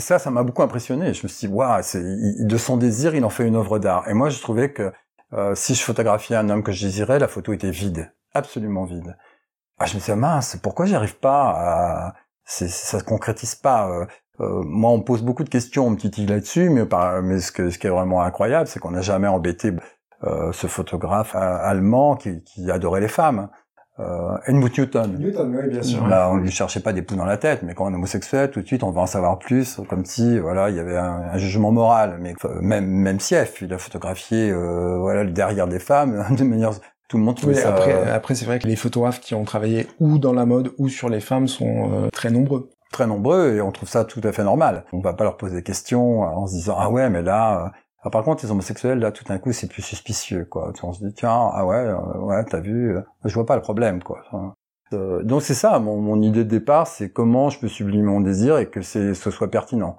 ça, 0.00 0.18
ça 0.18 0.32
m'a 0.32 0.42
beaucoup 0.42 0.62
impressionné. 0.62 1.14
Je 1.14 1.22
me 1.22 1.28
suis 1.28 1.46
dit, 1.46 1.54
waouh, 1.54 1.80
de 1.94 2.56
son 2.56 2.76
désir, 2.76 3.14
il 3.14 3.24
en 3.24 3.30
fait 3.30 3.46
une 3.46 3.54
œuvre 3.54 3.78
d'art. 3.78 4.08
Et 4.08 4.14
moi, 4.14 4.30
je 4.30 4.40
trouvais 4.40 4.72
que 4.72 4.92
si 5.54 5.74
je 5.74 5.82
photographiais 5.82 6.36
un 6.36 6.48
homme 6.48 6.62
que 6.62 6.72
je 6.72 6.86
désirais, 6.86 7.18
la 7.18 7.28
photo 7.28 7.52
était 7.52 7.70
vide, 7.70 8.12
absolument 8.32 8.84
vide. 8.84 9.16
Ah, 9.78 9.86
je 9.86 9.94
me 9.94 9.98
disais 9.98 10.16
mince, 10.16 10.56
pourquoi 10.62 10.86
j'arrive 10.86 11.18
pas 11.18 11.50
à 11.50 12.14
ça 12.46 12.98
se 13.00 13.04
concrétise 13.04 13.54
pas. 13.54 13.88
Euh, 13.90 14.06
euh, 14.40 14.62
moi, 14.64 14.90
on 14.90 15.00
pose 15.00 15.22
beaucoup 15.22 15.44
de 15.44 15.48
questions, 15.48 15.86
on 15.86 15.90
me 15.90 15.96
titille 15.96 16.26
là-dessus, 16.26 16.70
mais, 16.70 16.84
mais 17.22 17.40
ce, 17.40 17.52
que, 17.52 17.70
ce 17.70 17.78
qui 17.78 17.86
est 17.86 17.90
vraiment 17.90 18.22
incroyable, 18.22 18.66
c'est 18.68 18.80
qu'on 18.80 18.90
n'a 18.92 19.00
jamais 19.00 19.28
embêté 19.28 19.72
euh, 20.24 20.52
ce 20.52 20.66
photographe 20.66 21.34
allemand 21.34 22.16
qui, 22.16 22.42
qui 22.42 22.70
adorait 22.70 23.00
les 23.00 23.08
femmes. 23.08 23.48
Euh, 23.98 24.36
Helmut 24.46 24.76
Newton. 24.76 25.16
Newton, 25.18 25.56
oui, 25.56 25.70
bien 25.70 25.82
sûr. 25.82 26.06
Là, 26.06 26.28
on 26.30 26.36
lui 26.36 26.50
cherchait 26.50 26.80
pas 26.80 26.92
des 26.92 27.00
poux 27.02 27.16
dans 27.16 27.24
la 27.24 27.38
tête, 27.38 27.62
mais 27.62 27.74
quand 27.74 27.86
on 27.86 27.92
est 27.92 27.94
homosexuel, 27.94 28.50
tout 28.50 28.60
de 28.60 28.66
suite, 28.66 28.82
on 28.82 28.90
veut 28.90 29.00
en 29.00 29.06
savoir 29.06 29.38
plus, 29.38 29.80
comme 29.88 30.04
si, 30.04 30.38
voilà, 30.38 30.68
il 30.68 30.76
y 30.76 30.80
avait 30.80 30.98
un, 30.98 31.22
un 31.32 31.38
jugement 31.38 31.72
moral. 31.72 32.18
Mais 32.20 32.34
même, 32.60 32.86
même 32.86 33.20
Sief, 33.20 33.62
il 33.62 33.72
a 33.72 33.78
photographié, 33.78 34.50
euh, 34.50 34.98
voilà, 34.98 35.24
le 35.24 35.30
derrière 35.30 35.66
des 35.66 35.78
femmes 35.78 36.24
de 36.36 36.44
manière 36.44 36.72
tout 37.08 37.18
le 37.18 37.22
monde 37.22 37.38
oui, 37.46 37.56
Après, 37.60 38.10
après 38.10 38.34
c'est 38.34 38.46
vrai 38.46 38.58
que 38.58 38.66
les 38.66 38.74
photographes 38.74 39.20
qui 39.20 39.36
ont 39.36 39.44
travaillé 39.44 39.86
ou 40.00 40.18
dans 40.18 40.32
la 40.32 40.44
mode 40.44 40.72
ou 40.78 40.88
sur 40.88 41.08
les 41.08 41.20
femmes 41.20 41.46
sont 41.46 41.92
euh, 41.92 42.08
très 42.12 42.30
nombreux. 42.30 42.68
Très 42.90 43.06
nombreux 43.06 43.54
et 43.54 43.60
on 43.60 43.70
trouve 43.70 43.88
ça 43.88 44.04
tout 44.04 44.20
à 44.24 44.32
fait 44.32 44.42
normal. 44.42 44.84
On 44.92 44.98
va 44.98 45.12
pas 45.12 45.22
leur 45.22 45.36
poser 45.36 45.56
des 45.56 45.62
questions 45.62 46.22
en 46.22 46.48
se 46.48 46.54
disant 46.54 46.76
ah 46.78 46.90
ouais 46.90 47.08
mais 47.08 47.22
là. 47.22 47.72
Euh, 48.06 48.10
par 48.10 48.24
contre 48.24 48.44
les 48.44 48.50
homosexuels 48.50 48.98
là 48.98 49.12
tout 49.12 49.24
d'un 49.24 49.38
coup 49.38 49.52
c'est 49.52 49.68
plus 49.68 49.82
suspicieux 49.82 50.44
quoi. 50.44 50.72
On 50.82 50.92
se 50.92 51.04
dit 51.04 51.12
tiens 51.12 51.50
ah 51.52 51.66
ouais 51.66 51.76
euh, 51.76 52.18
ouais 52.20 52.44
t'as 52.44 52.60
vu 52.60 52.96
je 53.24 53.34
vois 53.34 53.46
pas 53.46 53.56
le 53.56 53.62
problème 53.62 54.02
quoi. 54.02 54.22
donc 54.92 55.42
c'est 55.42 55.54
ça 55.54 55.78
mon, 55.78 56.00
mon, 56.00 56.22
idée 56.22 56.44
de 56.44 56.50
départ 56.50 56.86
c'est 56.86 57.10
comment 57.10 57.50
je 57.50 57.58
peux 57.58 57.68
sublimer 57.68 58.04
mon 58.04 58.20
désir 58.20 58.58
et 58.58 58.68
que 58.68 58.82
ce 58.82 59.14
soit 59.14 59.50
pertinent. 59.50 59.98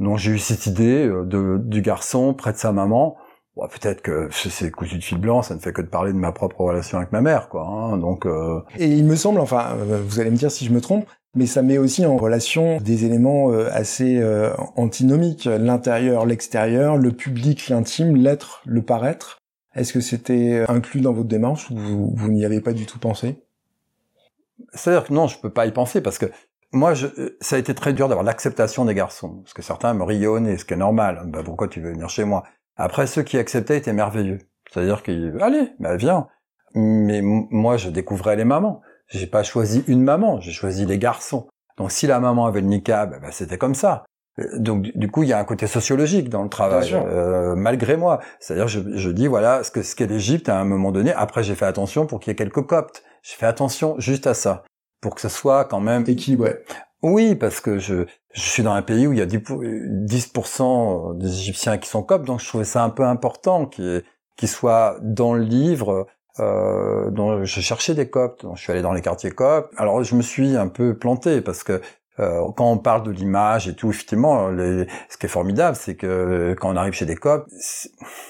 Donc 0.00 0.18
j'ai 0.18 0.32
eu 0.32 0.38
cette 0.38 0.66
idée 0.66 1.06
de, 1.06 1.58
du 1.62 1.80
garçon 1.80 2.34
près 2.34 2.52
de 2.52 2.58
sa 2.58 2.72
maman 2.72 3.16
Bon, 3.56 3.68
peut-être 3.68 4.02
que 4.02 4.28
c'est 4.32 4.72
cousu 4.72 4.98
de 4.98 5.04
fil 5.04 5.18
blanc, 5.18 5.42
ça 5.42 5.54
ne 5.54 5.60
fait 5.60 5.72
que 5.72 5.80
de 5.80 5.86
parler 5.86 6.12
de 6.12 6.18
ma 6.18 6.32
propre 6.32 6.60
relation 6.62 6.98
avec 6.98 7.12
ma 7.12 7.20
mère, 7.20 7.48
quoi. 7.48 7.64
Hein, 7.64 7.98
donc. 7.98 8.26
Euh... 8.26 8.60
Et 8.76 8.86
il 8.86 9.04
me 9.04 9.14
semble, 9.14 9.38
enfin, 9.38 9.76
vous 9.76 10.18
allez 10.18 10.30
me 10.30 10.36
dire 10.36 10.50
si 10.50 10.64
je 10.64 10.72
me 10.72 10.80
trompe, 10.80 11.06
mais 11.34 11.46
ça 11.46 11.62
met 11.62 11.78
aussi 11.78 12.06
en 12.06 12.16
relation 12.16 12.78
des 12.80 13.04
éléments 13.04 13.50
assez 13.50 14.22
antinomiques 14.76 15.44
l'intérieur, 15.44 16.26
l'extérieur, 16.26 16.96
le 16.96 17.12
public, 17.12 17.68
l'intime, 17.68 18.16
l'être, 18.16 18.62
le 18.66 18.82
paraître. 18.82 19.38
Est-ce 19.74 19.92
que 19.92 20.00
c'était 20.00 20.64
inclus 20.68 21.00
dans 21.00 21.12
votre 21.12 21.28
démarche 21.28 21.70
ou 21.70 22.12
vous, 22.14 22.28
n'y 22.30 22.44
avez 22.44 22.60
pas 22.60 22.72
du 22.72 22.86
tout 22.86 22.98
pensé? 22.98 23.42
C'est-à-dire 24.72 25.04
que 25.04 25.12
non, 25.12 25.26
je 25.26 25.38
peux 25.38 25.50
pas 25.50 25.66
y 25.66 25.72
penser 25.72 26.00
parce 26.00 26.18
que 26.18 26.26
moi, 26.72 26.94
je, 26.94 27.06
ça 27.40 27.56
a 27.56 27.58
été 27.58 27.74
très 27.74 27.92
dur 27.92 28.08
d'avoir 28.08 28.24
l'acceptation 28.24 28.84
des 28.84 28.94
garçons, 28.94 29.40
parce 29.42 29.54
que 29.54 29.62
certains 29.62 29.94
me 29.94 30.02
rayonnaient, 30.02 30.58
ce 30.58 30.64
qui 30.64 30.74
est 30.74 30.76
normal. 30.76 31.22
Bah, 31.26 31.42
pourquoi 31.44 31.68
tu 31.68 31.80
veux 31.80 31.92
venir 31.92 32.08
chez 32.08 32.24
moi? 32.24 32.42
Après, 32.76 33.06
ceux 33.06 33.22
qui 33.22 33.38
acceptaient 33.38 33.78
étaient 33.78 33.92
merveilleux. 33.92 34.38
C'est-à-dire 34.70 35.02
qu'ils, 35.04 35.36
allez, 35.40 35.70
bah 35.78 35.96
viens. 35.96 36.26
Mais 36.74 37.20
moi, 37.22 37.76
je 37.76 37.90
découvrais 37.90 38.34
les 38.34 38.44
mamans. 38.44 38.80
J'ai 39.08 39.26
pas 39.26 39.42
choisi 39.42 39.84
une 39.86 40.02
maman, 40.02 40.40
j'ai 40.40 40.52
choisi 40.52 40.86
les 40.86 40.98
garçons. 40.98 41.46
Donc, 41.76 41.90
si 41.92 42.06
la 42.06 42.20
maman 42.20 42.46
avait 42.46 42.60
le 42.60 42.68
niqab, 42.68 43.20
bah, 43.20 43.30
c'était 43.30 43.58
comme 43.58 43.74
ça. 43.74 44.04
Donc 44.56 44.82
du 44.96 45.08
coup, 45.10 45.22
il 45.22 45.28
y 45.28 45.32
a 45.32 45.38
un 45.38 45.44
côté 45.44 45.68
sociologique 45.68 46.28
dans 46.28 46.42
le 46.42 46.48
travail, 46.48 46.92
euh, 46.92 47.54
malgré 47.54 47.96
moi. 47.96 48.18
C'est-à-dire, 48.40 48.66
je, 48.66 48.80
je, 48.96 49.10
dis 49.10 49.28
voilà 49.28 49.62
ce 49.62 49.70
que 49.70 49.82
ce 49.82 49.94
qu'est 49.94 50.08
l'Égypte 50.08 50.48
à 50.48 50.58
un 50.58 50.64
moment 50.64 50.90
donné. 50.90 51.12
Après, 51.12 51.44
j'ai 51.44 51.54
fait 51.54 51.66
attention 51.66 52.06
pour 52.06 52.18
qu'il 52.18 52.30
y 52.30 52.32
ait 52.32 52.36
quelques 52.36 52.66
coptes. 52.66 53.04
J'ai 53.22 53.36
fait 53.36 53.46
attention 53.46 53.94
juste 53.98 54.26
à 54.26 54.34
ça 54.34 54.64
pour 55.00 55.14
que 55.14 55.20
ce 55.20 55.28
soit 55.28 55.66
quand 55.66 55.80
même 55.80 56.02
équilibré. 56.08 56.56
Oui, 57.02 57.36
parce 57.36 57.60
que 57.60 57.78
je, 57.78 58.06
je 58.32 58.40
suis 58.40 58.62
dans 58.62 58.72
un 58.72 58.82
pays 58.82 59.06
où 59.06 59.12
il 59.12 59.18
y 59.18 59.22
a 59.22 59.26
10%, 59.26 61.18
des 61.18 61.28
Égyptiens 61.28 61.78
qui 61.78 61.88
sont 61.88 62.02
coptes, 62.02 62.24
donc 62.24 62.40
je 62.40 62.48
trouvais 62.48 62.64
ça 62.64 62.82
un 62.82 62.90
peu 62.90 63.04
important 63.04 63.66
qu'ils 63.66 64.02
qu 64.36 64.46
soient 64.46 64.96
dans 65.02 65.34
le 65.34 65.42
livre. 65.42 66.06
Euh, 66.40 67.10
dont 67.10 67.44
je 67.44 67.60
cherchais 67.60 67.94
des 67.94 68.10
coptes, 68.10 68.42
donc 68.42 68.56
je 68.56 68.62
suis 68.62 68.72
allé 68.72 68.82
dans 68.82 68.92
les 68.92 69.02
quartiers 69.02 69.30
coptes. 69.30 69.72
Alors 69.76 70.02
je 70.02 70.16
me 70.16 70.22
suis 70.22 70.56
un 70.56 70.66
peu 70.66 70.98
planté 70.98 71.40
parce 71.40 71.62
que 71.62 71.80
euh, 72.18 72.42
quand 72.56 72.70
on 72.70 72.78
parle 72.78 73.04
de 73.04 73.12
l'image 73.12 73.68
et 73.68 73.74
tout, 73.74 73.90
effectivement, 73.90 74.48
les, 74.48 74.86
ce 75.08 75.16
qui 75.16 75.26
est 75.26 75.28
formidable, 75.28 75.76
c'est 75.76 75.94
que 75.94 76.56
quand 76.60 76.72
on 76.72 76.76
arrive 76.76 76.92
chez 76.92 77.06
des 77.06 77.14
coptes, 77.14 77.48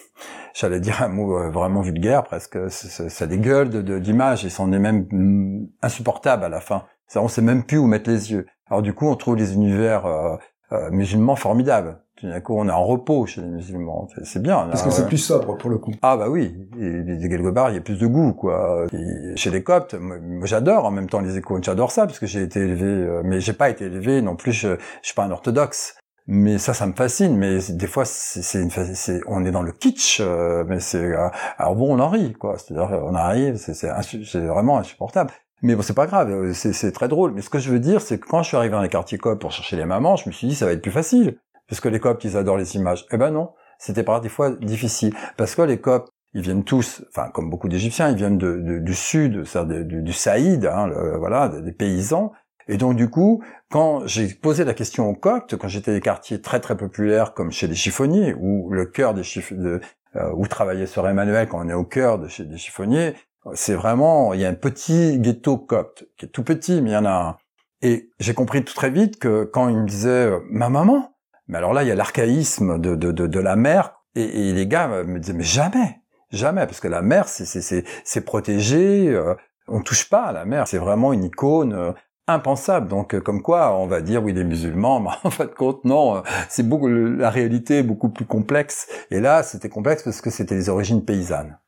j'allais 0.54 0.80
dire 0.80 1.02
un 1.02 1.08
mot 1.08 1.38
euh, 1.38 1.48
vraiment 1.48 1.80
vulgaire 1.80 2.24
presque, 2.24 2.58
ça 2.70 3.26
dégueule 3.26 3.70
de 3.70 3.98
d'image 3.98 4.44
et 4.44 4.50
ça 4.50 4.62
en 4.62 4.72
est 4.72 4.78
même 4.78 5.06
mm, 5.10 5.68
insupportable 5.80 6.44
à 6.44 6.50
la 6.50 6.60
fin. 6.60 6.84
On 7.16 7.28
sait 7.28 7.42
même 7.42 7.64
plus 7.64 7.78
où 7.78 7.86
mettre 7.86 8.10
les 8.10 8.32
yeux. 8.32 8.46
Alors 8.68 8.82
du 8.82 8.92
coup, 8.92 9.06
on 9.08 9.16
trouve 9.16 9.36
les 9.36 9.54
univers 9.54 10.04
euh, 10.04 10.36
euh, 10.74 10.90
musulmans 10.90 11.36
formidables. 11.36 11.98
Tout 12.16 12.28
d'un 12.28 12.40
coup, 12.40 12.54
on 12.56 12.68
est 12.68 12.72
en 12.72 12.84
repos 12.84 13.26
chez 13.26 13.40
les 13.40 13.48
musulmans. 13.48 14.08
C'est 14.22 14.40
bien. 14.40 14.68
Parce 14.70 14.82
que 14.82 14.90
c'est 14.90 15.06
plus 15.06 15.18
sobre 15.18 15.56
pour 15.56 15.68
le 15.68 15.78
coup. 15.78 15.92
Ah 16.00 16.16
bah 16.16 16.28
oui, 16.28 16.56
et, 16.80 17.28
quelque 17.28 17.50
part, 17.50 17.70
il 17.70 17.74
y 17.74 17.78
a 17.78 17.80
plus 17.80 17.98
de 17.98 18.06
goût 18.06 18.32
quoi. 18.32 18.86
chez 19.34 19.50
les 19.50 19.64
Coptes, 19.64 19.94
moi, 19.94 20.46
j'adore 20.46 20.84
en 20.84 20.92
même 20.92 21.08
temps 21.08 21.20
les 21.20 21.36
icônes, 21.36 21.64
j'adore 21.64 21.90
ça 21.90 22.06
parce 22.06 22.20
que 22.20 22.26
j'ai 22.26 22.42
été 22.42 22.60
élevé, 22.60 23.20
mais 23.24 23.40
j'ai 23.40 23.52
pas 23.52 23.68
été 23.68 23.86
élevé 23.86 24.22
non 24.22 24.36
plus. 24.36 24.52
Je, 24.52 24.76
je 25.02 25.06
suis 25.06 25.14
pas 25.14 25.24
un 25.24 25.30
orthodoxe. 25.32 25.96
Mais 26.26 26.56
ça, 26.56 26.72
ça 26.72 26.86
me 26.86 26.94
fascine. 26.94 27.36
Mais 27.36 27.58
des 27.68 27.86
fois, 27.86 28.04
c'est 28.04 28.60
une, 28.60 28.70
c'est, 28.70 29.20
on 29.26 29.44
est 29.44 29.50
dans 29.50 29.62
le 29.62 29.72
kitsch, 29.72 30.20
euh, 30.20 30.64
mais 30.66 30.80
c'est, 30.80 30.98
euh, 30.98 31.28
alors 31.58 31.76
bon, 31.76 31.94
on 31.94 32.00
en 32.00 32.08
rit, 32.08 32.32
quoi. 32.32 32.56
C'est-à-dire, 32.56 33.02
on 33.04 33.14
arrive, 33.14 33.56
c'est, 33.56 33.74
c'est, 33.74 34.40
vraiment 34.40 34.78
insupportable. 34.78 35.32
Mais 35.64 35.74
bon, 35.74 35.80
c'est 35.80 35.94
pas 35.94 36.06
grave, 36.06 36.30
euh, 36.30 36.52
c'est, 36.52 36.92
très 36.92 37.08
drôle. 37.08 37.32
Mais 37.32 37.40
ce 37.40 37.48
que 37.48 37.58
je 37.58 37.70
veux 37.70 37.80
dire, 37.80 38.02
c'est 38.02 38.18
que 38.18 38.26
quand 38.26 38.42
je 38.42 38.48
suis 38.48 38.56
arrivé 38.56 38.72
dans 38.72 38.82
les 38.82 38.90
quartiers 38.90 39.16
copes 39.16 39.40
pour 39.40 39.50
chercher 39.50 39.76
les 39.76 39.86
mamans, 39.86 40.16
je 40.16 40.28
me 40.28 40.32
suis 40.32 40.46
dit, 40.46 40.54
ça 40.54 40.66
va 40.66 40.72
être 40.72 40.82
plus 40.82 40.90
facile. 40.90 41.38
Parce 41.68 41.80
que 41.80 41.88
les 41.88 41.98
copes, 41.98 42.22
ils 42.22 42.36
adorent 42.36 42.58
les 42.58 42.76
images. 42.76 43.06
Eh 43.10 43.16
ben 43.16 43.30
non. 43.30 43.54
C'était 43.78 44.02
par 44.02 44.20
des 44.20 44.28
fois 44.28 44.50
difficile. 44.50 45.14
Parce 45.38 45.54
que 45.54 45.62
les 45.62 45.80
copes, 45.80 46.10
ils 46.34 46.42
viennent 46.42 46.64
tous, 46.64 47.02
enfin, 47.08 47.30
comme 47.30 47.48
beaucoup 47.48 47.68
d'Égyptiens, 47.68 48.10
ils 48.10 48.16
viennent 48.16 48.36
de, 48.36 48.78
du 48.78 48.94
sud, 48.94 49.44
du, 49.86 50.02
du 50.02 50.12
Saïd, 50.12 50.66
hein, 50.66 50.90
voilà, 51.18 51.48
des 51.48 51.72
paysans. 51.72 52.32
Et 52.68 52.76
donc 52.76 52.96
du 52.96 53.08
coup, 53.08 53.42
quand 53.70 54.06
j'ai 54.06 54.28
posé 54.28 54.64
la 54.64 54.74
question 54.74 55.08
aux 55.08 55.14
Coptes, 55.14 55.56
quand 55.56 55.68
j'étais 55.68 55.92
des 55.92 56.00
quartiers 56.00 56.40
très 56.40 56.60
très 56.60 56.76
populaires 56.76 57.34
comme 57.34 57.52
chez 57.52 57.66
les 57.66 57.74
chiffonniers, 57.74 58.34
où 58.38 58.70
le 58.70 58.86
cœur 58.86 59.14
des 59.14 59.22
chiffonniers, 59.22 59.80
euh, 60.16 60.30
où 60.34 60.46
travaillait 60.46 60.86
Sœur 60.86 61.08
Emmanuel 61.08 61.48
quand 61.48 61.64
on 61.64 61.68
est 61.68 61.74
au 61.74 61.84
cœur 61.84 62.18
de 62.18 62.28
chez 62.28 62.44
des 62.44 62.56
chiffonniers, 62.56 63.14
c'est 63.52 63.74
vraiment, 63.74 64.32
il 64.32 64.40
y 64.40 64.44
a 64.44 64.48
un 64.48 64.54
petit 64.54 65.18
ghetto 65.18 65.58
copte, 65.58 66.06
qui 66.16 66.26
est 66.26 66.28
tout 66.28 66.44
petit, 66.44 66.80
mais 66.80 66.90
il 66.90 66.92
y 66.94 66.96
en 66.96 67.04
a 67.04 67.10
un. 67.10 67.36
Et 67.82 68.10
j'ai 68.18 68.32
compris 68.32 68.64
tout 68.64 68.74
très 68.74 68.90
vite 68.90 69.18
que 69.18 69.44
quand 69.44 69.68
il 69.68 69.76
me 69.76 69.86
disait 69.86 70.30
ma 70.48 70.70
maman, 70.70 71.14
mais 71.48 71.58
alors 71.58 71.74
là, 71.74 71.82
il 71.82 71.88
y 71.88 71.92
a 71.92 71.94
l'archaïsme 71.94 72.80
de, 72.80 72.94
de, 72.94 73.12
de, 73.12 73.26
de, 73.26 73.40
la 73.40 73.56
mère, 73.56 73.96
et, 74.14 74.52
les 74.52 74.66
gars 74.66 75.04
me 75.04 75.18
disaient, 75.18 75.34
mais 75.34 75.44
jamais, 75.44 76.00
jamais, 76.30 76.66
parce 76.66 76.80
que 76.80 76.88
la 76.88 77.02
mère, 77.02 77.28
c'est 77.28 78.24
protégé, 78.24 79.08
euh, 79.10 79.34
on 79.68 79.80
touche 79.80 80.08
pas 80.08 80.24
à 80.24 80.32
la 80.32 80.44
mère, 80.46 80.66
c'est 80.66 80.78
vraiment 80.78 81.12
une 81.12 81.24
icône, 81.24 81.74
euh, 81.74 81.92
impensable. 82.26 82.88
Donc, 82.88 83.14
euh, 83.14 83.20
comme 83.20 83.42
quoi, 83.42 83.76
on 83.76 83.86
va 83.86 84.00
dire 84.00 84.22
oui, 84.22 84.32
les 84.32 84.44
musulmans, 84.44 85.00
mais 85.00 85.10
en 85.22 85.30
fait, 85.30 85.54
compte, 85.54 85.84
non, 85.84 86.16
euh, 86.16 86.20
c'est 86.48 86.66
beaucoup 86.66 86.88
la 86.88 87.30
réalité 87.30 87.78
est 87.78 87.82
beaucoup 87.82 88.08
plus 88.08 88.26
complexe. 88.26 88.88
Et 89.10 89.20
là, 89.20 89.42
c'était 89.42 89.68
complexe 89.68 90.02
parce 90.02 90.20
que 90.20 90.30
c'était 90.30 90.54
les 90.54 90.68
origines 90.68 91.04
paysannes. 91.04 91.58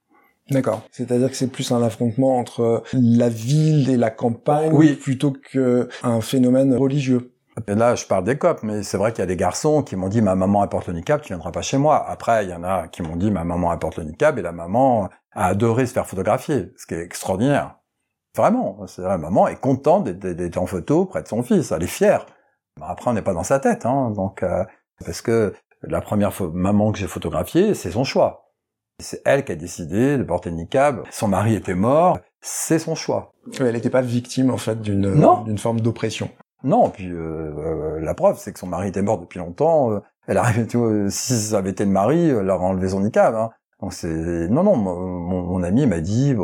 D'accord. 0.50 0.82
C'est-à-dire 0.92 1.28
que 1.28 1.36
c'est 1.36 1.48
plus 1.48 1.72
un 1.72 1.82
affrontement 1.82 2.38
entre 2.38 2.84
la 2.92 3.28
ville 3.28 3.90
et 3.90 3.96
la 3.96 4.10
campagne, 4.10 4.72
oui. 4.72 4.94
plutôt 4.94 5.32
qu'un 5.32 6.20
phénomène 6.20 6.74
religieux. 6.74 7.32
Et 7.66 7.74
là, 7.74 7.94
je 7.94 8.04
parle 8.04 8.24
des 8.24 8.36
copes, 8.36 8.62
mais 8.62 8.82
c'est 8.82 8.98
vrai 8.98 9.12
qu'il 9.12 9.20
y 9.20 9.22
a 9.22 9.26
des 9.26 9.36
garçons 9.36 9.82
qui 9.82 9.96
m'ont 9.96 10.08
dit 10.08 10.20
ma 10.20 10.34
maman 10.34 10.60
apporte 10.60 10.88
le 10.88 10.94
niqab, 10.94 11.22
tu 11.22 11.28
viendras 11.28 11.52
pas 11.52 11.62
chez 11.62 11.78
moi. 11.78 12.06
Après, 12.08 12.44
il 12.44 12.50
y 12.50 12.54
en 12.54 12.62
a 12.62 12.86
qui 12.88 13.02
m'ont 13.02 13.16
dit 13.16 13.30
ma 13.30 13.44
maman 13.44 13.70
apporte 13.70 13.96
le 13.96 14.04
niqab 14.04 14.38
et 14.38 14.42
la 14.42 14.52
maman 14.52 15.08
a 15.32 15.46
adoré 15.46 15.86
se 15.86 15.92
faire 15.92 16.06
photographier, 16.06 16.72
ce 16.76 16.86
qui 16.86 16.94
est 16.94 17.02
extraordinaire. 17.02 17.76
Vraiment, 18.36 18.86
c'est 18.86 19.02
la 19.02 19.16
maman 19.16 19.48
est 19.48 19.58
contente 19.58 20.04
d'être 20.04 20.58
en 20.58 20.66
photo 20.66 21.06
près 21.06 21.22
de 21.22 21.28
son 21.28 21.42
fils, 21.42 21.72
elle 21.72 21.82
est 21.82 21.86
fière. 21.86 22.26
Après, 22.82 23.10
on 23.10 23.14
n'est 23.14 23.22
pas 23.22 23.32
dans 23.32 23.42
sa 23.42 23.58
tête, 23.58 23.86
hein, 23.86 24.10
donc 24.10 24.42
euh, 24.42 24.62
parce 25.04 25.22
que 25.22 25.54
la 25.82 26.02
première 26.02 26.32
maman 26.52 26.92
que 26.92 26.98
j'ai 26.98 27.06
photographiée, 27.06 27.72
c'est 27.72 27.90
son 27.90 28.04
choix. 28.04 28.45
C'est 28.98 29.20
elle 29.24 29.44
qui 29.44 29.52
a 29.52 29.56
décidé 29.56 30.16
de 30.16 30.22
porter 30.22 30.50
le 30.50 30.56
niqab. 30.56 31.02
Son 31.10 31.28
mari 31.28 31.54
était 31.54 31.74
mort, 31.74 32.18
c'est 32.40 32.78
son 32.78 32.94
choix. 32.94 33.32
elle 33.60 33.74
n'était 33.74 33.90
pas 33.90 34.00
victime 34.00 34.50
en 34.50 34.56
fait 34.56 34.80
d'une 34.80 35.14
d'une 35.44 35.58
forme 35.58 35.80
d'oppression. 35.80 36.30
Non, 36.64 36.88
puis 36.88 37.10
euh, 37.10 37.52
euh, 37.58 38.00
la 38.00 38.14
preuve, 38.14 38.38
c'est 38.38 38.52
que 38.52 38.58
son 38.58 38.66
mari 38.66 38.88
était 38.88 39.02
mort 39.02 39.20
depuis 39.20 39.38
longtemps. 39.38 40.00
elle 40.26 40.38
arrivait, 40.38 40.66
si 41.10 41.34
ça 41.34 41.58
avait 41.58 41.70
été 41.70 41.84
le 41.84 41.90
mari, 41.90 42.30
elle 42.30 42.50
aurait 42.50 42.64
enlevé 42.64 42.88
son 42.88 43.00
niqab. 43.00 43.34
Hein. 43.34 43.50
Donc 43.80 43.92
c'est 43.92 44.48
non, 44.48 44.62
non. 44.62 44.76
Mon, 44.76 45.42
mon 45.42 45.62
ami 45.62 45.86
m'a 45.86 46.00
dit. 46.00 46.34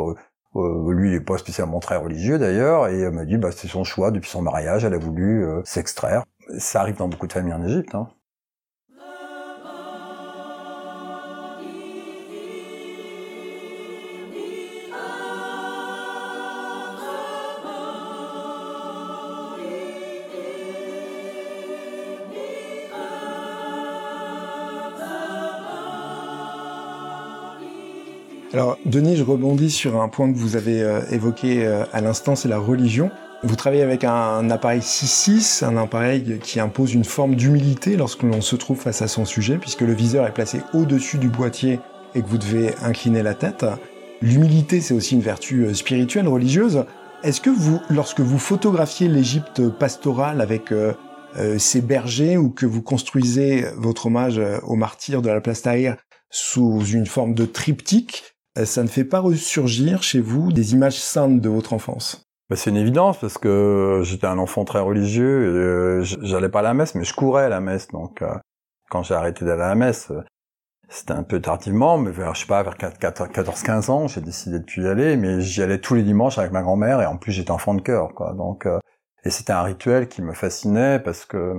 Euh, 0.55 0.91
lui, 0.93 1.09
il 1.09 1.15
est 1.15 1.21
pas 1.21 1.37
spécialement 1.37 1.79
très 1.79 1.95
religieux 1.95 2.37
d'ailleurs, 2.37 2.87
et 2.87 2.99
elle 2.99 3.11
m'a 3.11 3.25
dit, 3.25 3.37
bah, 3.37 3.49
c'est 3.51 3.67
son 3.67 3.83
choix 3.83 4.11
depuis 4.11 4.29
son 4.29 4.41
mariage, 4.41 4.85
elle 4.85 4.93
a 4.93 4.97
voulu 4.97 5.45
euh, 5.45 5.61
s'extraire. 5.65 6.23
Ça 6.57 6.81
arrive 6.81 6.97
dans 6.97 7.07
beaucoup 7.07 7.27
de 7.27 7.33
familles 7.33 7.53
en 7.53 7.63
Égypte. 7.63 7.95
Hein. 7.95 8.09
Alors, 28.53 28.77
Denis, 28.85 29.15
je 29.15 29.23
rebondis 29.23 29.71
sur 29.71 29.99
un 29.99 30.07
point 30.09 30.31
que 30.31 30.37
vous 30.37 30.55
avez 30.55 30.83
euh, 30.83 31.01
évoqué 31.09 31.65
euh, 31.65 31.85
à 31.91 32.01
l'instant, 32.01 32.35
c'est 32.35 32.47
la 32.47 32.59
religion. 32.59 33.09
Vous 33.41 33.55
travaillez 33.55 33.81
avec 33.81 34.03
un 34.03 34.47
appareil 34.51 34.81
6.6, 34.81 35.65
un 35.65 35.75
appareil 35.75 36.37
qui 36.39 36.59
impose 36.59 36.93
une 36.93 37.03
forme 37.03 37.33
d'humilité 37.33 37.97
lorsque 37.97 38.21
l'on 38.21 38.41
se 38.41 38.55
trouve 38.55 38.79
face 38.79 39.01
à 39.01 39.07
son 39.07 39.25
sujet, 39.25 39.57
puisque 39.57 39.81
le 39.81 39.93
viseur 39.93 40.27
est 40.27 40.33
placé 40.35 40.61
au-dessus 40.75 41.17
du 41.17 41.29
boîtier 41.29 41.79
et 42.13 42.21
que 42.21 42.27
vous 42.27 42.37
devez 42.37 42.75
incliner 42.83 43.23
la 43.23 43.33
tête. 43.33 43.65
L'humilité, 44.21 44.81
c'est 44.81 44.93
aussi 44.93 45.15
une 45.15 45.21
vertu 45.21 45.63
euh, 45.63 45.73
spirituelle, 45.73 46.27
religieuse. 46.27 46.85
Est-ce 47.23 47.41
que 47.41 47.49
vous, 47.49 47.81
lorsque 47.89 48.19
vous 48.19 48.37
photographiez 48.37 49.07
l'Égypte 49.07 49.67
pastorale 49.79 50.41
avec 50.41 50.73
ses 51.57 51.79
bergers 51.79 52.35
ou 52.35 52.49
que 52.49 52.65
vous 52.65 52.81
construisez 52.81 53.63
votre 53.77 54.07
hommage 54.07 54.41
aux 54.63 54.75
martyrs 54.75 55.21
de 55.21 55.29
la 55.29 55.39
place 55.39 55.61
Tahrir 55.61 55.95
sous 56.29 56.83
une 56.83 57.05
forme 57.05 57.33
de 57.33 57.45
triptyque, 57.45 58.32
ça 58.55 58.83
ne 58.83 58.87
fait 58.87 59.03
pas 59.03 59.19
ressurgir 59.19 60.03
chez 60.03 60.19
vous 60.19 60.51
des 60.51 60.73
images 60.73 60.99
saintes 60.99 61.41
de 61.41 61.49
votre 61.49 61.73
enfance? 61.73 62.23
Bah, 62.49 62.55
c'est 62.55 62.69
une 62.69 62.77
évidence 62.77 63.17
parce 63.19 63.37
que 63.37 64.01
j'étais 64.03 64.27
un 64.27 64.37
enfant 64.37 64.65
très 64.65 64.79
religieux 64.79 65.43
et 65.43 65.47
euh, 65.47 66.03
j'allais 66.03 66.49
pas 66.49 66.59
à 66.59 66.63
la 66.63 66.73
messe 66.73 66.93
mais 66.93 67.03
je 67.03 67.13
courais 67.13 67.45
à 67.45 67.49
la 67.49 67.61
messe 67.61 67.87
donc 67.87 68.21
euh, 68.21 68.35
quand 68.89 69.01
j'ai 69.01 69.15
arrêté 69.15 69.45
d'aller 69.45 69.61
à 69.61 69.69
la 69.69 69.75
messe 69.75 70.11
c'était 70.89 71.13
un 71.13 71.23
peu 71.23 71.39
tardivement 71.39 71.97
mais 71.97 72.11
vers 72.11 72.35
je 72.35 72.41
sais 72.41 72.47
pas 72.47 72.61
vers 72.61 72.77
14 72.77 73.63
15 73.63 73.89
ans 73.89 74.07
j'ai 74.07 74.21
décidé 74.21 74.59
de 74.59 74.65
plus 74.65 74.83
y 74.83 74.87
aller 74.87 75.15
mais 75.15 75.41
j'y 75.41 75.63
allais 75.63 75.79
tous 75.79 75.95
les 75.95 76.03
dimanches 76.03 76.37
avec 76.37 76.51
ma 76.51 76.61
grand-mère 76.61 77.01
et 77.01 77.05
en 77.05 77.17
plus 77.17 77.31
j'étais 77.31 77.51
enfant 77.51 77.73
de 77.73 77.81
cœur 77.81 78.09
donc 78.35 78.67
et 79.23 79.29
c'était 79.29 79.53
un 79.53 79.63
rituel 79.63 80.09
qui 80.09 80.21
me 80.21 80.33
fascinait 80.33 80.99
parce 80.99 81.25
que 81.25 81.55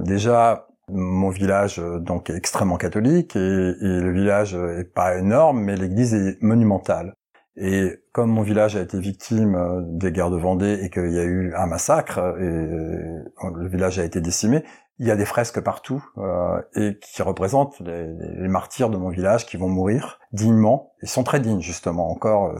déjà 0.00 0.66
Mon 0.92 1.30
village 1.30 1.78
donc 1.78 2.30
est 2.30 2.36
extrêmement 2.36 2.76
catholique 2.76 3.34
et, 3.36 3.38
le 3.38 4.12
village 4.12 4.54
est 4.54 4.92
pas 4.92 5.16
énorme, 5.16 5.60
mais 5.60 5.76
l'église 5.76 6.14
est 6.14 6.42
monumentale. 6.42 7.14
Et 7.56 8.00
comme 8.12 8.30
mon 8.30 8.42
village 8.42 8.76
a 8.76 8.80
été 8.80 8.98
victime 8.98 9.56
euh, 9.56 9.80
des 9.82 10.10
guerres 10.10 10.30
de 10.30 10.38
Vendée 10.38 10.80
et 10.82 10.88
qu'il 10.88 11.12
y 11.12 11.18
a 11.18 11.24
eu 11.24 11.52
un 11.54 11.66
massacre 11.66 12.18
et 12.18 12.44
euh, 12.44 13.24
le 13.54 13.68
village 13.68 13.98
a 13.98 14.04
été 14.04 14.22
décimé, 14.22 14.64
il 15.02 15.08
y 15.08 15.10
a 15.10 15.16
des 15.16 15.24
fresques 15.24 15.60
partout 15.60 16.04
euh, 16.18 16.62
et 16.76 16.98
qui 17.00 17.22
représentent 17.22 17.80
les, 17.80 18.06
les, 18.06 18.48
martyrs 18.48 18.88
de 18.88 18.96
mon 18.96 19.08
village 19.08 19.46
qui 19.46 19.56
vont 19.56 19.68
mourir 19.68 20.20
dignement. 20.32 20.92
Ils 21.02 21.08
sont 21.08 21.24
très 21.24 21.40
dignes 21.40 21.60
justement 21.60 22.08
encore. 22.10 22.54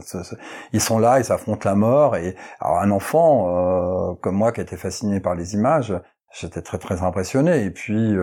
Ils 0.73 0.81
sont 0.81 0.99
là, 0.99 1.19
ils 1.19 1.25
s'affrontent 1.25 1.69
la 1.69 1.75
mort. 1.75 2.17
Et 2.17 2.35
alors 2.59 2.79
un 2.79 2.91
enfant 2.91 4.11
euh, 4.11 4.15
comme 4.15 4.35
moi 4.35 4.51
qui 4.51 4.59
a 4.59 4.63
été 4.63 4.75
fasciné 4.75 5.19
par 5.19 5.35
les 5.35 5.53
images, 5.53 5.93
j'étais 6.33 6.61
très 6.61 6.77
très 6.77 7.03
impressionné. 7.03 7.63
Et 7.63 7.71
puis 7.71 8.15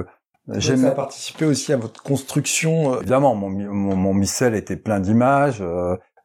j'ai 0.48 0.76
participé 0.94 1.44
aussi 1.44 1.72
à 1.72 1.76
votre 1.76 2.02
construction. 2.02 2.96
Évidemment, 2.98 3.34
mon, 3.34 3.50
mon, 3.50 3.96
mon 3.96 4.14
missel 4.14 4.54
était 4.54 4.76
plein 4.76 5.00
d'images. 5.00 5.62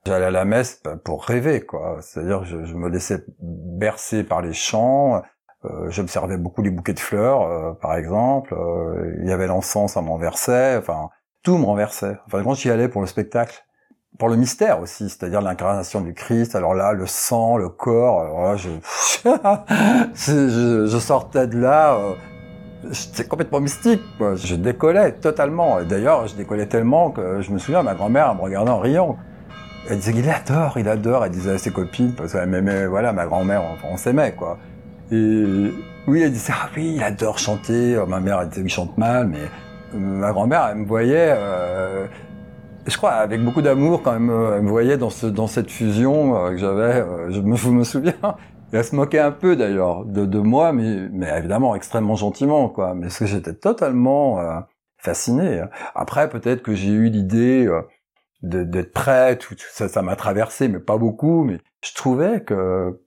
J'allais 0.06 0.26
à 0.26 0.32
la 0.32 0.46
messe 0.46 0.84
pour 1.04 1.24
rêver, 1.24 1.62
quoi. 1.62 1.98
C'est-à-dire, 2.02 2.44
je, 2.44 2.64
je, 2.64 2.76
me 2.76 2.90
laissais 2.90 3.26
bercer 3.40 4.24
par 4.24 4.42
les 4.42 4.54
chants. 4.54 5.24
Euh, 5.66 5.90
J'observais 5.90 6.38
beaucoup 6.38 6.62
les 6.62 6.70
bouquets 6.70 6.94
de 6.94 7.00
fleurs, 7.00 7.42
euh, 7.42 7.74
par 7.74 7.96
exemple. 7.96 8.54
Euh, 8.54 9.16
il 9.22 9.28
y 9.28 9.32
avait 9.32 9.48
l'encens, 9.48 9.94
ça 9.94 10.02
m'enversait. 10.02 10.78
Enfin, 10.78 11.10
tout 11.44 11.58
me 11.58 11.66
renversait. 11.66 12.18
Enfin, 12.28 12.44
quand 12.44 12.54
j'y 12.54 12.70
allais 12.70 12.88
pour 12.88 13.02
le 13.02 13.08
spectacle, 13.08 13.65
pour 14.18 14.30
le 14.30 14.36
mystère 14.36 14.80
aussi, 14.80 15.10
c'est-à-dire 15.10 15.42
l'incarnation 15.42 16.02
du 16.02 16.14
Christ. 16.14 16.56
Alors 16.56 16.74
là, 16.74 16.94
le 16.94 17.06
sang, 17.06 17.58
le 17.58 17.70
corps. 17.70 18.22
Alors 18.22 18.58
je... 18.58 18.70
je, 20.16 20.88
je, 20.88 20.98
sortais 20.98 21.48
de 21.48 21.58
là. 21.60 21.96
Euh, 21.96 22.14
J'étais 22.92 23.24
complètement 23.24 23.60
mystique, 23.62 24.02
quoi. 24.18 24.36
Je 24.36 24.56
décollais 24.56 25.14
totalement. 25.14 25.82
D'ailleurs, 25.82 26.28
je 26.28 26.36
décollais 26.36 26.68
tellement 26.68 27.10
que 27.10 27.42
je 27.42 27.52
me 27.52 27.58
souviens, 27.58 27.82
ma 27.84 27.96
grand-mère 27.96 28.36
me 28.36 28.42
regardait 28.42 28.72
en 28.72 28.80
riant. 28.80 29.18
Elle 29.90 29.98
disait 29.98 30.14
qu'il 30.14 30.30
adore, 30.30 30.78
il 30.78 30.88
adore. 30.88 31.26
Elle 31.26 31.32
disait 31.32 31.54
à 31.54 31.58
ses 31.58 31.72
copines 31.72 32.14
parce 32.14 32.34
qu'elle 32.34 32.50
m'aimait. 32.50 32.86
Voilà, 32.86 33.14
ma 33.14 33.26
grand-mère, 33.26 33.64
on, 33.90 33.98
s'aimait 33.98 34.34
quoi. 34.34 34.58
Et 35.12 35.74
oui, 36.08 36.22
elle 36.22 36.32
disait 36.32 36.54
ah 36.56 36.70
oui, 36.76 36.94
il 36.98 37.04
adore 37.04 37.40
chanter. 37.40 37.98
Ma 38.08 38.20
mère 38.20 38.42
elle 38.42 38.50
disait 38.50 38.62
qu'il 38.62 38.72
chante 38.72 38.98
mal, 38.98 39.28
mais 39.28 39.40
euh, 39.94 39.98
ma 39.98 40.32
grand-mère, 40.32 40.68
elle 40.72 40.78
me 40.78 40.86
voyait. 40.86 41.34
Euh, 41.36 42.06
je 42.86 42.98
crois 42.98 43.14
avec 43.14 43.44
beaucoup 43.44 43.62
d'amour 43.62 44.02
quand 44.04 44.14
même. 44.14 44.30
Elle 44.30 44.62
me 44.62 44.70
voyait 44.70 44.98
dans 44.98 45.10
ce 45.10 45.28
dans 45.28 45.48
cette 45.48 45.72
fusion 45.72 46.38
euh, 46.38 46.52
que 46.52 46.58
j'avais. 46.58 47.06
je, 47.30 47.40
me, 47.42 47.72
me 47.72 47.84
souviens. 47.84 48.14
elle 48.72 48.84
se 48.84 48.96
moquait 48.96 49.20
un 49.20 49.32
peu 49.32 49.56
d'ailleurs 49.56 50.06
de, 50.06 50.26
de 50.26 50.40
moi, 50.40 50.74
mais, 50.74 51.08
mais 51.12 51.30
évidemment 51.38 51.76
extrêmement 51.76 52.16
gentiment 52.16 52.70
quoi. 52.70 52.94
Mais 52.94 53.04
parce 53.04 53.20
que 53.20 53.26
j'étais 53.26 53.54
totalement 53.54 54.40
fasciné. 54.98 55.64
Après, 55.94 56.30
peut-être 56.30 56.64
que 56.64 56.74
j'ai 56.74 56.92
eu 56.92 57.10
l'idée 57.10 57.70
d'être 58.42 58.94
prêt, 58.94 59.38
tout, 59.38 59.56
ça, 59.72 59.88
ça 59.88 60.02
m'a 60.02 60.16
traversé, 60.16 60.68
mais 60.68 60.80
pas 60.80 60.98
beaucoup. 60.98 61.44
Mais 61.44 61.60
je 61.84 61.94
trouvais 61.94 62.42
que, 62.42 63.00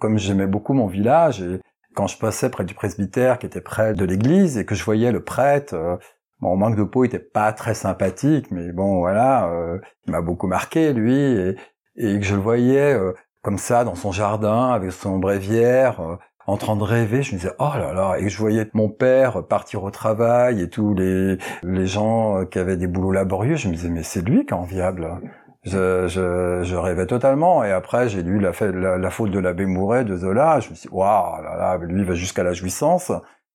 comme 0.00 0.18
j'aimais 0.18 0.46
beaucoup 0.46 0.72
mon 0.72 0.86
village, 0.86 1.42
et 1.42 1.60
quand 1.94 2.06
je 2.06 2.18
passais 2.18 2.50
près 2.50 2.64
du 2.64 2.74
presbytère 2.74 3.38
qui 3.38 3.46
était 3.46 3.60
près 3.60 3.94
de 3.94 4.04
l'église 4.04 4.58
et 4.58 4.66
que 4.66 4.74
je 4.74 4.84
voyais 4.84 5.12
le 5.12 5.24
prêtre, 5.24 5.98
bon, 6.40 6.56
manque 6.56 6.76
de 6.76 6.84
peau, 6.84 7.04
était 7.04 7.18
pas 7.18 7.52
très 7.52 7.74
sympathique, 7.74 8.50
mais 8.50 8.72
bon, 8.72 8.98
voilà, 8.98 9.48
euh, 9.48 9.78
il 10.06 10.12
m'a 10.12 10.20
beaucoup 10.20 10.46
marqué 10.46 10.92
lui, 10.92 11.14
et, 11.14 11.56
et 11.96 12.18
que 12.20 12.24
je 12.26 12.34
le 12.34 12.40
voyais 12.40 12.94
euh, 12.94 13.12
comme 13.42 13.58
ça 13.58 13.84
dans 13.84 13.94
son 13.94 14.12
jardin 14.12 14.70
avec 14.70 14.92
son 14.92 15.18
bréviaire, 15.18 16.00
euh, 16.00 16.16
en 16.46 16.56
train 16.56 16.76
de 16.76 16.82
rêver, 16.82 17.22
je 17.22 17.34
me 17.34 17.38
disais 17.40 17.52
oh 17.58 17.70
là 17.74 17.92
là, 17.92 18.16
et 18.18 18.28
je 18.28 18.38
voyais 18.38 18.68
mon 18.72 18.88
père 18.88 19.44
partir 19.46 19.82
au 19.82 19.90
travail 19.90 20.60
et 20.62 20.68
tous 20.70 20.94
les 20.94 21.38
les 21.64 21.86
gens 21.86 22.44
qui 22.46 22.58
avaient 22.60 22.76
des 22.76 22.86
boulots 22.86 23.10
laborieux, 23.12 23.56
je 23.56 23.68
me 23.68 23.74
disais 23.74 23.90
mais 23.90 24.04
c'est 24.04 24.22
lui 24.22 24.46
qui 24.46 24.54
est 24.54 24.56
enviable. 24.56 25.20
Je, 25.64 26.06
je, 26.06 26.60
je 26.62 26.76
rêvais 26.76 27.06
totalement. 27.06 27.64
Et 27.64 27.72
après 27.72 28.08
j'ai 28.08 28.22
lu 28.22 28.38
la, 28.38 28.52
faute 28.52 29.30
de 29.32 29.38
l'abbé 29.40 29.66
Mouret 29.66 30.04
de 30.04 30.16
Zola, 30.16 30.60
je 30.60 30.70
me 30.70 30.74
suis 30.76 30.88
waouh 30.90 31.42
là 31.42 31.56
là, 31.56 31.78
lui 31.78 32.02
il 32.02 32.06
va 32.06 32.14
jusqu'à 32.14 32.44
la 32.44 32.52
jouissance 32.52 33.10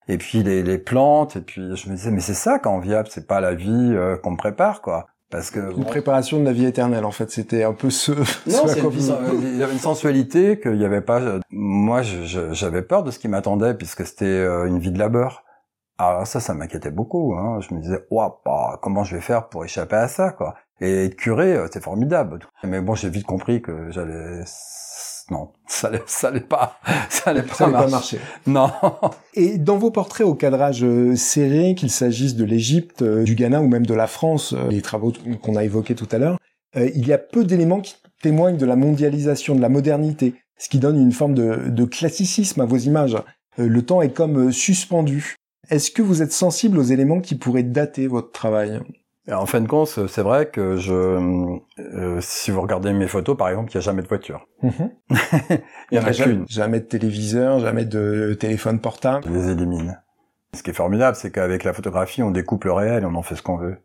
et 0.08 0.18
puis 0.18 0.42
les, 0.42 0.62
les 0.62 0.78
plantes 0.78 1.36
et 1.36 1.40
puis 1.40 1.76
je 1.76 1.88
me 1.88 1.96
disais 1.96 2.10
mais 2.10 2.20
c'est 2.20 2.34
ça 2.34 2.60
enviable, 2.64 3.08
c'est 3.10 3.26
pas 3.26 3.40
la 3.40 3.54
vie 3.54 3.70
euh, 3.70 4.16
qu'on 4.16 4.32
me 4.32 4.36
prépare 4.36 4.82
quoi. 4.82 5.06
Parce 5.32 5.50
que 5.50 5.74
une 5.74 5.86
préparation 5.86 6.38
de 6.40 6.44
la 6.44 6.52
vie 6.52 6.66
éternelle 6.66 7.06
en 7.06 7.10
fait, 7.10 7.30
c'était 7.30 7.64
un 7.64 7.72
peu 7.72 7.88
ce. 7.88 8.12
Non, 8.46 8.66
il 8.66 9.58
y 9.58 9.62
avait 9.62 9.72
une 9.72 9.78
sensualité 9.78 10.60
qu'il 10.60 10.76
n'y 10.76 10.84
avait 10.84 11.00
pas. 11.00 11.40
Moi, 11.50 12.02
j'avais 12.02 12.82
peur 12.82 13.02
de 13.02 13.10
ce 13.10 13.18
qui 13.18 13.28
m'attendait 13.28 13.72
puisque 13.72 14.04
c'était 14.04 14.26
euh, 14.26 14.66
une 14.66 14.78
vie 14.78 14.92
de 14.92 14.98
labeur. 14.98 15.42
Alors 15.96 16.26
ça, 16.26 16.38
ça 16.38 16.52
m'inquiétait 16.52 16.90
beaucoup. 16.90 17.34
Hein. 17.34 17.60
Je 17.60 17.74
me 17.74 17.80
disais, 17.80 18.04
ouah, 18.10 18.42
bah, 18.44 18.78
comment 18.82 19.04
je 19.04 19.16
vais 19.16 19.22
faire 19.22 19.48
pour 19.48 19.64
échapper 19.64 19.96
à 19.96 20.08
ça, 20.08 20.30
quoi. 20.30 20.54
Et 20.82 21.06
être 21.06 21.16
curé, 21.16 21.54
euh, 21.54 21.66
c'est 21.72 21.82
formidable. 21.82 22.40
Mais 22.64 22.82
bon, 22.82 22.94
j'ai 22.94 23.08
vite 23.08 23.24
compris 23.24 23.62
que 23.62 23.90
j'allais 23.90 24.42
non, 25.30 25.50
ça 25.66 25.90
n'allait 25.90 26.02
ça 26.06 26.32
pas, 26.48 26.78
ça 27.08 27.32
n'allait 27.32 27.46
pas, 27.46 27.70
pas, 27.70 27.86
marcher. 27.88 28.18
Non. 28.46 28.70
Et 29.34 29.58
dans 29.58 29.78
vos 29.78 29.90
portraits 29.90 30.26
au 30.26 30.34
cadrage 30.34 30.84
euh, 30.84 31.14
serré, 31.16 31.74
qu'il 31.74 31.90
s'agisse 31.90 32.34
de 32.34 32.44
l'Égypte, 32.44 33.02
euh, 33.02 33.22
du 33.22 33.34
Ghana 33.34 33.60
ou 33.60 33.68
même 33.68 33.86
de 33.86 33.94
la 33.94 34.06
France, 34.06 34.52
euh, 34.52 34.68
les 34.68 34.82
travaux 34.82 35.12
qu'on 35.42 35.56
a 35.56 35.64
évoqués 35.64 35.94
tout 35.94 36.08
à 36.12 36.18
l'heure, 36.18 36.38
il 36.74 37.06
y 37.06 37.12
a 37.12 37.18
peu 37.18 37.44
d'éléments 37.44 37.82
qui 37.82 37.96
témoignent 38.22 38.56
de 38.56 38.64
la 38.64 38.76
mondialisation, 38.76 39.54
de 39.54 39.60
la 39.60 39.68
modernité, 39.68 40.34
ce 40.58 40.70
qui 40.70 40.78
donne 40.78 40.98
une 40.98 41.12
forme 41.12 41.34
de, 41.34 41.68
de 41.68 41.84
classicisme 41.84 42.62
à 42.62 42.64
vos 42.64 42.78
images. 42.78 43.18
Le 43.58 43.82
temps 43.82 44.00
est 44.00 44.14
comme 44.14 44.50
suspendu. 44.52 45.36
Est-ce 45.68 45.90
que 45.90 46.00
vous 46.00 46.22
êtes 46.22 46.32
sensible 46.32 46.78
aux 46.78 46.82
éléments 46.82 47.20
qui 47.20 47.34
pourraient 47.34 47.62
dater 47.62 48.06
votre 48.06 48.32
travail? 48.32 48.80
En 49.30 49.46
fin 49.46 49.60
de 49.60 49.68
compte, 49.68 49.86
c'est 49.86 50.22
vrai 50.22 50.50
que 50.50 50.76
je, 50.76 50.92
euh, 51.78 52.20
si 52.20 52.50
vous 52.50 52.60
regardez 52.60 52.92
mes 52.92 53.06
photos, 53.06 53.36
par 53.36 53.48
exemple, 53.48 53.70
il 53.72 53.76
n'y 53.76 53.78
a 53.78 53.82
jamais 53.82 54.02
de 54.02 54.08
voiture. 54.08 54.46
Mhm. 54.62 54.90
il 55.90 55.98
y 55.98 55.98
en 55.98 56.04
a 56.04 56.12
qu'une. 56.12 56.44
Jamais 56.48 56.80
de 56.80 56.86
téléviseur, 56.86 57.60
jamais 57.60 57.84
de 57.84 58.36
téléphone 58.38 58.80
portable. 58.80 59.24
Je 59.26 59.32
les 59.32 59.50
élimine. 59.50 60.02
Ce 60.54 60.62
qui 60.62 60.70
est 60.70 60.74
formidable, 60.74 61.16
c'est 61.16 61.30
qu'avec 61.30 61.64
la 61.64 61.72
photographie, 61.72 62.22
on 62.22 62.30
découpe 62.30 62.64
le 62.64 62.72
réel 62.72 63.04
et 63.04 63.06
on 63.06 63.14
en 63.14 63.22
fait 63.22 63.36
ce 63.36 63.42
qu'on 63.42 63.56
veut. 63.56 63.78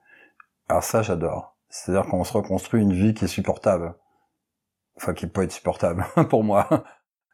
Alors 0.70 0.84
ça, 0.84 1.02
j'adore. 1.02 1.56
C'est-à-dire 1.70 2.10
qu'on 2.10 2.24
se 2.24 2.34
reconstruit 2.34 2.82
une 2.82 2.94
vie 2.94 3.14
qui 3.14 3.26
est 3.26 3.30
supportable. 3.30 3.94
Enfin, 4.98 5.14
qui 5.14 5.28
peut 5.28 5.44
être 5.44 5.52
supportable 5.52 6.06
pour 6.30 6.44
moi. 6.44 6.68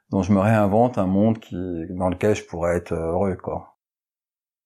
Donc 0.09 0.25
je 0.25 0.33
me 0.33 0.39
réinvente 0.39 0.97
un 0.97 1.07
monde 1.07 1.39
qui, 1.39 1.55
dans 1.91 2.09
lequel 2.09 2.35
je 2.35 2.43
pourrais 2.43 2.75
être 2.77 2.93
heureux, 2.93 3.35
quoi. 3.35 3.77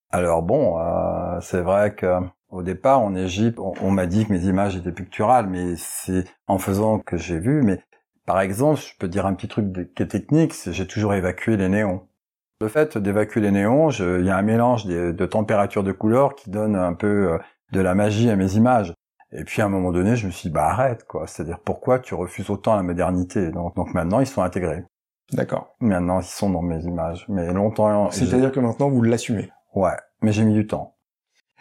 Alors 0.09 0.41
bon, 0.41 0.79
euh, 0.79 1.39
c'est 1.41 1.61
vrai 1.61 1.93
que 1.93 2.19
au 2.49 2.63
départ, 2.63 3.01
en 3.01 3.15
Égypte, 3.15 3.59
on, 3.59 3.91
m'a 3.91 4.05
dit 4.05 4.25
que 4.25 4.31
mes 4.31 4.45
images 4.45 4.75
étaient 4.75 4.91
picturales, 4.91 5.47
mais 5.47 5.75
c'est 5.75 6.23
en 6.47 6.57
faisant 6.57 6.99
que 6.99 7.17
j'ai 7.17 7.39
vu. 7.39 7.61
Mais 7.61 7.81
par 8.25 8.39
exemple, 8.39 8.79
je 8.79 8.97
peux 8.97 9.07
dire 9.07 9.25
un 9.25 9.33
petit 9.33 9.47
truc 9.47 9.93
qui 9.93 10.03
est 10.03 10.07
technique, 10.07 10.53
c'est 10.53 10.73
j'ai 10.73 10.87
toujours 10.87 11.13
évacué 11.13 11.57
les 11.57 11.69
néons. 11.69 12.07
Le 12.61 12.69
fait 12.69 12.97
d'évacuer 12.97 13.41
les 13.41 13.51
néons, 13.51 13.89
il 13.89 14.25
y 14.25 14.29
a 14.29 14.37
un 14.37 14.41
mélange 14.41 14.85
de, 14.85 15.11
de 15.11 15.25
température 15.25 15.83
de 15.83 15.91
couleur 15.91 16.35
qui 16.35 16.49
donne 16.49 16.75
un 16.75 16.93
peu 16.93 17.33
euh, 17.33 17.37
de 17.71 17.81
la 17.81 17.93
magie 17.93 18.29
à 18.29 18.35
mes 18.35 18.55
images. 18.55 18.93
Et 19.31 19.43
puis 19.43 19.61
à 19.61 19.65
un 19.65 19.69
moment 19.69 19.91
donné, 19.91 20.15
je 20.15 20.25
me 20.25 20.31
suis 20.31 20.49
dit, 20.49 20.53
bah 20.53 20.67
arrête, 20.67 21.03
quoi. 21.03 21.27
C'est-à-dire, 21.27 21.59
pourquoi 21.59 21.99
tu 21.99 22.15
refuses 22.15 22.49
autant 22.49 22.75
la 22.75 22.83
modernité? 22.83 23.51
Donc, 23.51 23.75
donc 23.75 23.93
maintenant, 23.93 24.21
ils 24.21 24.27
sont 24.27 24.41
intégrés. 24.41 24.85
D'accord. 25.33 25.75
Maintenant, 25.81 26.21
ils 26.21 26.25
sont 26.25 26.49
dans 26.49 26.61
mes 26.61 26.83
images. 26.85 27.25
Mais 27.27 27.51
longtemps... 27.51 28.09
C'est-à-dire 28.11 28.51
que 28.51 28.61
maintenant, 28.61 28.89
vous 28.89 29.01
l'assumez. 29.01 29.51
Ouais, 29.75 29.97
mais 30.21 30.31
j'ai 30.31 30.45
mis 30.45 30.53
du 30.53 30.65
temps. 30.65 30.95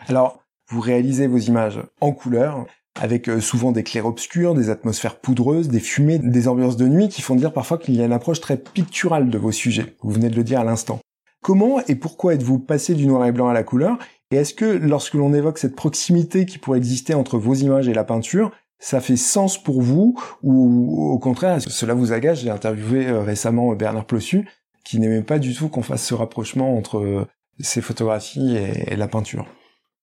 Alors, 0.09 0.46
vous 0.69 0.81
réalisez 0.81 1.27
vos 1.27 1.39
images 1.39 1.81
en 2.01 2.13
couleur, 2.13 2.67
avec 3.01 3.29
euh, 3.29 3.41
souvent 3.41 3.73
des 3.73 3.83
clairs-obscurs, 3.83 4.55
des 4.55 4.71
atmosphères 4.71 5.17
poudreuses, 5.17 5.69
des 5.69 5.81
fumées, 5.81 6.19
des 6.19 6.49
ambiances 6.49 6.77
de 6.77 6.89
nuit 6.89 7.09
qui 7.09 7.23
font 7.23 7.37
dire 7.37 7.53
parfois 7.53 7.79
qu'il 7.79 7.95
y 7.95 8.03
a 8.03 8.05
une 8.05 8.13
approche 8.13 8.41
très 8.41 8.57
picturale 8.57 9.31
de 9.31 9.39
vos 9.39 9.53
sujets. 9.53 9.95
Vous 10.03 10.11
venez 10.11 10.29
de 10.29 10.37
le 10.37 10.45
dire 10.45 10.61
à 10.61 10.65
l'instant. 10.65 10.99
Comment 11.43 11.81
et 11.87 11.95
pourquoi 11.95 12.35
êtes-vous 12.35 12.59
passé 12.59 12.95
du 12.95 13.07
noir 13.07 13.25
et 13.27 13.33
blanc 13.33 13.49
à 13.49 13.55
la 13.55 13.63
couleur? 13.63 13.99
Et 14.33 14.37
est-ce 14.37 14.55
que 14.55 14.65
lorsque 14.65 15.15
l'on 15.15 15.33
évoque 15.35 15.59
cette 15.59 15.77
proximité 15.77 16.47
qui 16.47 16.59
pourrait 16.59 16.79
exister 16.79 17.15
entre 17.15 17.39
vos 17.39 17.55
images 17.55 17.87
et 17.89 17.95
la 17.95 18.03
peinture, 18.03 18.51
ça 18.81 19.01
fait 19.01 19.17
sens 19.17 19.63
pour 19.63 19.81
vous? 19.81 20.21
Ou 20.43 21.13
au 21.13 21.19
contraire, 21.19 21.61
cela 21.61 21.95
vous 21.95 22.13
agace? 22.13 22.41
J'ai 22.41 22.51
interviewé 22.51 23.07
euh, 23.07 23.23
récemment 23.23 23.73
Bernard 23.75 24.07
Plossu 24.07 24.49
qui 24.85 24.99
n'aimait 24.99 25.23
pas 25.23 25.39
du 25.39 25.55
tout 25.55 25.69
qu'on 25.69 25.83
fasse 25.83 26.05
ce 26.05 26.15
rapprochement 26.15 26.77
entre 26.77 26.99
euh, 26.99 27.27
ses 27.61 27.81
photographies 27.81 28.57
et 28.57 28.97
la 28.97 29.09
peinture. 29.09 29.47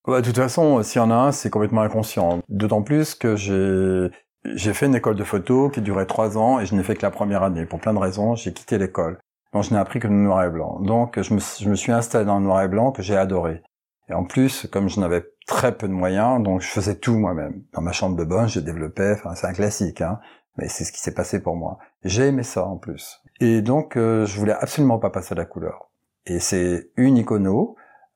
Bah, 0.06 0.22
de 0.22 0.26
toute 0.26 0.38
façon, 0.38 0.84
s'il 0.84 1.00
y 1.00 1.04
en 1.04 1.12
a 1.12 1.16
un, 1.16 1.32
c'est 1.32 1.50
complètement 1.50 1.82
inconscient. 1.82 2.40
D'autant 2.50 2.82
plus 2.82 3.16
que 3.16 3.36
j'ai 3.36 4.10
j'ai 4.46 4.74
fait 4.74 4.88
une 4.88 4.96
école 4.96 5.16
de 5.16 5.24
photo 5.24 5.70
qui 5.70 5.82
durait 5.82 6.06
trois 6.06 6.38
ans 6.38 6.60
et 6.60 6.66
je 6.66 6.76
n'ai 6.76 6.84
fait 6.84 6.96
que 6.96 7.02
la 7.02 7.12
première 7.12 7.44
année. 7.44 7.66
Pour 7.66 7.80
plein 7.80 7.94
de 7.94 8.00
raisons, 8.00 8.36
j'ai 8.36 8.54
quitté 8.54 8.78
l'école. 8.78 9.18
Donc 9.54 9.64
je 9.64 9.72
n'ai 9.72 9.80
appris 9.80 10.00
que 10.00 10.08
le 10.08 10.14
noir 10.14 10.44
et 10.44 10.50
blanc. 10.50 10.80
Donc 10.82 11.22
je 11.22 11.34
me, 11.34 11.76
suis 11.76 11.92
installé 11.92 12.26
dans 12.26 12.40
le 12.40 12.44
noir 12.44 12.62
et 12.62 12.68
blanc 12.68 12.92
que 12.92 13.02
j'ai 13.02 13.16
adoré. 13.16 13.62
Et 14.10 14.14
en 14.14 14.26
plus, 14.26 14.68
comme 14.72 14.90
je 14.90 15.00
n'avais 15.00 15.26
très 15.48 15.78
peu 15.78 15.88
de 15.88 15.94
moyens, 15.94 16.42
donc 16.44 16.62
je 16.62 16.68
faisais 16.68 16.96
tout 16.96 17.18
moi-même. 17.18 17.64
Dans 17.74 17.82
ma 17.82 17.92
chambre 17.92 18.18
de 18.18 18.24
bonne, 18.24 18.50
je 18.50 18.60
développais, 18.60 19.14
enfin 19.14 19.36
c'est 19.36 19.48
un 19.48 19.54
classique, 19.54 20.02
hein, 20.02 20.20
mais 20.58 20.68
c'est 20.68 20.84
ce 20.84 20.92
qui 20.92 21.00
s'est 21.00 21.14
passé 21.14 21.42
pour 21.42 21.56
moi. 21.56 21.80
J'ai 22.04 22.28
aimé 22.28 22.44
ça 22.44 22.66
en 22.66 22.78
plus. 22.78 23.22
Et 23.40 23.62
donc 23.62 23.96
euh, 23.96 24.26
je 24.26 24.38
voulais 24.38 24.56
absolument 24.60 25.00
pas 25.00 25.10
passer 25.10 25.34
à 25.34 25.38
la 25.38 25.46
couleur. 25.46 25.90
Et 26.26 26.40
c'est 26.40 26.90
une 26.98 27.18
icono 27.18 27.76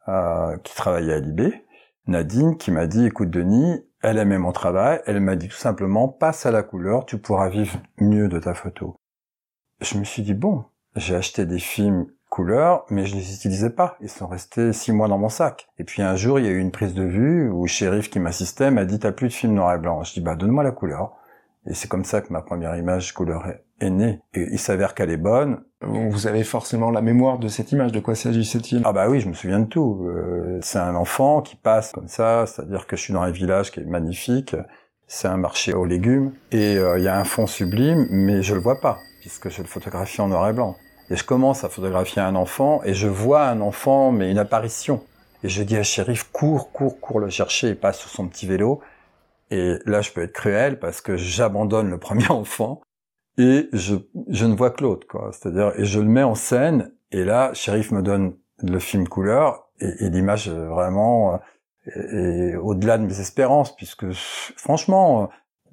euh, 0.10 0.58
qui 0.64 0.76
travaillait 0.76 1.14
à 1.14 1.20
Libé, 1.20 1.66
Nadine, 2.08 2.58
qui 2.58 2.72
m'a 2.72 2.88
dit, 2.88 3.06
écoute 3.06 3.30
Denis, 3.30 3.84
elle 4.02 4.18
aimait 4.18 4.38
mon 4.38 4.52
travail, 4.52 5.02
elle 5.06 5.20
m'a 5.20 5.36
dit 5.36 5.48
tout 5.48 5.58
simplement, 5.58 6.08
passe 6.08 6.46
à 6.46 6.52
la 6.52 6.64
couleur, 6.64 7.06
tu 7.06 7.18
pourras 7.18 7.50
vivre 7.50 7.78
mieux 8.00 8.28
de 8.28 8.40
ta 8.40 8.54
photo. 8.54 8.96
Je 9.82 9.98
me 9.98 10.04
suis 10.04 10.22
dit, 10.22 10.34
bon, 10.34 10.66
j'ai 10.96 11.16
acheté 11.16 11.46
des 11.46 11.60
films 11.60 12.08
couleurs, 12.30 12.86
mais 12.90 13.06
je 13.06 13.16
les 13.16 13.34
utilisais 13.34 13.70
pas. 13.70 13.98
Ils 14.02 14.10
sont 14.10 14.28
restés 14.28 14.74
six 14.74 14.92
mois 14.92 15.08
dans 15.08 15.18
mon 15.18 15.30
sac. 15.30 15.68
Et 15.78 15.84
puis 15.84 16.02
un 16.02 16.16
jour, 16.16 16.40
il 16.40 16.46
y 16.46 16.50
a 16.50 16.52
eu 16.52 16.60
une 16.60 16.72
prise 16.72 16.94
de 16.94 17.04
vue 17.04 17.50
où 17.50 17.68
Shérif 17.68 18.10
qui 18.10 18.20
m'assistait 18.20 18.72
m'a 18.72 18.86
dit, 18.86 19.00
t'as 19.00 19.12
plus 19.12 19.28
de 19.28 19.34
films 19.34 19.54
noir 19.54 19.74
et 19.76 19.78
blanc. 19.78 20.04
Je 20.04 20.14
dis, 20.14 20.22
bah, 20.22 20.36
donne-moi 20.36 20.64
la 20.64 20.72
couleur. 20.72 21.14
Et 21.70 21.74
c'est 21.74 21.88
comme 21.88 22.06
ça 22.06 22.22
que 22.22 22.32
ma 22.32 22.42
première 22.42 22.76
image 22.76 23.14
couleur 23.14 23.46
est 23.80 23.90
née. 23.90 24.20
Et 24.34 24.48
il 24.52 24.60
s'avère 24.60 24.96
qu'elle 24.96 25.10
est 25.10 25.18
bonne. 25.18 25.62
Vous 25.82 26.28
avez 26.28 26.44
forcément 26.44 26.92
la 26.92 27.02
mémoire 27.02 27.40
de 27.40 27.48
cette 27.48 27.72
image. 27.72 27.92
De 27.92 28.00
quoi 28.00 28.16
s'agissait-il? 28.16 28.82
Ah 28.86 28.94
bah 28.94 29.10
oui, 29.10 29.20
je 29.20 29.28
me 29.28 29.34
souviens 29.34 29.60
de 29.60 29.66
tout. 29.66 30.06
Euh, 30.08 30.60
c'est 30.62 30.80
un 30.80 30.96
enfant 30.96 31.42
qui 31.42 31.56
passe 31.56 31.92
comme 31.92 32.08
ça, 32.08 32.46
c'est-à-dire 32.48 32.88
que 32.88 32.96
je 32.96 33.02
suis 33.02 33.14
dans 33.14 33.22
un 33.22 33.32
village 33.32 33.72
qui 33.72 33.82
est 33.82 33.86
magnifique. 33.86 34.56
C'est 35.08 35.28
un 35.28 35.38
marché 35.38 35.74
aux 35.74 35.86
légumes 35.86 36.34
et 36.52 36.78
euh, 36.78 36.98
il 36.98 37.04
y 37.04 37.08
a 37.08 37.18
un 37.18 37.24
fond 37.24 37.48
sublime, 37.48 38.08
mais 38.10 38.42
je 38.42 38.54
le 38.54 38.60
vois 38.60 38.82
pas 38.82 38.98
puisque 39.22 39.50
je 39.50 39.62
le 39.62 39.68
photographie 39.68 40.22
en 40.22 40.30
noir 40.30 40.50
et 40.50 40.54
blanc. 40.54 40.76
Et 41.10 41.16
je 41.16 41.24
commence 41.24 41.64
à 41.64 41.70
photographier 41.70 42.22
un 42.22 42.36
enfant 42.36 42.82
et 42.84 42.94
je 42.94 43.08
vois 43.08 43.48
un 43.48 43.62
enfant, 43.62 44.12
mais 44.12 44.32
une 44.32 44.38
apparition. 44.38 45.02
Et 45.44 45.50
je 45.50 45.64
dis 45.64 45.78
à 45.78 45.84
Shérif, 45.84 46.30
cours, 46.32 46.72
cours, 46.72 47.00
cours 47.00 47.20
le 47.20 47.30
chercher. 47.30 47.70
Il 47.70 47.78
passe 47.78 48.00
sur 48.00 48.10
son 48.10 48.28
petit 48.28 48.48
vélo. 48.48 48.82
Et 49.52 49.76
là, 49.86 50.02
je 50.02 50.12
peux 50.12 50.22
être 50.22 50.34
cruel 50.34 50.80
parce 50.80 51.02
que 51.02 51.16
j'abandonne 51.16 51.90
le 51.90 51.98
premier 51.98 52.28
enfant 52.30 52.82
et 53.38 53.70
je, 53.72 53.96
je 54.30 54.46
ne 54.46 54.56
vois 54.56 54.72
que 54.72 54.84
l'autre, 54.84 55.08
quoi. 55.08 55.30
C'est-à-dire, 55.32 55.74
et 55.78 55.86
je 55.86 56.00
le 56.00 56.08
mets 56.08 56.24
en 56.24 56.36
scène. 56.36 56.92
Et 57.12 57.24
là, 57.24 57.54
Shérif 57.54 57.92
me 57.92 58.02
donne 58.02 58.36
le 58.64 58.80
film 58.80 59.08
couleur 59.08 59.70
et, 59.80 60.06
et 60.06 60.10
l'image 60.10 60.50
vraiment 60.50 61.40
est, 61.96 62.56
au-delà 62.56 62.98
de 62.98 63.06
mes 63.06 63.20
espérances 63.20 63.76
puisque 63.76 64.12
franchement, 64.58 65.30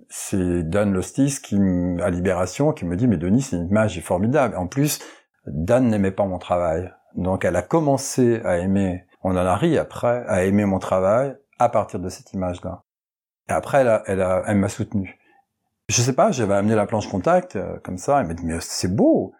c'est 0.09 0.63
Dan 0.69 0.93
Lostis 0.93 1.41
qui, 1.43 1.57
à 2.01 2.11
Libération, 2.11 2.73
qui 2.73 2.85
me 2.85 2.97
dit, 2.97 3.09
mais 3.09 3.17
Denis, 3.17 3.43
c'est 3.43 3.57
une 3.57 3.69
image 3.69 4.01
formidable. 4.01 4.57
En 4.57 4.67
plus, 4.67 5.01
Dan 5.47 5.89
n'aimait 5.89 6.13
pas 6.13 6.25
mon 6.25 6.39
travail. 6.39 6.93
Donc 7.17 7.45
elle 7.45 7.57
a 7.57 7.63
commencé 7.63 8.41
à 8.45 8.59
aimer, 8.59 9.05
on 9.23 9.33
en 9.33 9.37
a 9.37 9.57
ri 9.57 9.79
après, 9.79 10.25
à 10.27 10.45
aimer 10.45 10.65
mon 10.65 10.79
travail 10.79 11.37
à 11.59 11.69
partir 11.69 12.01
de 12.01 12.09
cette 12.09 12.33
image-là. 12.33 12.84
Et 13.49 13.53
après, 13.53 13.81
elle, 13.81 13.89
a, 13.89 14.03
elle, 14.07 14.23
a, 14.23 14.43
elle 14.47 14.57
m'a 14.57 14.69
soutenu. 14.69 15.19
Je 15.89 16.01
sais 16.01 16.15
pas, 16.15 16.31
j'avais 16.31 16.55
amené 16.55 16.75
la 16.75 16.87
planche 16.87 17.09
contact 17.09 17.57
euh, 17.57 17.77
comme 17.83 17.99
ça. 17.99 18.21
Elle 18.21 18.27
m'a 18.27 18.35
dit 18.35 18.45
mais 18.45 18.57
c'est 18.61 18.95
beau. 18.95 19.33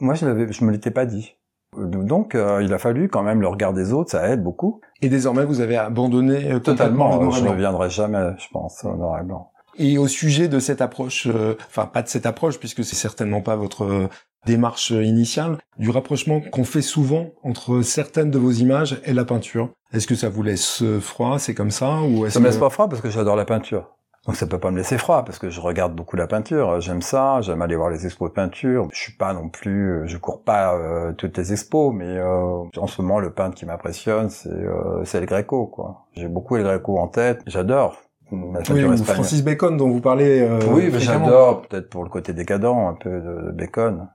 Moi, 0.00 0.14
je 0.14 0.26
l'avais, 0.26 0.50
je 0.50 0.64
me 0.64 0.72
l'étais 0.72 0.90
pas 0.90 1.06
dit. 1.06 1.36
Donc, 1.76 2.34
euh, 2.34 2.62
il 2.62 2.72
a 2.72 2.78
fallu 2.78 3.08
quand 3.08 3.22
même 3.22 3.40
le 3.40 3.48
regard 3.48 3.72
des 3.72 3.92
autres, 3.92 4.12
ça 4.12 4.28
aide 4.28 4.42
beaucoup. 4.42 4.80
Et 5.02 5.08
désormais, 5.08 5.44
vous 5.44 5.60
avez 5.60 5.76
abandonné 5.76 6.52
euh, 6.52 6.60
totalement. 6.60 7.30
je 7.30 7.42
ne 7.42 7.48
reviendrai 7.48 7.90
jamais, 7.90 8.30
je 8.38 8.46
pense, 8.52 8.84
au 8.84 8.96
noir 8.96 9.20
et 9.20 9.24
blanc. 9.24 9.50
Et 9.76 9.98
au 9.98 10.06
sujet 10.06 10.46
de 10.46 10.60
cette 10.60 10.80
approche, 10.80 11.26
enfin 11.66 11.86
pas 11.86 12.02
de 12.02 12.08
cette 12.08 12.26
approche, 12.26 12.60
puisque 12.60 12.84
c'est 12.84 12.94
certainement 12.94 13.40
pas 13.40 13.56
votre 13.56 14.08
démarche 14.46 14.90
initiale, 14.90 15.58
du 15.78 15.90
rapprochement 15.90 16.40
qu'on 16.40 16.64
fait 16.64 16.82
souvent 16.82 17.30
entre 17.42 17.82
certaines 17.82 18.30
de 18.30 18.38
vos 18.38 18.52
images 18.52 19.00
et 19.04 19.12
la 19.12 19.24
peinture. 19.24 19.70
Est-ce 19.92 20.06
que 20.06 20.14
ça 20.14 20.28
vous 20.28 20.42
laisse 20.42 20.82
froid, 21.00 21.38
c'est 21.38 21.54
comme 21.54 21.70
ça 21.70 22.02
ou 22.02 22.28
Ça 22.28 22.40
me 22.40 22.46
laisse 22.46 22.56
pas 22.56 22.70
froid 22.70 22.88
parce 22.88 23.00
que 23.00 23.10
j'adore 23.10 23.36
la 23.36 23.44
peinture. 23.44 23.94
Donc 24.26 24.36
ça 24.36 24.46
peut 24.46 24.58
pas 24.58 24.70
me 24.70 24.78
laisser 24.78 24.96
froid 24.96 25.22
parce 25.24 25.38
que 25.38 25.50
je 25.50 25.60
regarde 25.60 25.94
beaucoup 25.94 26.16
la 26.16 26.26
peinture, 26.26 26.80
j'aime 26.80 27.02
ça, 27.02 27.42
j'aime 27.42 27.60
aller 27.60 27.76
voir 27.76 27.90
les 27.90 28.06
expos 28.06 28.30
de 28.30 28.34
peinture. 28.34 28.88
Je 28.90 28.98
suis 28.98 29.12
pas 29.12 29.34
non 29.34 29.50
plus, 29.50 30.02
je 30.06 30.16
cours 30.16 30.42
pas 30.42 30.74
euh, 30.74 31.12
toutes 31.12 31.36
les 31.36 31.52
expos, 31.52 31.92
mais 31.94 32.06
euh, 32.06 32.64
en 32.76 32.86
ce 32.86 33.02
moment 33.02 33.20
le 33.20 33.30
peintre 33.30 33.54
qui 33.54 33.66
m'impressionne 33.66 34.30
c'est 34.30 34.48
euh, 34.48 35.04
c'est 35.04 35.18
El 35.18 35.26
Greco 35.26 35.66
quoi. 35.66 36.06
J'ai 36.14 36.28
beaucoup 36.28 36.56
El 36.56 36.64
Greco 36.64 36.98
en 36.98 37.08
tête, 37.08 37.42
j'adore. 37.46 38.00
Oui, 38.32 38.80
Francis 39.04 39.44
Bacon 39.44 39.76
dont 39.76 39.90
vous 39.90 40.00
parlez. 40.00 40.40
Euh, 40.40 40.58
oui, 40.70 40.90
j'adore 40.96 41.62
peut-être 41.62 41.90
pour 41.90 42.02
le 42.02 42.08
côté 42.08 42.32
décadent 42.32 42.64
un 42.64 42.94
peu 42.94 43.10
de 43.10 43.50
Bacon. 43.52 44.08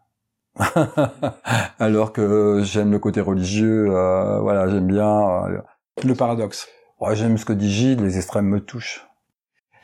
Alors 1.80 2.14
que 2.14 2.62
j'aime 2.64 2.92
le 2.92 3.00
côté 3.00 3.22
religieux, 3.22 3.88
euh, 3.90 4.40
voilà, 4.42 4.68
j'aime 4.70 4.88
bien 4.88 5.46
euh, 5.46 5.62
le 6.04 6.16
paradoxe. 6.16 6.68
Ouais, 7.00 7.16
j'aime 7.16 7.38
ce 7.38 7.46
que 7.46 7.54
dit 7.54 7.72
Gilles, 7.72 8.04
les 8.04 8.18
extrêmes 8.18 8.48
me 8.48 8.60
touchent. 8.60 9.08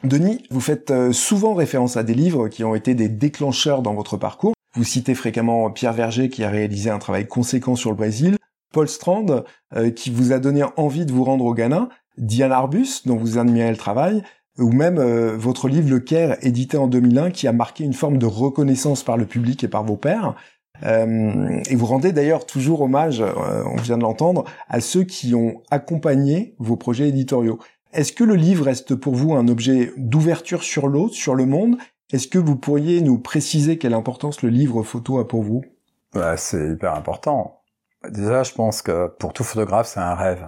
Denis, 0.04 0.46
vous 0.52 0.60
faites 0.60 0.92
euh, 0.92 1.12
souvent 1.12 1.54
référence 1.54 1.98
à 1.98 2.04
des 2.04 2.14
livres 2.14 2.50
qui 2.50 2.64
ont 2.64 2.76
été 2.76 2.94
des 2.94 3.10
déclencheurs 3.10 3.82
dans 3.82 3.94
votre 3.94 4.18
parcours. 4.18 4.54
Vous 4.76 4.84
citez 4.84 5.16
fréquemment 5.16 5.72
Pierre 5.72 5.94
Verger 5.94 6.30
qui 6.30 6.44
a 6.44 6.50
réalisé 6.50 6.90
un 6.90 7.00
travail 7.00 7.28
conséquent 7.28 7.76
sur 7.76 7.90
le 7.90 7.96
Brésil, 7.96 8.38
Paul 8.74 8.90
Strand 8.90 9.46
qui 9.96 10.10
vous 10.10 10.34
a 10.34 10.40
donné 10.40 10.66
envie 10.76 11.06
de 11.06 11.14
vous 11.14 11.24
rendre 11.24 11.46
au 11.46 11.54
Ghana, 11.54 11.88
Diane 12.18 12.52
Arbus 12.52 13.04
dont 13.06 13.16
vous 13.16 13.38
admirez 13.38 13.72
le 13.72 13.78
travail, 13.78 14.22
ou 14.60 14.74
même 14.74 15.00
votre 15.36 15.70
livre 15.70 15.90
Le 15.90 16.02
Caire 16.02 16.36
édité 16.42 16.76
en 16.76 16.88
2001 16.88 17.32
qui 17.32 17.48
a 17.48 17.54
marqué 17.54 17.86
une 17.86 17.94
forme 17.94 18.18
de 18.18 18.26
reconnaissance 18.26 19.02
par 19.02 19.16
le 19.16 19.26
public 19.26 19.64
et 19.64 19.70
par 19.70 19.86
vos 19.86 19.96
pairs. 19.96 20.36
Euh, 20.84 21.62
et 21.70 21.76
vous 21.76 21.86
rendez 21.86 22.12
d'ailleurs 22.12 22.46
toujours 22.46 22.82
hommage, 22.82 23.22
euh, 23.22 23.64
on 23.66 23.78
vient 23.78 23.98
de 23.98 24.04
l'entendre, 24.04 24.44
à 24.70 24.82
ceux 24.82 25.04
qui 25.04 25.36
ont 25.36 25.62
accompagné 25.72 26.56
vos 26.60 26.76
projets 26.76 27.08
éditoriaux. 27.08 27.60
Est-ce 27.94 28.12
que 28.12 28.24
le 28.24 28.36
livre 28.36 28.66
reste 28.66 28.96
pour 28.96 29.16
vous 29.16 29.34
un 29.34 29.48
objet 29.48 29.94
d'ouverture 29.98 30.64
sur 30.64 30.88
l'autre, 30.88 31.16
sur 31.16 31.36
le 31.36 31.46
monde? 31.46 31.78
Est-ce 32.12 32.28
que 32.28 32.38
vous 32.38 32.56
pourriez 32.56 33.02
nous 33.02 33.18
préciser 33.18 33.78
quelle 33.78 33.94
importance 33.94 34.42
le 34.42 34.50
livre 34.50 34.84
photo 34.84 35.20
a 35.20 35.28
pour 35.28 35.44
vous? 35.44 35.64
Ouais, 36.14 36.38
C'est 36.38 36.72
hyper 36.72 36.94
important. 36.94 37.62
Déjà, 38.10 38.44
je 38.44 38.54
pense 38.54 38.82
que 38.82 39.08
pour 39.08 39.34
tout 39.34 39.44
photographe, 39.44 39.88
c'est 39.88 40.00
un 40.00 40.14
rêve. 40.14 40.48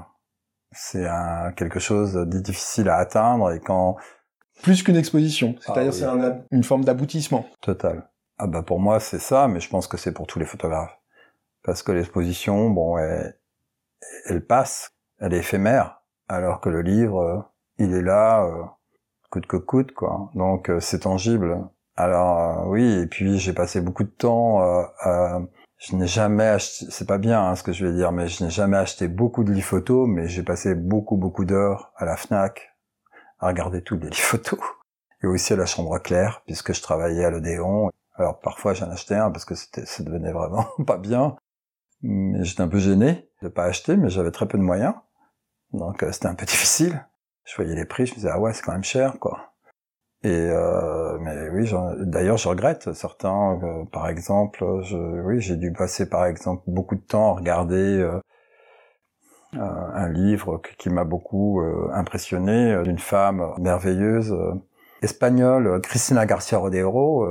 C'est 0.71 1.07
un, 1.07 1.51
quelque 1.55 1.79
chose 1.79 2.13
de 2.13 2.39
difficile 2.39 2.89
à 2.89 2.97
atteindre 2.97 3.51
et 3.51 3.59
quand... 3.59 3.95
Plus 4.61 4.83
qu'une 4.83 4.97
exposition, 4.97 5.55
c'est-à-dire 5.61 6.07
ah 6.07 6.17
c'est 6.49 6.55
une 6.55 6.63
forme 6.63 6.83
d'aboutissement. 6.83 7.45
Total. 7.61 8.09
Ah 8.39 8.47
bah 8.47 8.61
pour 8.61 8.79
moi 8.79 8.99
c'est 8.99 9.19
ça, 9.19 9.47
mais 9.47 9.59
je 9.59 9.69
pense 9.69 9.87
que 9.87 9.97
c'est 9.97 10.11
pour 10.11 10.27
tous 10.27 10.39
les 10.39 10.45
photographes. 10.45 10.97
Parce 11.63 11.83
que 11.83 11.91
l'exposition, 11.91 12.69
bon, 12.69 12.97
elle, 12.97 13.37
elle, 14.25 14.45
passe, 14.45 14.91
elle 15.19 15.33
est 15.33 15.39
éphémère, 15.39 16.01
alors 16.27 16.61
que 16.61 16.69
le 16.69 16.81
livre, 16.81 17.21
euh, 17.21 17.41
il 17.79 17.93
est 17.93 18.01
là, 18.01 18.43
euh, 18.45 18.63
coûte 19.31 19.47
que 19.47 19.57
coûte, 19.57 19.93
quoi. 19.93 20.31
Donc 20.35 20.69
euh, 20.69 20.79
c'est 20.79 20.99
tangible. 20.99 21.67
Alors 21.95 22.67
oui, 22.67 22.99
et 23.01 23.07
puis 23.07 23.39
j'ai 23.39 23.53
passé 23.53 23.81
beaucoup 23.81 24.03
de 24.03 24.09
temps. 24.09 24.61
à... 24.61 25.41
je 25.77 25.95
n'ai 25.95 26.07
jamais 26.07 26.47
acheté, 26.47 26.85
c'est 26.89 27.07
pas 27.07 27.17
bien 27.17 27.41
hein, 27.43 27.55
ce 27.55 27.63
que 27.63 27.73
je 27.73 27.85
vais 27.85 27.93
dire, 27.93 28.11
mais 28.11 28.27
je 28.27 28.43
n'ai 28.43 28.51
jamais 28.51 28.77
acheté 28.77 29.07
beaucoup 29.07 29.43
de 29.43 29.51
livres 29.51 29.67
photos, 29.67 30.07
mais 30.07 30.27
j'ai 30.27 30.43
passé 30.43 30.75
beaucoup 30.75 31.17
beaucoup 31.17 31.45
d'heures 31.45 31.91
à 31.97 32.05
la 32.05 32.17
Fnac 32.17 32.75
à 33.39 33.47
regarder 33.47 33.81
tous 33.81 33.95
les 33.97 34.09
livres 34.09 34.17
photos 34.17 34.59
et 35.23 35.27
aussi 35.27 35.53
à 35.53 35.55
la 35.55 35.65
chambre 35.65 35.97
claire 35.99 36.41
puisque 36.45 36.73
je 36.73 36.81
travaillais 36.81 37.25
à 37.25 37.31
l'Odéon 37.31 37.91
alors 38.17 38.39
parfois 38.39 38.73
j'en 38.73 38.89
achetais 38.89 39.15
un 39.15 39.31
parce 39.31 39.45
que 39.45 39.55
c'était, 39.55 39.85
ça 39.85 40.03
devenait 40.03 40.31
vraiment 40.31 40.65
pas 40.87 40.97
bien. 40.97 41.35
Mais 42.01 42.43
j'étais 42.43 42.61
un 42.61 42.67
peu 42.67 42.79
gêné 42.79 43.29
de 43.41 43.47
pas 43.47 43.63
acheter, 43.65 43.97
mais 43.97 44.09
j'avais 44.09 44.31
très 44.31 44.47
peu 44.47 44.57
de 44.57 44.63
moyens. 44.63 44.93
Donc 45.73 46.03
euh, 46.03 46.11
c'était 46.11 46.27
un 46.27 46.35
peu 46.35 46.45
difficile. 46.47 47.05
Je 47.45 47.55
voyais 47.55 47.75
les 47.75 47.85
prix, 47.85 48.05
je 48.05 48.11
me 48.11 48.15
disais 48.15 48.29
ah 48.31 48.39
ouais 48.39 48.53
c'est 48.53 48.63
quand 48.63 48.73
même 48.73 48.83
cher 48.83 49.19
quoi. 49.19 49.53
Et 50.23 50.29
euh, 50.29 51.17
mais 51.19 51.49
oui, 51.49 51.71
d'ailleurs 52.01 52.37
je 52.37 52.49
regrette 52.49 52.93
certains. 52.93 53.59
Euh, 53.63 53.85
par 53.85 54.09
exemple, 54.09 54.63
je, 54.83 54.97
oui 54.97 55.41
j'ai 55.41 55.55
dû 55.55 55.71
passer 55.71 56.09
par 56.09 56.25
exemple 56.25 56.63
beaucoup 56.67 56.95
de 56.95 57.01
temps 57.01 57.33
à 57.33 57.35
regarder 57.37 57.75
euh, 57.75 58.19
un 59.53 60.09
livre 60.09 60.61
qui 60.77 60.89
m'a 60.89 61.03
beaucoup 61.05 61.61
impressionné 61.93 62.83
d'une 62.83 62.99
femme 62.99 63.53
merveilleuse 63.59 64.35
espagnole, 65.01 65.79
Cristina 65.81 66.25
Garcia 66.25 66.57
Rodero, 66.57 67.25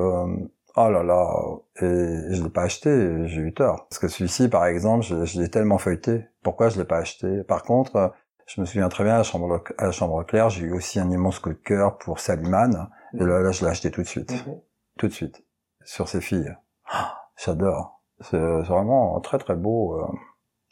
Oh 0.78 0.90
là 0.90 1.02
là, 1.02 1.32
et 1.80 2.34
je 2.34 2.42
l'ai 2.42 2.50
pas 2.50 2.64
acheté, 2.64 3.26
j'ai 3.28 3.40
eu 3.40 3.54
tort. 3.54 3.86
Parce 3.88 3.98
que 3.98 4.08
celui-ci, 4.08 4.48
par 4.48 4.66
exemple, 4.66 5.06
je, 5.06 5.40
l'ai 5.40 5.48
tellement 5.48 5.78
feuilleté. 5.78 6.26
Pourquoi 6.42 6.68
je 6.68 6.78
l'ai 6.78 6.84
pas 6.84 6.98
acheté? 6.98 7.42
Par 7.44 7.62
contre, 7.62 8.12
je 8.46 8.60
me 8.60 8.66
souviens 8.66 8.90
très 8.90 9.02
bien 9.02 9.14
à 9.14 9.18
la 9.18 9.22
chambre, 9.22 9.64
à 9.78 9.84
la 9.86 9.90
chambre 9.90 10.22
claire, 10.24 10.50
j'ai 10.50 10.64
eu 10.64 10.72
aussi 10.72 11.00
un 11.00 11.10
immense 11.10 11.38
coup 11.38 11.48
de 11.48 11.54
cœur 11.54 11.96
pour 11.96 12.20
Saliman. 12.20 12.90
Et 13.14 13.24
là, 13.24 13.40
là 13.40 13.52
je 13.52 13.64
l'ai 13.64 13.70
acheté 13.70 13.90
tout 13.90 14.02
de 14.02 14.06
suite. 14.06 14.32
Mhm. 14.32 14.60
Tout 14.98 15.08
de 15.08 15.12
suite. 15.12 15.42
Sur 15.82 16.08
ses 16.08 16.20
filles. 16.20 16.54
Ah, 16.90 17.30
j'adore. 17.42 18.02
C'est 18.20 18.38
vraiment 18.38 19.18
très 19.20 19.38
très 19.38 19.56
beau. 19.56 19.98
Euh. 19.98 20.06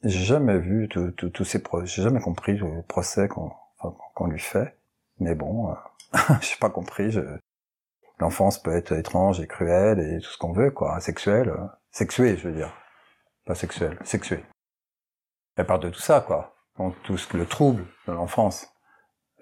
J'ai 0.03 0.25
jamais 0.25 0.59
vu 0.59 0.87
tous 0.89 1.45
ces 1.45 1.63
procès, 1.63 1.87
j'ai 1.87 2.03
jamais 2.03 2.21
compris 2.21 2.59
le 2.59 2.83
procès 2.83 3.27
qu'on 3.27 4.27
lui 4.27 4.41
fait. 4.41 4.77
Mais 5.19 5.35
bon, 5.35 5.71
euh, 5.71 5.75
j'ai 6.43 6.57
pas 6.61 6.69
compris. 6.69 7.11
Je, 7.11 7.23
l'enfance 8.19 8.63
peut 8.63 8.75
être 8.75 8.93
étrange 8.93 9.41
et 9.41 9.47
cruelle 9.47 9.99
et 10.01 10.21
tout 10.21 10.31
ce 10.31 10.39
qu'on 10.39 10.53
veut, 10.53 10.71
quoi, 10.71 11.01
sexuelle, 11.01 11.51
euh, 11.51 11.67
sexuée, 11.91 12.37
je 12.37 12.49
veux 12.49 12.55
dire, 12.55 12.73
pas 13.47 13.55
sexuelle, 13.55 13.99
sexuée. 14.05 14.45
Elle 15.57 15.67
parle 15.67 15.81
de 15.81 15.91
tout 15.91 16.01
ça, 16.01 16.21
quoi. 16.21 16.55
Donc 16.79 16.95
tout 17.05 17.17
ce 17.17 17.29
que 17.29 17.37
le 17.37 17.47
trouble 17.47 17.85
de 18.09 18.13
l'enfance, 18.13 18.69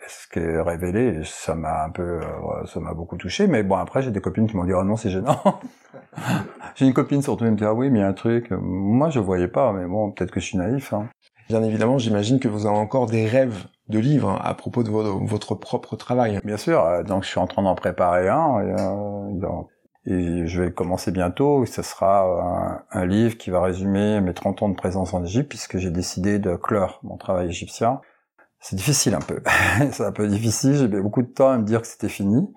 ce 0.06 0.28
qui 0.28 0.40
est 0.40 0.60
révélé, 0.60 1.22
ça 1.24 1.54
m'a 1.54 1.84
un 1.84 1.90
peu, 1.90 2.20
euh, 2.20 2.66
ça 2.66 2.80
m'a 2.80 2.92
beaucoup 2.92 3.16
touché. 3.16 3.46
Mais 3.46 3.62
bon, 3.62 3.76
après 3.76 4.02
j'ai 4.02 4.10
des 4.10 4.20
copines 4.20 4.46
qui 4.46 4.56
m'ont 4.56 4.64
dit 4.64 4.74
oh 4.74 4.84
non 4.84 4.96
c'est 4.96 5.10
gênant. 5.10 5.40
j'ai 6.74 6.86
une 6.86 6.92
copine 6.92 7.22
surtout 7.22 7.44
qui 7.44 7.50
me 7.50 7.56
dit 7.56 7.64
ah 7.64 7.72
oui 7.72 7.88
mais 7.90 8.00
il 8.00 8.02
y 8.02 8.04
a 8.04 8.08
un 8.08 8.12
truc. 8.12 8.50
Moi 8.50 9.08
je 9.08 9.20
voyais 9.20 9.48
pas, 9.48 9.72
mais 9.72 9.86
bon 9.86 10.10
peut-être 10.12 10.30
que 10.30 10.40
je 10.40 10.46
suis 10.46 10.58
naïf. 10.58 10.92
Hein. 10.92 11.08
Bien 11.48 11.62
évidemment, 11.62 11.98
j'imagine 11.98 12.38
que 12.38 12.48
vous 12.48 12.66
avez 12.66 12.76
encore 12.76 13.06
des 13.06 13.26
rêves 13.26 13.66
de 13.92 13.98
livres 13.98 14.40
à 14.42 14.54
propos 14.54 14.82
de 14.82 14.90
votre 14.90 15.54
propre 15.54 15.96
travail. 15.96 16.40
Bien 16.44 16.56
sûr, 16.56 16.84
euh, 16.84 17.02
donc 17.02 17.22
je 17.22 17.28
suis 17.28 17.38
en 17.38 17.46
train 17.46 17.62
d'en 17.62 17.74
préparer 17.74 18.28
un. 18.28 18.60
Et, 18.60 20.10
euh, 20.10 20.46
je 20.46 20.62
vais 20.62 20.72
commencer 20.72 21.12
bientôt. 21.12 21.64
Ce 21.66 21.82
sera 21.82 22.22
un, 22.22 22.82
un, 22.90 23.06
livre 23.06 23.38
qui 23.38 23.50
va 23.50 23.62
résumer 23.62 24.20
mes 24.20 24.34
30 24.34 24.62
ans 24.62 24.68
de 24.68 24.74
présence 24.74 25.14
en 25.14 25.24
Égypte, 25.24 25.48
puisque 25.48 25.78
j'ai 25.78 25.90
décidé 25.90 26.40
de 26.40 26.56
clore 26.56 26.98
mon 27.04 27.16
travail 27.16 27.48
égyptien. 27.48 28.00
C'est 28.58 28.76
difficile 28.76 29.14
un 29.14 29.20
peu. 29.20 29.40
c'est 29.92 30.04
un 30.04 30.12
peu 30.12 30.26
difficile. 30.26 30.74
J'ai 30.74 30.88
beaucoup 30.88 31.22
de 31.22 31.28
temps 31.28 31.50
à 31.50 31.58
me 31.58 31.64
dire 31.64 31.82
que 31.82 31.86
c'était 31.86 32.08
fini. 32.08 32.52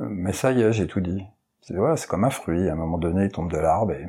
Mais 0.00 0.32
ça 0.32 0.52
y 0.52 0.60
est, 0.60 0.72
j'ai 0.72 0.86
tout 0.86 1.00
dit. 1.00 1.22
C'est 1.62 2.08
comme 2.08 2.24
un 2.24 2.30
fruit. 2.30 2.68
À 2.68 2.72
un 2.72 2.76
moment 2.76 2.98
donné, 2.98 3.24
il 3.24 3.32
tombe 3.32 3.50
de 3.50 3.56
l'arbre 3.56 3.92
et 3.92 4.08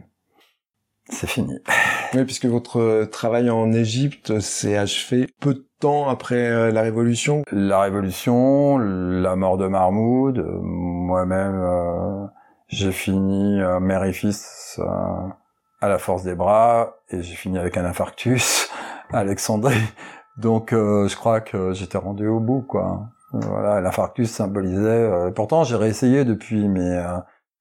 c'est 1.09 1.27
fini. 1.27 1.57
Oui, 2.15 2.23
puisque 2.23 2.45
votre 2.45 3.03
travail 3.11 3.49
en 3.49 3.73
Égypte 3.73 4.39
s'est 4.39 4.77
achevé 4.77 5.27
peu 5.41 5.53
de 5.53 5.67
temps 5.81 6.07
après 6.07 6.49
euh, 6.49 6.71
la 6.71 6.81
Révolution. 6.81 7.43
La 7.51 7.81
Révolution, 7.81 8.77
la 8.77 9.35
mort 9.35 9.57
de 9.57 9.67
Mahmoud, 9.67 10.41
moi-même, 10.61 11.59
euh, 11.61 12.25
j'ai 12.69 12.93
fini 12.93 13.59
euh, 13.61 13.81
mère 13.81 14.05
et 14.05 14.13
fils 14.13 14.79
euh, 14.79 14.85
à 15.81 15.89
la 15.89 15.97
force 15.97 16.23
des 16.23 16.35
bras 16.35 16.95
et 17.09 17.21
j'ai 17.21 17.35
fini 17.35 17.57
avec 17.57 17.75
un 17.75 17.83
infarctus 17.83 18.69
à 19.11 19.17
Alexandrie. 19.19 19.75
Donc 20.37 20.71
je 20.71 21.15
crois 21.17 21.41
que 21.41 21.73
j'étais 21.73 21.97
rendu 21.97 22.27
au 22.27 22.39
bout, 22.39 22.61
quoi. 22.61 23.09
Voilà, 23.33 23.81
l'infarctus 23.81 24.31
symbolisait. 24.31 25.31
pourtant, 25.35 25.65
j'ai 25.65 25.75
réessayé 25.75 26.23
depuis, 26.23 26.69
mais 26.69 26.97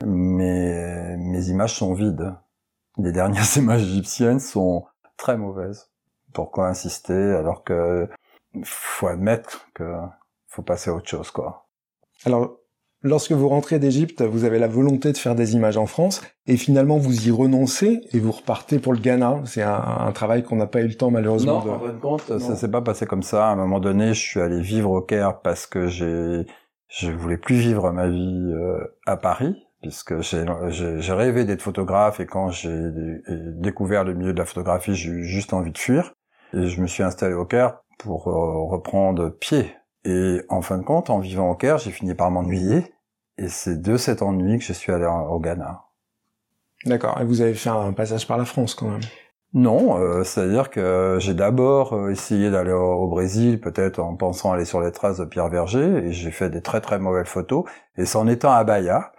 mes 0.05 1.49
images 1.49 1.75
sont 1.75 1.95
vides 1.95 2.35
les 2.99 3.13
dernières 3.13 3.45
images 3.57 3.83
égyptiennes 3.83 4.41
sont 4.41 4.85
très 5.17 5.37
mauvaises. 5.37 5.91
Pourquoi 6.33 6.69
insister 6.69 7.13
alors 7.13 7.63
que 7.65 8.09
faut 8.65 9.07
admettre 9.07 9.67
que 9.75 9.95
faut 10.49 10.63
passer 10.63 10.91
à 10.91 10.95
autre 10.95 11.09
chose, 11.09 11.31
quoi. 11.31 11.67
Alors, 12.25 12.59
lorsque 13.03 13.33
vous 13.33 13.49
rentrez 13.49 13.79
d'Égypte, 13.79 14.23
vous 14.23 14.45
avez 14.45 14.59
la 14.59 14.69
volonté 14.69 15.13
de 15.13 15.17
faire 15.17 15.35
des 15.35 15.55
images 15.55 15.77
en 15.77 15.87
France, 15.87 16.23
et 16.47 16.57
finalement 16.57 16.97
vous 16.97 17.29
y 17.29 17.31
renoncez 17.31 18.03
et 18.13 18.21
vous 18.21 18.33
repartez 18.33 18.79
pour 18.79 18.93
le 18.93 19.01
Ghana. 19.01 19.43
C'est 19.47 19.63
un, 19.63 20.13
travail 20.13 20.45
qu'on 20.45 20.57
n'a 20.57 20.67
pas 20.67 20.81
eu 20.81 20.89
le 20.89 20.95
temps 20.95 21.11
malheureusement. 21.11 21.65
Non, 21.65 21.73
en 21.73 21.81
fin 21.81 21.93
de 21.93 21.99
compte, 21.99 22.39
ça 22.39 22.57
s'est 22.57 22.71
pas 22.71 22.83
passé 22.83 23.07
comme 23.07 23.23
ça. 23.23 23.49
À 23.49 23.53
un 23.53 23.57
moment 23.57 23.81
donné, 23.81 24.15
je 24.15 24.21
suis 24.21 24.41
allé 24.41 24.61
vivre 24.61 24.91
au 24.91 25.03
Caire 25.03 25.41
parce 25.41 25.67
que 25.67 25.89
j'ai, 25.89 26.47
je 26.89 27.11
voulais 27.11 27.39
plus 27.39 27.57
vivre 27.57 27.91
ma 27.91 28.09
vie 28.09 28.53
euh, 28.55 28.79
à 29.07 29.17
Paris 29.17 29.57
puisque 29.85 30.19
j'ai 30.23 31.13
rêvé 31.13 31.45
d'être 31.45 31.61
photographe 31.61 32.19
et 32.19 32.25
quand 32.25 32.49
j'ai 32.49 32.91
découvert 33.29 34.03
le 34.03 34.15
milieu 34.15 34.33
de 34.33 34.39
la 34.39 34.47
photographie, 34.47 34.95
j'ai 34.95 35.11
eu 35.11 35.25
juste 35.25 35.53
envie 35.53 35.73
de 35.73 35.79
fuir. 35.79 36.15
Et 36.55 36.69
je 36.69 36.81
me 36.81 36.87
suis 36.87 37.03
installé 37.03 37.35
au 37.35 37.45
Caire 37.45 37.81
pour 37.99 38.29
euh, 38.29 38.65
reprendre 38.65 39.29
pied. 39.29 39.77
Et 40.07 40.41
en 40.49 40.63
fin 40.63 40.79
de 40.79 40.85
compte, 40.85 41.11
en 41.11 41.19
vivant 41.19 41.51
au 41.51 41.55
Caire, 41.55 41.77
j'ai 41.77 41.91
fini 41.91 42.15
par 42.15 42.31
m'ennuyer. 42.31 42.95
Et 43.37 43.49
c'est 43.49 43.83
de 43.83 43.99
cet 43.99 44.23
ennui 44.23 44.59
que 44.59 44.65
je 44.65 44.73
suis 44.73 44.91
allé 44.91 45.05
au 45.05 45.39
Ghana. 45.39 45.83
D'accord. 46.87 47.21
Et 47.21 47.27
vous 47.27 47.43
avez 47.43 47.53
fait 47.53 47.69
un 47.69 47.93
passage 47.93 48.27
par 48.27 48.39
la 48.39 48.47
France 48.47 48.75
quand 48.75 48.89
même 48.89 49.03
non, 49.57 50.01
euh, 50.01 50.25
c'est-à-dire 50.25 50.69
que 50.69 51.19
j'ai 51.21 51.33
d'abord 51.33 51.93
euh, 51.93 52.11
essayé 52.11 52.51
d'aller 52.51 52.73
au, 52.73 53.07
Brésil, 53.07 53.61
peut-être 53.61 54.01
en 54.01 54.17
pensant 54.17 54.51
aller 54.51 54.65
sur 54.65 54.81
les 54.81 54.91
traces 54.91 55.19
de 55.19 55.25
Pierre 55.25 55.49
Verger, 55.49 56.07
et 56.07 56.13
j'ai 56.13 56.33
fait 56.33 56.51
des 56.51 56.61
très 56.61 56.81
très 56.81 56.99
mauvaises 56.99 57.29
photos. 57.29 57.65
Et 57.97 58.05
c'est 58.05 58.19
en 58.19 58.27
étant 58.27 58.51
à 58.51 58.65
Bahia 58.65 59.13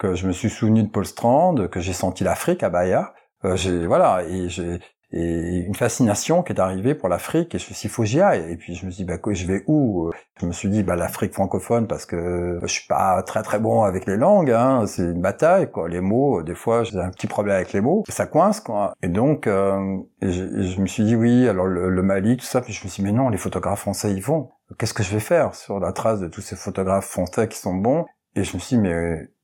que 0.00 0.14
je 0.14 0.26
me 0.26 0.32
suis 0.32 0.50
souvenu 0.50 0.82
de 0.82 0.88
Paul 0.88 1.04
Strand, 1.04 1.68
que 1.70 1.78
j'ai 1.78 1.92
senti 1.92 2.24
l'Afrique 2.24 2.62
à 2.62 2.70
Bahia. 2.70 3.12
Euh, 3.44 3.54
j'ai 3.54 3.86
voilà 3.86 4.24
et 4.24 4.48
j'ai 4.48 4.80
et 5.12 5.64
une 5.66 5.74
fascination 5.74 6.44
qui 6.44 6.52
est 6.52 6.60
arrivée 6.60 6.94
pour 6.94 7.08
l'Afrique 7.08 7.54
et 7.54 7.58
je 7.58 7.74
suis 7.74 8.20
aille 8.20 8.52
et 8.52 8.56
puis 8.56 8.76
je 8.76 8.86
me 8.86 8.92
suis 8.92 9.04
dit 9.04 9.10
bah 9.10 9.18
je 9.32 9.44
vais 9.44 9.64
où? 9.66 10.10
Je 10.40 10.46
me 10.46 10.52
suis 10.52 10.68
dit 10.68 10.84
bah 10.84 10.94
l'Afrique 10.94 11.34
francophone 11.34 11.88
parce 11.88 12.06
que 12.06 12.60
je 12.62 12.66
suis 12.68 12.86
pas 12.86 13.20
très 13.24 13.42
très 13.42 13.58
bon 13.58 13.82
avec 13.82 14.06
les 14.06 14.16
langues 14.16 14.52
hein, 14.52 14.86
c'est 14.86 15.02
une 15.02 15.20
bataille 15.20 15.68
quoi. 15.68 15.88
Les 15.88 16.00
mots 16.00 16.42
des 16.42 16.54
fois 16.54 16.84
j'ai 16.84 16.98
un 16.98 17.10
petit 17.10 17.26
problème 17.26 17.56
avec 17.56 17.72
les 17.72 17.80
mots. 17.80 18.04
Ça 18.08 18.26
coince 18.26 18.60
quoi. 18.60 18.92
Et 19.02 19.08
donc 19.08 19.48
euh, 19.48 19.98
je, 20.22 20.80
me 20.80 20.86
suis 20.86 21.02
dit 21.02 21.16
oui 21.16 21.48
alors 21.48 21.66
le, 21.66 21.90
le, 21.90 22.02
Mali 22.02 22.36
tout 22.36 22.46
ça 22.46 22.60
puis 22.60 22.72
je 22.72 22.84
me 22.84 22.88
suis 22.88 23.02
dit 23.02 23.10
mais 23.10 23.16
non 23.16 23.30
les 23.30 23.38
photographes 23.38 23.80
français 23.80 24.12
ils 24.12 24.22
vont. 24.22 24.50
Qu'est-ce 24.78 24.94
que 24.94 25.02
je 25.02 25.10
vais 25.10 25.20
faire 25.20 25.56
sur 25.56 25.80
la 25.80 25.92
trace 25.92 26.20
de 26.20 26.28
tous 26.28 26.40
ces 26.40 26.54
photographes 26.54 27.08
français 27.08 27.48
qui 27.48 27.58
sont 27.58 27.74
bons? 27.74 28.06
Et 28.36 28.44
je 28.44 28.54
me 28.54 28.60
suis 28.60 28.76
dit, 28.76 28.82
mais 28.82 28.92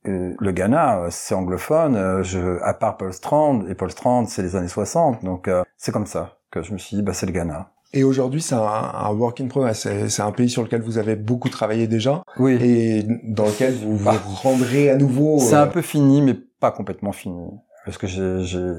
euh, 0.07 0.33
le 0.39 0.51
Ghana, 0.51 0.99
euh, 0.99 1.07
c'est 1.11 1.35
anglophone, 1.35 1.95
euh, 1.95 2.23
je, 2.23 2.61
à 2.63 2.73
part 2.73 2.97
Paul 2.97 3.13
Strand, 3.13 3.65
et 3.67 3.75
Paul 3.75 3.91
Strand, 3.91 4.25
c'est 4.25 4.41
les 4.41 4.55
années 4.55 4.67
60, 4.67 5.23
donc 5.23 5.49
c'est 5.77 5.91
comme 5.91 6.05
ça 6.05 6.37
que 6.51 6.61
je 6.61 6.71
me 6.71 6.77
suis 6.77 6.95
dit, 6.95 7.03
bah, 7.03 7.13
c'est 7.13 7.25
le 7.25 7.33
Ghana. 7.33 7.71
Et 7.93 8.03
aujourd'hui, 8.03 8.41
c'est 8.41 8.55
un, 8.55 8.59
un, 8.61 9.13
work 9.13 9.39
in 9.39 9.47
progress. 9.47 9.87
C'est 10.09 10.21
un 10.21 10.31
pays 10.31 10.49
sur 10.49 10.61
lequel 10.61 10.81
vous 10.81 10.97
avez 10.97 11.15
beaucoup 11.15 11.47
travaillé 11.47 11.87
déjà. 11.87 12.21
Oui. 12.37 12.57
Et 12.61 13.03
dans 13.23 13.45
lequel 13.45 13.73
vous 13.75 13.97
vous 13.97 14.05
bah, 14.05 14.21
rendrez 14.43 14.89
à 14.89 14.97
nouveau. 14.97 15.39
C'est 15.39 15.55
un 15.55 15.67
peu 15.67 15.81
fini, 15.81 16.21
mais 16.21 16.33
pas 16.33 16.71
complètement 16.71 17.13
fini. 17.13 17.49
Parce 17.85 17.97
que 17.97 18.07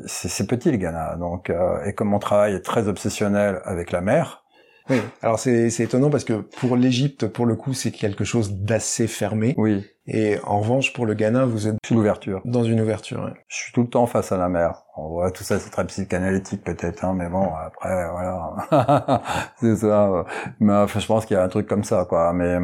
c'est 0.06 0.46
petit 0.46 0.70
le 0.70 0.76
Ghana. 0.76 1.16
Donc, 1.16 1.50
et 1.86 1.94
comme 1.94 2.08
mon 2.08 2.18
travail 2.18 2.54
est 2.54 2.60
très 2.60 2.86
obsessionnel 2.86 3.62
avec 3.64 3.92
la 3.92 4.02
mer, 4.02 4.44
oui. 4.90 5.00
Alors 5.22 5.38
c'est 5.38 5.68
étonnant 5.80 6.10
parce 6.10 6.24
que 6.24 6.34
pour 6.34 6.76
l'Égypte, 6.76 7.26
pour 7.26 7.46
le 7.46 7.56
coup, 7.56 7.72
c'est 7.72 7.90
quelque 7.90 8.24
chose 8.24 8.52
d'assez 8.52 9.06
fermé. 9.06 9.54
Oui. 9.56 9.84
Et 10.06 10.38
en 10.44 10.60
revanche, 10.60 10.92
pour 10.94 11.04
le 11.04 11.14
Ghana, 11.14 11.44
vous 11.44 11.68
êtes 11.68 11.76
une 11.90 11.98
ouverture. 11.98 12.40
Dans 12.44 12.64
une 12.64 12.80
ouverture. 12.80 13.30
Je 13.46 13.56
suis 13.56 13.72
tout 13.72 13.82
le 13.82 13.88
temps 13.88 14.06
face 14.06 14.32
à 14.32 14.38
la 14.38 14.48
mer. 14.48 14.84
On 14.96 15.08
voit 15.08 15.30
tout 15.30 15.44
ça, 15.44 15.58
c'est 15.58 15.70
très 15.70 15.86
psychanalytique 15.86 16.64
peut-être, 16.64 17.04
hein, 17.04 17.14
mais 17.14 17.28
bon, 17.28 17.50
après, 17.54 18.10
voilà, 18.10 19.22
c'est 19.60 19.76
ça. 19.76 20.24
Mais 20.60 20.72
enfin, 20.72 20.98
je 20.98 21.06
pense 21.06 21.26
qu'il 21.26 21.36
y 21.36 21.40
a 21.40 21.42
un 21.42 21.48
truc 21.48 21.66
comme 21.66 21.84
ça, 21.84 22.06
quoi. 22.08 22.32
Mais 22.32 22.58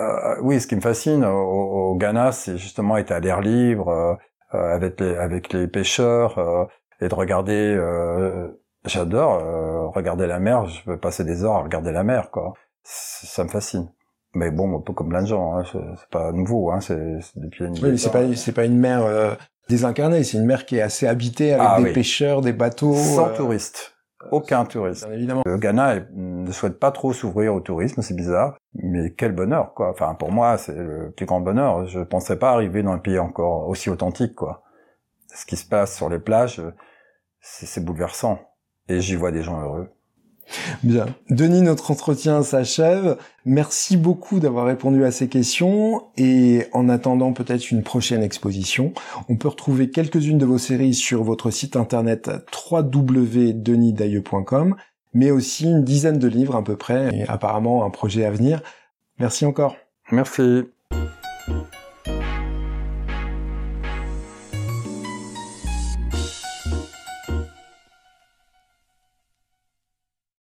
euh, 0.00 0.34
oui, 0.42 0.60
ce 0.60 0.66
qui 0.66 0.74
me 0.74 0.80
fascine 0.80 1.24
au, 1.24 1.94
Ghana, 1.94 2.32
c'est 2.32 2.58
justement 2.58 2.96
être 2.96 3.12
à 3.12 3.20
l'air 3.20 3.40
libre, 3.40 4.18
euh, 4.54 4.74
avec 4.74 5.00
les 5.00 5.16
avec 5.16 5.52
les 5.52 5.66
pêcheurs 5.66 6.38
euh, 6.38 6.64
et 7.00 7.08
de 7.08 7.14
regarder 7.14 7.74
euh, 7.74 8.48
J'adore 8.84 9.34
euh, 9.34 9.86
regarder 9.88 10.26
la 10.26 10.40
mer. 10.40 10.66
Je 10.66 10.82
peux 10.84 10.96
passer 10.96 11.24
des 11.24 11.44
heures 11.44 11.54
à 11.54 11.62
regarder 11.62 11.92
la 11.92 12.02
mer, 12.02 12.30
quoi. 12.30 12.54
Ça 12.82 13.44
me 13.44 13.48
fascine. 13.48 13.88
Mais 14.34 14.50
bon, 14.50 14.78
un 14.78 14.80
peu 14.80 14.92
comme 14.92 15.10
plein 15.10 15.22
de 15.22 15.26
gens, 15.26 15.56
hein, 15.56 15.64
c'est 15.70 16.08
pas 16.10 16.32
nouveau, 16.32 16.70
hein, 16.70 16.80
c'est 16.80 17.18
depuis 17.36 17.66
une. 17.66 17.78
Oui, 17.84 17.98
c'est 17.98 18.10
pas 18.10 18.34
c'est 18.34 18.52
pas 18.52 18.64
une 18.64 18.78
mer 18.78 19.04
euh, 19.04 19.34
désincarnée, 19.68 20.24
c'est 20.24 20.38
une 20.38 20.46
mer 20.46 20.64
qui 20.64 20.78
est 20.78 20.80
assez 20.80 21.06
habitée 21.06 21.52
avec 21.52 21.66
ah 21.68 21.82
des 21.82 21.92
pêcheurs, 21.92 22.40
des 22.40 22.54
bateaux. 22.54 22.94
Sans 22.94 23.28
euh, 23.28 23.36
touristes, 23.36 23.94
aucun 24.30 24.64
touriste. 24.64 25.06
évidemment. 25.12 25.42
Le 25.44 25.58
Ghana 25.58 25.96
ne 26.14 26.50
souhaite 26.50 26.78
pas 26.78 26.92
trop 26.92 27.12
s'ouvrir 27.12 27.54
au 27.54 27.60
tourisme, 27.60 28.00
c'est 28.00 28.16
bizarre, 28.16 28.56
mais 28.74 29.12
quel 29.12 29.32
bonheur, 29.32 29.74
quoi. 29.74 29.90
Enfin, 29.90 30.14
pour 30.14 30.32
moi, 30.32 30.56
c'est 30.56 30.74
le 30.74 31.12
plus 31.14 31.26
grand 31.26 31.40
bonheur. 31.40 31.86
Je 31.86 32.00
pensais 32.00 32.36
pas 32.36 32.52
arriver 32.52 32.82
dans 32.82 32.92
un 32.92 32.98
pays 32.98 33.18
encore 33.18 33.68
aussi 33.68 33.90
authentique, 33.90 34.34
quoi. 34.34 34.62
Ce 35.34 35.44
qui 35.44 35.56
se 35.56 35.68
passe 35.68 35.94
sur 35.94 36.08
les 36.08 36.18
plages, 36.18 36.62
c'est 37.40 37.84
bouleversant 37.84 38.38
et 38.92 39.00
j'y 39.00 39.16
vois 39.16 39.32
des 39.32 39.42
gens 39.42 39.60
heureux. 39.60 39.88
Bien. 40.82 41.06
Denis, 41.30 41.62
notre 41.62 41.90
entretien 41.90 42.42
s'achève. 42.42 43.16
Merci 43.44 43.96
beaucoup 43.96 44.38
d'avoir 44.40 44.66
répondu 44.66 45.04
à 45.04 45.10
ces 45.10 45.28
questions 45.28 46.04
et 46.16 46.66
en 46.72 46.88
attendant 46.88 47.32
peut-être 47.32 47.70
une 47.70 47.82
prochaine 47.82 48.22
exposition, 48.22 48.94
on 49.28 49.36
peut 49.36 49.48
retrouver 49.48 49.90
quelques-unes 49.90 50.38
de 50.38 50.46
vos 50.46 50.58
séries 50.58 50.94
sur 50.94 51.24
votre 51.24 51.50
site 51.50 51.76
internet 51.76 52.30
www.denisdailleux.com, 52.70 54.76
mais 55.14 55.30
aussi 55.30 55.64
une 55.64 55.84
dizaine 55.84 56.18
de 56.18 56.28
livres 56.28 56.56
à 56.56 56.64
peu 56.64 56.76
près 56.76 57.10
et 57.14 57.28
apparemment 57.28 57.84
un 57.84 57.90
projet 57.90 58.24
à 58.24 58.30
venir. 58.30 58.62
Merci 59.18 59.44
encore. 59.46 59.76
Merci. 60.10 60.64